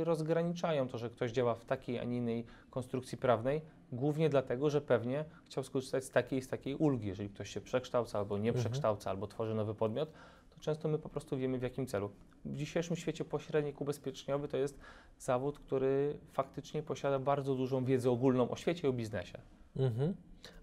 rozgraniczają 0.04 0.88
to, 0.88 0.98
że 0.98 1.10
ktoś 1.10 1.32
działa 1.32 1.54
w 1.54 1.64
takiej, 1.64 1.98
a 1.98 2.04
nie 2.04 2.16
innej 2.16 2.44
konstrukcji 2.70 3.18
prawnej, 3.18 3.60
głównie 3.92 4.28
dlatego, 4.28 4.70
że 4.70 4.80
pewnie 4.80 5.24
chciał 5.46 5.64
skorzystać 5.64 6.04
z 6.04 6.10
takiej 6.10 6.38
i 6.38 6.42
z 6.42 6.48
takiej 6.48 6.74
ulgi. 6.76 7.06
Jeżeli 7.08 7.30
ktoś 7.30 7.50
się 7.50 7.60
przekształca 7.60 8.18
albo 8.18 8.38
nie 8.38 8.48
Mhm. 8.50 8.64
przekształca, 8.64 9.10
albo 9.10 9.26
tworzy 9.26 9.54
nowy 9.54 9.74
podmiot, 9.74 10.12
to 10.50 10.60
często 10.60 10.88
my 10.88 10.98
po 10.98 11.08
prostu 11.08 11.36
wiemy 11.36 11.58
w 11.58 11.62
jakim 11.62 11.86
celu. 11.86 12.10
W 12.44 12.56
dzisiejszym 12.56 12.96
świecie 12.96 13.24
pośrednik 13.24 13.80
ubezpieczeniowy 13.80 14.48
to 14.48 14.56
jest 14.56 14.78
zawód, 15.18 15.58
który 15.58 16.18
faktycznie 16.32 16.82
posiada 16.82 17.18
bardzo 17.18 17.54
dużą 17.54 17.84
wiedzę 17.84 18.10
ogólną 18.10 18.50
o 18.50 18.56
świecie 18.56 18.86
i 18.86 18.90
o 18.90 18.92
biznesie. 18.92 19.38
Mhm. 19.76 20.14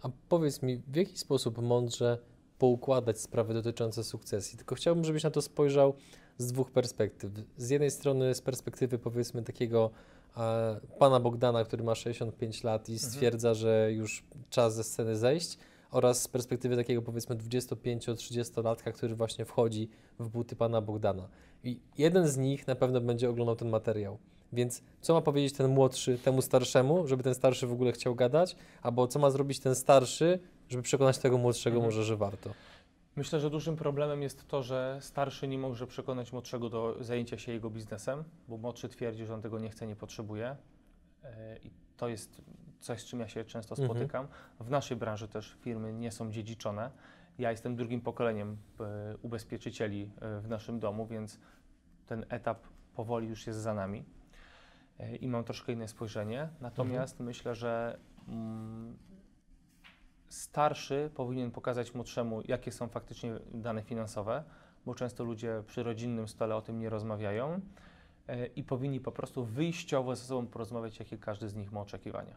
A 0.01 0.09
powiedz 0.29 0.61
mi, 0.63 0.77
w 0.87 0.95
jaki 0.95 1.17
sposób 1.17 1.57
mądrze 1.61 2.17
poukładać 2.59 3.19
sprawy 3.21 3.53
dotyczące 3.53 4.03
sukcesji? 4.03 4.57
Tylko 4.57 4.75
chciałbym, 4.75 5.05
żebyś 5.05 5.23
na 5.23 5.31
to 5.31 5.41
spojrzał 5.41 5.93
z 6.37 6.51
dwóch 6.51 6.71
perspektyw. 6.71 7.31
Z 7.57 7.69
jednej 7.69 7.91
strony 7.91 8.35
z 8.35 8.41
perspektywy 8.41 8.99
powiedzmy 8.99 9.43
takiego 9.43 9.91
pana 10.99 11.19
Bogdana, 11.19 11.63
który 11.63 11.83
ma 11.83 11.95
65 11.95 12.63
lat 12.63 12.89
i 12.89 12.99
stwierdza, 12.99 13.53
że 13.53 13.91
już 13.91 14.23
czas 14.49 14.75
ze 14.75 14.83
sceny 14.83 15.15
zejść, 15.15 15.57
oraz 15.91 16.21
z 16.21 16.27
perspektywy 16.27 16.75
takiego 16.75 17.01
powiedzmy 17.01 17.35
25-30-latka, 17.35 18.91
który 18.91 19.15
właśnie 19.15 19.45
wchodzi 19.45 19.89
w 20.19 20.29
buty 20.29 20.55
pana 20.55 20.81
Bogdana. 20.81 21.27
I 21.63 21.79
jeden 21.97 22.27
z 22.27 22.37
nich 22.37 22.67
na 22.67 22.75
pewno 22.75 23.01
będzie 23.01 23.29
oglądał 23.29 23.55
ten 23.55 23.69
materiał. 23.69 24.17
Więc 24.53 24.81
co 25.01 25.13
ma 25.13 25.21
powiedzieć 25.21 25.53
ten 25.53 25.71
młodszy 25.71 26.17
temu 26.17 26.41
starszemu, 26.41 27.07
żeby 27.07 27.23
ten 27.23 27.35
starszy 27.35 27.67
w 27.67 27.71
ogóle 27.71 27.91
chciał 27.91 28.15
gadać, 28.15 28.55
albo 28.81 29.07
co 29.07 29.19
ma 29.19 29.29
zrobić 29.29 29.59
ten 29.59 29.75
starszy, 29.75 30.39
żeby 30.69 30.83
przekonać 30.83 31.17
tego 31.17 31.37
młodszego 31.37 31.75
Mhm. 31.75 31.85
może, 31.93 32.03
że 32.03 32.17
warto. 32.17 32.49
Myślę, 33.17 33.39
że 33.39 33.49
dużym 33.49 33.75
problemem 33.75 34.21
jest 34.21 34.47
to, 34.47 34.63
że 34.63 34.97
starszy 35.01 35.47
nie 35.47 35.57
może 35.57 35.87
przekonać 35.87 36.33
młodszego 36.33 36.69
do 36.69 37.03
zajęcia 37.03 37.37
się 37.37 37.51
jego 37.51 37.69
biznesem, 37.69 38.23
bo 38.47 38.57
młodszy 38.57 38.89
twierdzi, 38.89 39.25
że 39.25 39.33
on 39.33 39.41
tego 39.41 39.59
nie 39.59 39.69
chce, 39.69 39.87
nie 39.87 39.95
potrzebuje. 39.95 40.55
E, 41.23 41.57
I 41.57 41.71
to 41.97 42.07
jest 42.07 42.41
coś, 42.79 43.01
z 43.01 43.05
czym 43.05 43.19
ja 43.19 43.27
się 43.27 43.45
często 43.45 43.75
Mhm. 43.75 43.89
spotykam. 43.89 44.27
W 44.59 44.69
naszej 44.69 44.97
branży 44.97 45.27
też 45.27 45.57
firmy 45.61 45.93
nie 45.93 46.11
są 46.11 46.31
dziedziczone. 46.31 46.91
Ja 47.39 47.51
jestem 47.51 47.75
drugim 47.75 48.01
pokoleniem 48.01 48.57
e, 48.79 49.17
ubezpieczycieli 49.21 50.11
e, 50.21 50.39
w 50.39 50.47
naszym 50.47 50.79
domu, 50.79 51.07
więc 51.07 51.39
ten 52.07 52.25
etap 52.29 52.59
powoli 52.95 53.27
już 53.27 53.47
jest 53.47 53.59
za 53.59 53.73
nami 53.73 54.03
i 55.21 55.27
mam 55.27 55.43
troszkę 55.43 55.73
inne 55.73 55.87
spojrzenie. 55.87 56.49
Natomiast 56.61 57.19
myślę, 57.19 57.55
że 57.55 57.99
mm, 58.27 58.97
starszy 60.29 61.09
powinien 61.15 61.51
pokazać 61.51 61.93
młodszemu, 61.93 62.41
jakie 62.47 62.71
są 62.71 62.87
faktycznie 62.87 63.39
dane 63.53 63.81
finansowe, 63.81 64.43
bo 64.85 64.95
często 64.95 65.23
ludzie 65.23 65.63
przy 65.67 65.83
rodzinnym 65.83 66.27
stole 66.27 66.55
o 66.55 66.61
tym 66.61 66.79
nie 66.79 66.89
rozmawiają 66.89 67.61
e, 68.27 68.45
i 68.45 68.63
powinni 68.63 68.99
po 68.99 69.11
prostu 69.11 69.45
wyjściowo 69.45 70.15
ze 70.15 70.23
sobą 70.23 70.47
porozmawiać, 70.47 70.99
jakie 70.99 71.17
każdy 71.17 71.49
z 71.49 71.55
nich 71.55 71.71
ma 71.71 71.81
oczekiwania. 71.81 72.35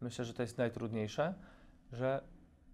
Myślę, 0.00 0.24
że 0.24 0.34
to 0.34 0.42
jest 0.42 0.58
najtrudniejsze, 0.58 1.34
że 1.92 2.22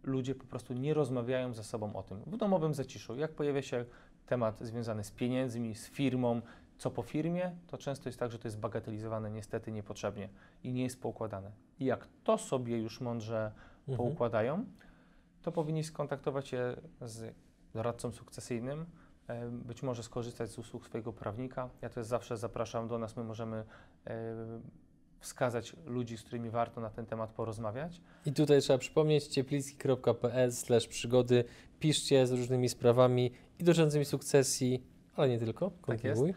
ludzie 0.03 0.35
po 0.35 0.45
prostu 0.45 0.75
nie 0.75 0.95
rozmawiają 0.95 1.55
ze 1.55 1.65
sobą 1.65 1.97
o 1.97 2.03
tym. 2.03 2.23
W 2.27 2.37
domowym 2.37 2.75
zaciszu, 2.75 3.17
jak 3.17 3.33
pojawia 3.33 3.63
się 3.63 3.85
temat 4.27 4.61
związany 4.61 5.05
z 5.05 5.11
pieniędzmi, 5.11 5.75
z 5.75 5.89
firmą, 5.89 6.41
co 6.79 6.91
po 6.91 7.03
firmie, 7.03 7.57
to 7.67 7.79
często 7.79 8.09
jest 8.09 8.19
tak, 8.19 8.33
że 8.33 8.39
to 8.39 8.49
jest 8.49 8.59
bagatelizowane 8.59 9.31
niestety 9.31 9.73
niepotrzebnie 9.73 10.29
i 10.63 10.73
nie 10.73 10.83
jest 10.83 11.03
poukładane. 11.03 11.51
I 11.79 11.85
jak 11.85 12.09
to 12.25 12.39
sobie 12.39 12.79
już 12.79 13.01
mądrze 13.01 13.53
Mhm. 13.89 13.97
poukładają, 13.97 14.65
to 15.43 15.53
powinni 15.53 15.85
skontaktować 15.85 16.49
się 16.49 16.77
z 17.01 17.35
doradcą 17.75 18.13
sukcesyjnym, 18.13 18.87
e, 19.29 19.51
być 19.51 19.83
może 19.83 20.03
skorzystać 20.03 20.51
z 20.51 20.59
usług 20.59 20.87
swojego 20.87 21.13
prawnika. 21.13 21.71
Ja 21.83 21.89
też 21.89 22.07
zawsze 22.07 22.37
zapraszam 22.37 22.89
do 22.89 22.99
nas, 22.99 23.17
my 23.17 23.25
możemy 23.25 23.65
e, 24.07 24.35
wskazać 25.21 25.77
ludzi, 25.87 26.17
z 26.17 26.23
którymi 26.23 26.51
warto 26.51 26.81
na 26.81 26.91
ten 26.91 27.07
temat 27.07 27.31
porozmawiać. 27.31 28.01
I 28.27 28.33
tutaj 28.33 28.61
trzeba 28.61 28.79
przypomnieć 28.79 29.27
cieplicki.pl 29.27 30.51
przygody. 30.89 31.45
Piszcie 31.81 32.27
z 32.27 32.33
różnymi 32.33 32.69
sprawami 32.69 33.33
i 33.59 33.65
dotyczącymi 33.65 34.05
sukcesji, 34.05 34.87
ale 35.17 35.29
nie 35.29 35.39
tylko. 35.39 35.71
Kontynuuj. 35.81 36.29
Ym, 36.29 36.35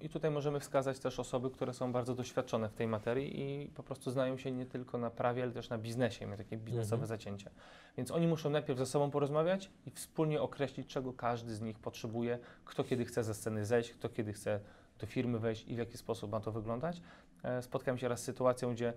I 0.00 0.08
tutaj 0.08 0.30
możemy 0.30 0.60
wskazać 0.60 0.98
też 0.98 1.20
osoby, 1.20 1.50
które 1.50 1.72
są 1.72 1.92
bardzo 1.92 2.14
doświadczone 2.14 2.68
w 2.68 2.74
tej 2.74 2.86
materii 2.86 3.40
i 3.40 3.68
po 3.68 3.82
prostu 3.82 4.10
znają 4.10 4.36
się 4.36 4.50
nie 4.52 4.66
tylko 4.66 4.98
na 4.98 5.10
prawie, 5.10 5.42
ale 5.42 5.52
też 5.52 5.68
na 5.68 5.78
biznesie, 5.78 6.26
mają 6.26 6.38
takie 6.38 6.56
biznesowe 6.56 7.02
Mhm. 7.02 7.06
zacięcie. 7.06 7.50
Więc 7.96 8.10
oni 8.10 8.26
muszą 8.26 8.50
najpierw 8.50 8.78
ze 8.78 8.86
sobą 8.86 9.10
porozmawiać 9.10 9.70
i 9.86 9.90
wspólnie 9.90 10.42
określić, 10.42 10.86
czego 10.88 11.12
każdy 11.12 11.54
z 11.54 11.60
nich 11.60 11.78
potrzebuje, 11.78 12.38
kto 12.64 12.84
kiedy 12.84 13.04
chce 13.04 13.24
ze 13.24 13.34
sceny 13.34 13.64
zejść, 13.64 13.90
kto 13.92 14.08
kiedy 14.08 14.32
chce 14.32 14.60
do 14.98 15.06
firmy 15.06 15.38
wejść 15.38 15.68
i 15.68 15.74
w 15.74 15.78
jaki 15.78 15.98
sposób 15.98 16.32
ma 16.32 16.40
to 16.40 16.52
wyglądać. 16.52 17.02
E, 17.42 17.62
Spotkałem 17.62 17.98
się 17.98 18.08
raz 18.08 18.20
z 18.20 18.24
sytuacją, 18.24 18.72
gdzie 18.74 18.92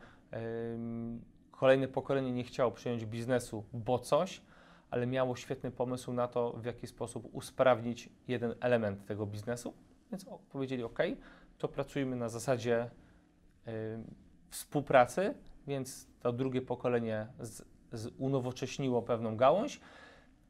kolejne 1.52 1.88
pokolenie 1.88 2.32
nie 2.32 2.44
chciało 2.44 2.72
przyjąć 2.72 3.06
biznesu, 3.06 3.64
bo 3.74 4.00
coś, 4.00 4.42
ale 4.90 5.08
miało 5.08 5.36
świetny 5.36 5.72
pomysł 5.72 6.14
na 6.14 6.28
to, 6.28 6.52
w 6.54 6.66
jaki 6.66 6.88
sposób 6.88 7.30
usprawnić 7.32 8.10
jeden 8.28 8.56
element 8.60 9.06
tego 9.06 9.26
biznesu. 9.26 9.74
Więc 10.14 10.26
powiedzieli, 10.50 10.84
OK, 10.84 11.00
to 11.58 11.68
pracujmy 11.68 12.16
na 12.16 12.30
zasadzie 12.30 12.90
y, 13.68 13.72
współpracy, 14.50 15.34
więc 15.68 16.08
to 16.20 16.34
drugie 16.34 16.62
pokolenie 16.62 17.28
z, 17.40 17.66
z 17.92 18.14
unowocześniło 18.18 19.02
pewną 19.02 19.38
gałąź, 19.38 19.80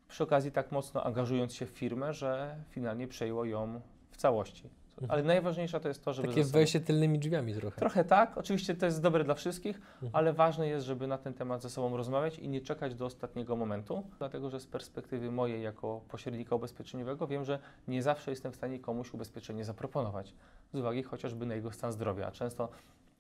przy 0.08 0.24
okazji 0.24 0.52
tak 0.52 0.72
mocno 0.72 1.04
angażując 1.04 1.54
się 1.54 1.66
w 1.66 1.70
firmę, 1.70 2.14
że 2.14 2.56
finalnie 2.70 3.08
przejęło 3.08 3.46
ją 3.46 3.82
w 4.12 4.18
całości. 4.18 4.70
Ale 5.08 5.24
najważniejsze 5.24 5.80
to 5.80 5.88
jest 5.88 6.06
to, 6.06 6.14
żeby... 6.14 6.28
Takie 6.28 6.44
sobą- 6.44 6.52
wejście 6.54 6.80
tylnymi 6.80 7.20
drzwiami 7.20 7.54
trochę. 7.54 7.78
Trochę 7.80 8.04
tak, 8.04 8.38
oczywiście 8.38 8.76
to 8.76 8.86
jest 8.86 9.02
dobre 9.02 9.24
dla 9.24 9.34
wszystkich, 9.36 9.76
Mhm. 9.78 10.10
ale 10.14 10.34
ważne 10.34 10.68
jest, 10.68 10.86
żeby 10.86 11.08
na 11.08 11.18
ten 11.18 11.34
temat 11.34 11.62
ze 11.62 11.70
sobą 11.70 11.98
rozmawiać 11.98 12.40
i 12.40 12.50
nie 12.50 12.62
czekać 12.62 12.96
do 12.96 13.06
ostatniego 13.06 13.56
momentu, 13.56 14.04
dlatego 14.18 14.50
że 14.50 14.60
z 14.60 14.68
perspektywy 14.68 15.32
mojej 15.32 15.62
jako 15.64 16.02
pośrednika 16.10 16.56
ubezpieczeniowego 16.56 17.28
wiem, 17.28 17.46
że 17.46 17.60
nie 17.88 18.04
zawsze 18.04 18.32
jestem 18.32 18.52
w 18.52 18.56
stanie 18.56 18.80
komuś 18.80 19.14
ubezpieczenie 19.14 19.66
zaproponować, 19.66 20.34
z 20.74 20.80
uwagi 20.80 21.04
chociażby 21.04 21.46
na 21.46 21.56
jego 21.56 21.72
stan 21.72 21.92
zdrowia. 21.92 22.32
Często 22.32 22.70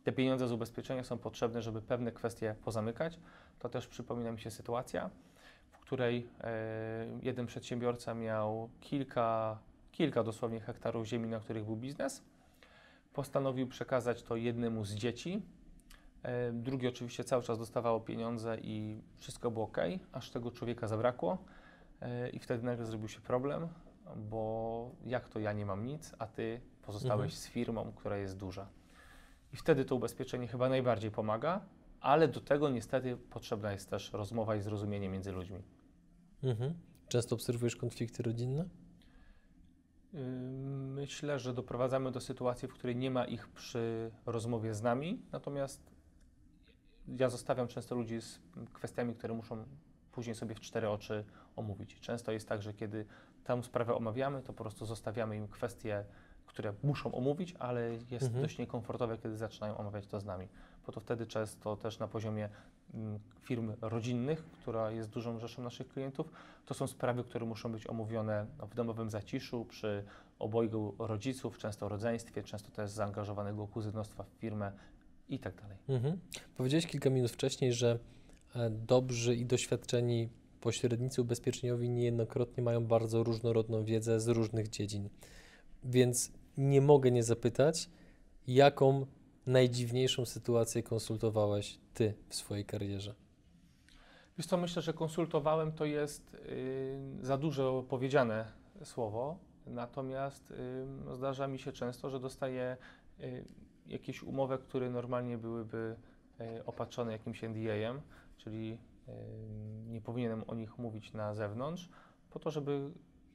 te 0.03 0.11
pieniądze 0.11 0.47
z 0.47 0.51
ubezpieczenia 0.51 1.03
są 1.03 1.17
potrzebne, 1.17 1.61
żeby 1.61 1.81
pewne 1.81 2.11
kwestie 2.11 2.55
pozamykać. 2.65 3.19
To 3.59 3.69
też 3.69 3.87
przypomina 3.87 4.31
mi 4.31 4.39
się 4.39 4.51
sytuacja, 4.51 5.09
w 5.71 5.79
której 5.79 6.27
e, 6.41 6.51
jeden 7.21 7.45
przedsiębiorca 7.45 8.13
miał 8.13 8.69
kilka, 8.81 9.57
kilka 9.93 10.23
dosłownie 10.23 10.59
hektarów 10.59 11.05
ziemi, 11.07 11.27
na 11.29 11.39
których 11.39 11.65
był 11.65 11.75
biznes 11.75 12.23
postanowił 13.13 13.67
przekazać 13.67 14.23
to 14.23 14.35
jednemu 14.35 14.85
z 14.85 14.93
dzieci. 14.93 15.41
E, 16.23 16.51
Drugi 16.51 16.87
oczywiście 16.87 17.23
cały 17.23 17.43
czas 17.43 17.59
dostawało 17.59 17.99
pieniądze 17.99 18.57
i 18.61 19.01
wszystko 19.17 19.51
było 19.51 19.65
ok, 19.65 19.77
aż 20.11 20.29
tego 20.29 20.51
człowieka 20.51 20.87
zabrakło. 20.87 21.37
E, 22.01 22.29
I 22.29 22.39
wtedy 22.39 22.63
nagle 22.63 22.85
zrobił 22.85 23.07
się 23.07 23.21
problem, 23.21 23.67
bo 24.15 24.91
jak 25.05 25.29
to 25.29 25.39
ja 25.39 25.53
nie 25.53 25.65
mam 25.65 25.85
nic, 25.85 26.13
a 26.19 26.27
ty 26.27 26.61
pozostałeś 26.81 27.31
Mhm. 27.33 27.41
z 27.41 27.47
firmą, 27.47 27.91
która 27.95 28.17
jest 28.17 28.37
duża. 28.37 28.67
I 29.53 29.57
wtedy 29.57 29.85
to 29.85 29.95
ubezpieczenie 29.95 30.47
chyba 30.47 30.69
najbardziej 30.69 31.11
pomaga, 31.11 31.61
ale 32.01 32.27
do 32.27 32.41
tego 32.41 32.69
niestety 32.69 33.17
potrzebna 33.17 33.71
jest 33.71 33.89
też 33.89 34.13
rozmowa 34.13 34.55
i 34.55 34.61
zrozumienie 34.61 35.09
między 35.09 35.31
ludźmi. 35.31 35.59
Mhm. 36.43 36.73
Często 37.07 37.35
obserwujesz 37.35 37.75
konflikty 37.75 38.23
rodzinne? 38.23 38.65
Myślę, 40.93 41.39
że 41.39 41.53
doprowadzamy 41.53 42.11
do 42.11 42.21
sytuacji, 42.21 42.67
w 42.67 42.73
której 42.73 42.95
nie 42.95 43.11
ma 43.11 43.25
ich 43.25 43.47
przy 43.49 44.11
rozmowie 44.25 44.73
z 44.73 44.81
nami, 44.81 45.21
natomiast 45.31 45.91
ja 47.07 47.29
zostawiam 47.29 47.67
często 47.67 47.95
ludzi 47.95 48.21
z 48.21 48.39
kwestiami, 48.73 49.15
które 49.15 49.33
muszą 49.33 49.65
później 50.11 50.35
sobie 50.35 50.55
w 50.55 50.59
cztery 50.59 50.89
oczy 50.89 51.25
omówić. 51.55 51.99
Często 51.99 52.31
jest 52.31 52.49
tak, 52.49 52.61
że 52.61 52.73
kiedy 52.73 53.05
tę 53.43 53.63
sprawę 53.63 53.95
omawiamy, 53.95 54.41
to 54.41 54.53
po 54.53 54.63
prostu 54.63 54.85
zostawiamy 54.85 55.37
im 55.37 55.47
kwestie, 55.47 56.05
które 56.45 56.73
muszą 56.83 57.11
omówić, 57.11 57.55
ale 57.59 57.91
jest 58.11 58.25
Mhm. 58.25 58.41
dość 58.41 58.57
niekomfortowe, 58.57 59.17
kiedy 59.17 59.37
zaczynają 59.37 59.77
omawiać 59.77 60.07
to 60.07 60.19
z 60.19 60.25
nami. 60.25 60.47
Bo 60.85 60.91
to 60.91 60.99
wtedy 60.99 61.27
często 61.27 61.75
też 61.75 61.99
na 61.99 62.07
poziomie 62.07 62.49
firm 63.41 63.73
rodzinnych, 63.81 64.45
która 64.45 64.91
jest 64.91 65.09
dużą 65.09 65.39
rzeszą 65.39 65.63
naszych 65.63 65.87
klientów, 65.87 66.29
to 66.65 66.73
są 66.73 66.87
sprawy, 66.87 67.23
które 67.23 67.45
muszą 67.45 67.71
być 67.71 67.87
omówione 67.87 68.45
w 68.71 68.75
domowym 68.75 69.09
zaciszu, 69.09 69.65
przy 69.65 70.03
obojgu 70.39 70.95
rodziców, 70.99 71.57
często 71.57 71.89
rodzeństwie, 71.89 72.43
często 72.43 72.71
też 72.71 72.91
zaangażowanego 72.91 73.67
kuzynostwa 73.67 74.23
w 74.23 74.29
firmę 74.29 74.71
i 75.29 75.39
tak 75.39 75.61
dalej. 75.61 75.77
Mhm. 75.89 76.19
Powiedziałeś 76.57 76.87
kilka 76.87 77.09
minut 77.09 77.31
wcześniej, 77.31 77.73
że 77.73 77.99
e, 78.55 78.69
dobrzy 78.69 79.35
i 79.35 79.45
doświadczeni 79.45 80.29
pośrednicy 80.61 81.21
ubezpieczeniowi 81.21 81.89
niejednokrotnie 81.89 82.63
mają 82.63 82.85
bardzo 82.85 83.23
różnorodną 83.23 83.83
wiedzę 83.83 84.19
z 84.19 84.27
różnych 84.27 84.69
dziedzin. 84.69 85.09
Więc 85.83 86.31
nie 86.57 86.81
mogę 86.81 87.11
nie 87.11 87.23
zapytać, 87.23 87.89
jaką 88.47 89.05
najdziwniejszą 89.45 90.25
sytuację 90.25 90.83
konsultowałeś 90.83 91.79
ty 91.93 92.13
w 92.29 92.35
swojej 92.35 92.65
karierze? 92.65 93.15
Wiesz 94.37 94.47
co, 94.47 94.57
myślę, 94.57 94.81
że 94.81 94.93
konsultowałem 94.93 95.71
to 95.71 95.85
jest 95.85 96.33
yy, 96.33 97.25
za 97.25 97.37
dużo 97.37 97.83
powiedziane 97.89 98.45
słowo, 98.83 99.37
natomiast 99.65 100.53
yy, 101.07 101.15
zdarza 101.15 101.47
mi 101.47 101.59
się 101.59 101.71
często, 101.71 102.09
że 102.09 102.19
dostaję 102.19 102.77
yy, 103.19 103.45
jakieś 103.87 104.23
umowy, 104.23 104.57
które 104.57 104.89
normalnie 104.89 105.37
byłyby 105.37 105.95
yy, 106.39 106.65
opatrzone 106.65 107.11
jakimś 107.11 107.43
NDA-em, 107.43 108.01
czyli 108.37 108.69
yy, 108.69 108.77
nie 109.87 110.01
powinienem 110.01 110.43
o 110.47 110.55
nich 110.55 110.77
mówić 110.77 111.13
na 111.13 111.33
zewnątrz, 111.33 111.89
po 112.29 112.39
to, 112.39 112.51
żeby 112.51 112.91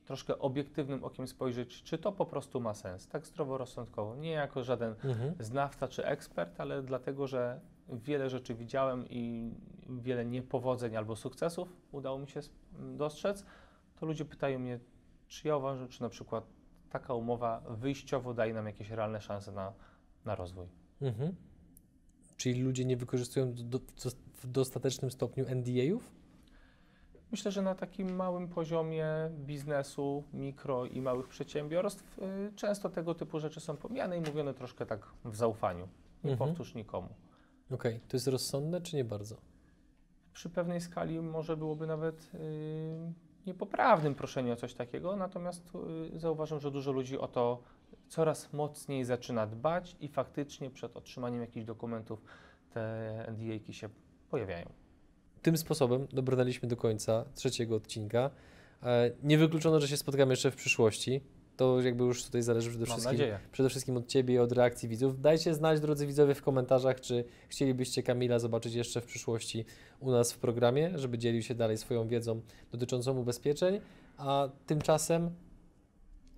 troszkę 0.08 0.38
obiektywnym 0.38 1.04
okiem 1.04 1.28
spojrzeć, 1.28 1.82
czy 1.82 1.98
to 1.98 2.12
po 2.12 2.26
prostu 2.26 2.60
ma 2.60 2.74
sens, 2.74 3.08
tak 3.08 3.26
zdroworozsądkowo, 3.26 4.16
nie 4.16 4.30
jako 4.30 4.64
żaden 4.64 4.94
Mhm. 5.04 5.34
znawca 5.40 5.88
czy 5.88 6.04
ekspert, 6.06 6.60
ale 6.60 6.82
dlatego, 6.82 7.26
że 7.26 7.60
wiele 7.88 8.30
rzeczy 8.30 8.54
widziałem 8.54 9.04
i 9.10 9.50
wiele 9.88 10.24
niepowodzeń 10.26 10.96
albo 10.96 11.16
sukcesów 11.16 11.76
udało 11.92 12.18
mi 12.18 12.28
się 12.28 12.40
s- 12.40 12.50
m, 12.78 12.96
dostrzec, 12.96 13.44
to 14.00 14.06
ludzie 14.06 14.24
pytają 14.24 14.58
mnie, 14.58 14.78
czy 15.26 15.48
ja 15.48 15.56
uważam, 15.56 15.88
czy 15.88 16.02
na 16.02 16.08
przykład 16.08 16.44
taka 16.90 17.14
umowa 17.14 17.60
wyjściowo 17.70 18.34
daje 18.34 18.54
nam 18.54 18.66
jakieś 18.66 18.90
realne 18.90 19.20
szanse 19.20 19.52
na, 19.52 19.72
na 20.24 20.34
rozwój. 20.34 20.66
Mhm. 21.00 21.34
Czyli 22.36 22.62
ludzie 22.62 22.84
nie 22.84 22.96
wykorzystują 22.96 23.54
do, 23.54 23.62
do, 23.78 23.80
w 24.34 24.46
dostatecznym 24.46 25.10
stopniu 25.10 25.44
NDA-ów? 25.48 26.12
Myślę, 27.30 27.50
że 27.52 27.62
na 27.62 27.74
takim 27.74 28.16
małym 28.16 28.48
poziomie 28.48 29.06
biznesu, 29.30 30.24
mikro 30.32 30.86
i 30.86 31.00
małych 31.00 31.28
przedsiębiorstw 31.28 32.18
y, 32.18 32.52
często 32.56 32.88
tego 32.90 33.14
typu 33.14 33.40
rzeczy 33.40 33.60
są 33.60 33.76
pomijane 33.76 34.18
i 34.18 34.20
mówione 34.20 34.54
troszkę 34.54 34.86
tak 34.86 35.06
w 35.24 35.36
zaufaniu. 35.36 35.88
Nie 36.24 36.32
Mhm. 36.32 36.48
powtórz 36.50 36.74
nikomu. 36.74 37.08
Okej, 37.70 38.00
to 38.08 38.16
jest 38.16 38.28
rozsądne 38.28 38.80
czy 38.80 38.96
nie 38.96 39.04
bardzo? 39.04 39.36
przy 40.32 40.50
pewnej 40.50 40.80
skali 40.80 41.20
może 41.20 41.56
byłoby 41.56 41.86
nawet 41.86 42.34
yy, 42.34 42.40
niepoprawnym 43.46 44.14
proszeniu 44.14 44.52
o 44.52 44.56
coś 44.56 44.74
takiego, 44.74 45.16
natomiast 45.16 45.72
y, 46.14 46.18
zauważam, 46.18 46.60
że 46.60 46.70
dużo 46.70 46.92
ludzi 46.92 47.18
o 47.18 47.28
to 47.28 47.62
coraz 48.08 48.52
mocniej 48.52 49.04
zaczyna 49.04 49.46
dbać 49.46 49.96
i 50.00 50.08
faktycznie 50.08 50.70
przed 50.70 50.96
otrzymaniem 50.96 51.40
jakichś 51.40 51.66
dokumentów 51.66 52.22
te 52.74 53.24
NDA-ki 53.28 53.74
się 53.74 53.88
pojawiają. 54.30 54.66
Tym 55.42 55.56
sposobem 55.56 56.06
dobrnęliśmy 56.12 56.68
do 56.68 56.76
końca 56.76 57.24
trzeciego 57.34 57.76
odcinka. 57.76 58.30
E, 58.82 59.10
Nie 59.22 59.38
wykluczono, 59.38 59.80
że 59.80 59.88
się 59.88 59.96
spotkamy 59.96 60.32
jeszcze 60.32 60.50
w 60.50 60.56
przyszłości. 60.56 61.20
To 61.56 61.80
jakby 61.80 62.04
już 62.04 62.24
tutaj 62.24 62.42
zależy 62.42 62.68
przede 62.70 62.84
Mam 62.86 62.92
wszystkim, 62.92 63.12
nadzieję. 63.18 63.38
przede 63.52 63.68
wszystkim 63.68 63.96
od 63.96 64.06
Ciebie 64.06 64.34
i 64.34 64.38
od 64.38 64.52
reakcji 64.52 64.88
widzów. 64.88 65.20
Dajcie 65.20 65.54
znać, 65.54 65.80
drodzy 65.80 66.06
widzowie, 66.06 66.34
w 66.34 66.42
komentarzach, 66.42 67.00
czy 67.00 67.24
chcielibyście 67.48 68.02
Kamila 68.02 68.38
zobaczyć 68.38 68.74
jeszcze 68.74 69.00
w 69.00 69.04
przyszłości 69.06 69.64
u 70.00 70.10
nas 70.10 70.32
w 70.32 70.38
programie, 70.38 70.90
żeby 70.98 71.18
dzielił 71.18 71.42
się 71.42 71.54
dalej 71.54 71.78
swoją 71.78 72.08
wiedzą 72.08 72.40
dotyczącą 72.72 73.18
ubezpieczeń. 73.18 73.80
A 74.16 74.48
tymczasem 74.66 75.30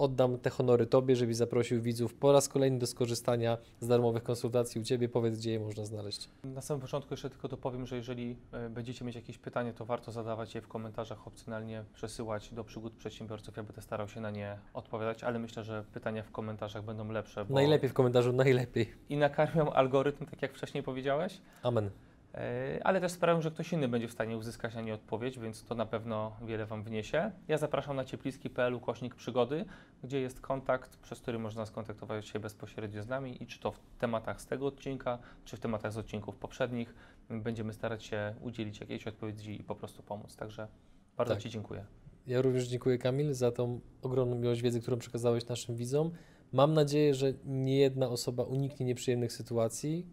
oddam 0.00 0.38
te 0.38 0.50
honory 0.50 0.86
Tobie, 0.86 1.16
żebyś 1.16 1.36
zaprosił 1.36 1.82
widzów 1.82 2.14
po 2.14 2.32
raz 2.32 2.48
kolejny 2.48 2.78
do 2.78 2.86
skorzystania 2.86 3.58
z 3.80 3.86
darmowych 3.86 4.22
konsultacji 4.22 4.80
u 4.80 4.84
Ciebie. 4.84 5.08
Powiedz, 5.08 5.38
gdzie 5.38 5.52
je 5.52 5.60
można 5.60 5.84
znaleźć. 5.84 6.28
Na 6.44 6.60
samym 6.60 6.80
początku 6.80 7.12
jeszcze 7.14 7.30
tylko 7.30 7.48
dopowiem, 7.48 7.86
że 7.86 7.96
jeżeli 7.96 8.36
e, 8.52 8.70
będziecie 8.70 9.04
mieć 9.04 9.14
jakieś 9.14 9.38
pytanie, 9.38 9.72
to 9.72 9.84
warto 9.84 10.12
zadawać 10.12 10.54
je 10.54 10.60
w 10.60 10.68
komentarzach, 10.68 11.26
opcjonalnie 11.26 11.84
przesyłać 11.94 12.54
do 12.54 12.64
przygód 12.64 12.92
przedsiębiorców. 12.92 13.56
Ja 13.56 13.62
będę 13.62 13.82
starał 13.82 14.08
się 14.08 14.20
na 14.20 14.30
nie 14.30 14.58
odpowiadać, 14.74 15.24
ale 15.24 15.38
myślę, 15.38 15.64
że 15.64 15.84
pytania 15.92 16.22
w 16.22 16.30
komentarzach 16.30 16.84
będą 16.84 17.12
lepsze. 17.12 17.46
Najlepiej 17.50 17.90
w 17.90 17.94
komentarzu, 17.94 18.32
najlepiej. 18.32 18.92
I 19.08 19.16
nakarmią 19.16 19.72
algorytm, 19.72 20.26
tak 20.26 20.42
jak 20.42 20.54
wcześniej 20.54 20.82
powiedziałeś, 20.82 21.40
Amen. 21.62 21.90
E, 22.34 22.80
ale 22.84 23.00
też 23.00 23.12
sprawią, 23.12 23.40
że 23.40 23.50
ktoś 23.50 23.72
inny 23.72 23.88
będzie 23.88 24.08
w 24.08 24.12
stanie 24.12 24.36
uzyskać 24.36 24.74
na 24.74 24.80
nie 24.80 24.94
odpowiedź, 24.94 25.38
więc 25.38 25.64
to 25.64 25.74
na 25.74 25.86
pewno 25.86 26.36
wiele 26.42 26.66
Wam 26.66 26.82
wniesie. 26.82 27.32
Ja 27.48 27.58
zapraszam 27.58 27.96
na 27.96 28.04
ciepliski.pl 28.04 28.74
ukośnik 28.74 29.14
przygody, 29.14 29.64
gdzie 30.04 30.20
jest 30.20 30.40
kontakt, 30.40 30.96
przez 30.96 31.20
który 31.20 31.38
można 31.38 31.66
skontaktować 31.66 32.26
się 32.26 32.40
bezpośrednio 32.40 33.02
z 33.02 33.08
nami 33.08 33.42
i 33.42 33.46
czy 33.46 33.60
to 33.60 33.72
w 33.72 33.80
tematach 33.98 34.40
z 34.40 34.46
tego 34.46 34.66
odcinka, 34.66 35.18
czy 35.44 35.56
w 35.56 35.60
tematach 35.60 35.92
z 35.92 35.98
odcinków 35.98 36.36
poprzednich. 36.36 36.94
Będziemy 37.30 37.72
starać 37.72 38.04
się 38.04 38.34
udzielić 38.40 38.80
jakiejś 38.80 39.06
odpowiedzi 39.06 39.60
i 39.60 39.64
po 39.64 39.74
prostu 39.74 40.02
pomóc. 40.02 40.36
Także 40.36 40.68
bardzo 41.16 41.34
Tak. 41.34 41.42
Ci 41.42 41.50
dziękuję. 41.50 41.84
Ja 42.26 42.42
również 42.42 42.66
dziękuję 42.66 42.98
Kamil 42.98 43.34
za 43.34 43.52
tą 43.52 43.80
ogromną 44.02 44.40
ilość 44.40 44.62
wiedzy, 44.62 44.80
którą 44.80 44.98
przekazałeś 44.98 45.48
naszym 45.48 45.76
widzom. 45.76 46.10
Mam 46.52 46.74
nadzieję, 46.74 47.14
że 47.14 47.32
nie 47.44 47.78
jedna 47.78 48.08
osoba 48.08 48.42
uniknie 48.42 48.86
nieprzyjemnych 48.86 49.32
sytuacji. 49.32 50.06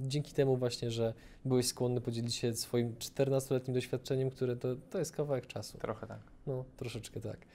Dzięki 0.00 0.32
temu 0.32 0.56
właśnie, 0.56 0.90
że 0.90 1.14
byłeś 1.44 1.66
skłonny 1.66 2.00
podzielić 2.00 2.34
się 2.34 2.54
swoim 2.54 2.94
14-letnim 2.94 3.74
doświadczeniem, 3.74 4.30
które 4.30 4.56
to, 4.56 4.68
to 4.90 4.98
jest 4.98 5.16
kawałek 5.16 5.46
czasu. 5.46 5.78
Trochę 5.78 6.06
tak. 6.06 6.20
No, 6.46 6.64
troszeczkę 6.76 7.20
tak. 7.20 7.46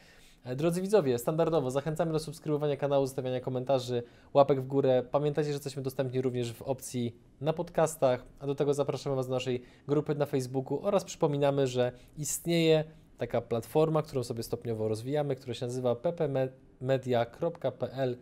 E, 0.43 0.55
Drodzy 0.55 0.81
widzowie, 0.81 1.17
standardowo 1.17 1.71
zachęcamy 1.71 2.11
do 2.11 2.19
subskrybowania 2.19 2.77
kanału, 2.77 3.05
zostawiania 3.05 3.39
komentarzy, 3.39 4.03
łapek 4.33 4.61
w 4.61 4.67
górę. 4.67 5.03
Pamiętajcie, 5.11 5.49
że 5.49 5.53
jesteśmy 5.53 5.83
dostępni 5.83 6.21
również 6.21 6.53
w 6.53 6.61
opcji 6.61 7.15
na 7.41 7.53
podcastach, 7.53 8.25
a 8.39 8.47
do 8.47 8.55
tego 8.55 8.73
zapraszamy 8.73 9.15
Was 9.15 9.27
do 9.27 9.33
naszej 9.33 9.61
grupy 9.87 10.15
na 10.15 10.25
Facebooku 10.25 10.85
oraz 10.85 11.03
przypominamy, 11.03 11.67
że 11.67 11.91
istnieje 12.17 12.83
taka 13.17 13.41
platforma, 13.41 14.01
którą 14.01 14.23
sobie 14.23 14.43
stopniowo 14.43 14.87
rozwijamy, 14.87 15.35
która 15.35 15.53
się 15.53 15.65
nazywa 15.65 15.95
ppmedia.pl 15.95 18.17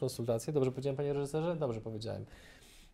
konsultacje. 0.00 0.52
Dobrze 0.52 0.72
powiedziałem, 0.72 0.96
Panie 0.96 1.12
reżyserze? 1.12 1.56
Dobrze 1.56 1.80
powiedziałem. 1.80 2.24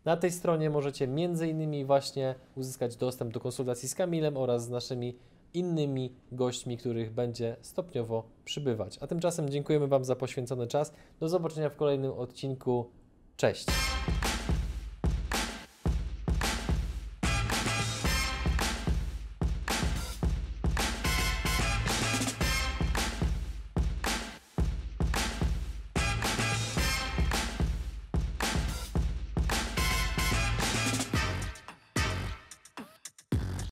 Na 0.04 0.16
tej 0.16 0.30
stronie 0.30 0.70
możecie 0.70 1.06
innymi 1.48 1.84
właśnie 1.84 2.34
uzyskać 2.56 2.96
dostęp 2.96 3.32
do 3.32 3.40
konsultacji 3.40 3.88
z 3.88 3.94
Kamilem 3.94 4.36
oraz 4.36 4.64
z 4.64 4.70
naszymi 4.70 5.18
innymi 5.54 6.12
gośćmi, 6.32 6.78
których 6.78 7.12
będzie 7.12 7.56
stopniowo 7.62 8.24
przybywać. 8.44 8.98
A 9.00 9.06
tymczasem 9.06 9.50
dziękujemy 9.50 9.88
Wam 9.88 10.04
za 10.04 10.16
poświęcony 10.16 10.66
czas. 10.66 10.92
Do 11.20 11.28
zobaczenia 11.28 11.70
w 11.70 11.76
kolejnym 11.76 12.12
odcinku. 12.12 12.90
Cześć! 13.36 13.66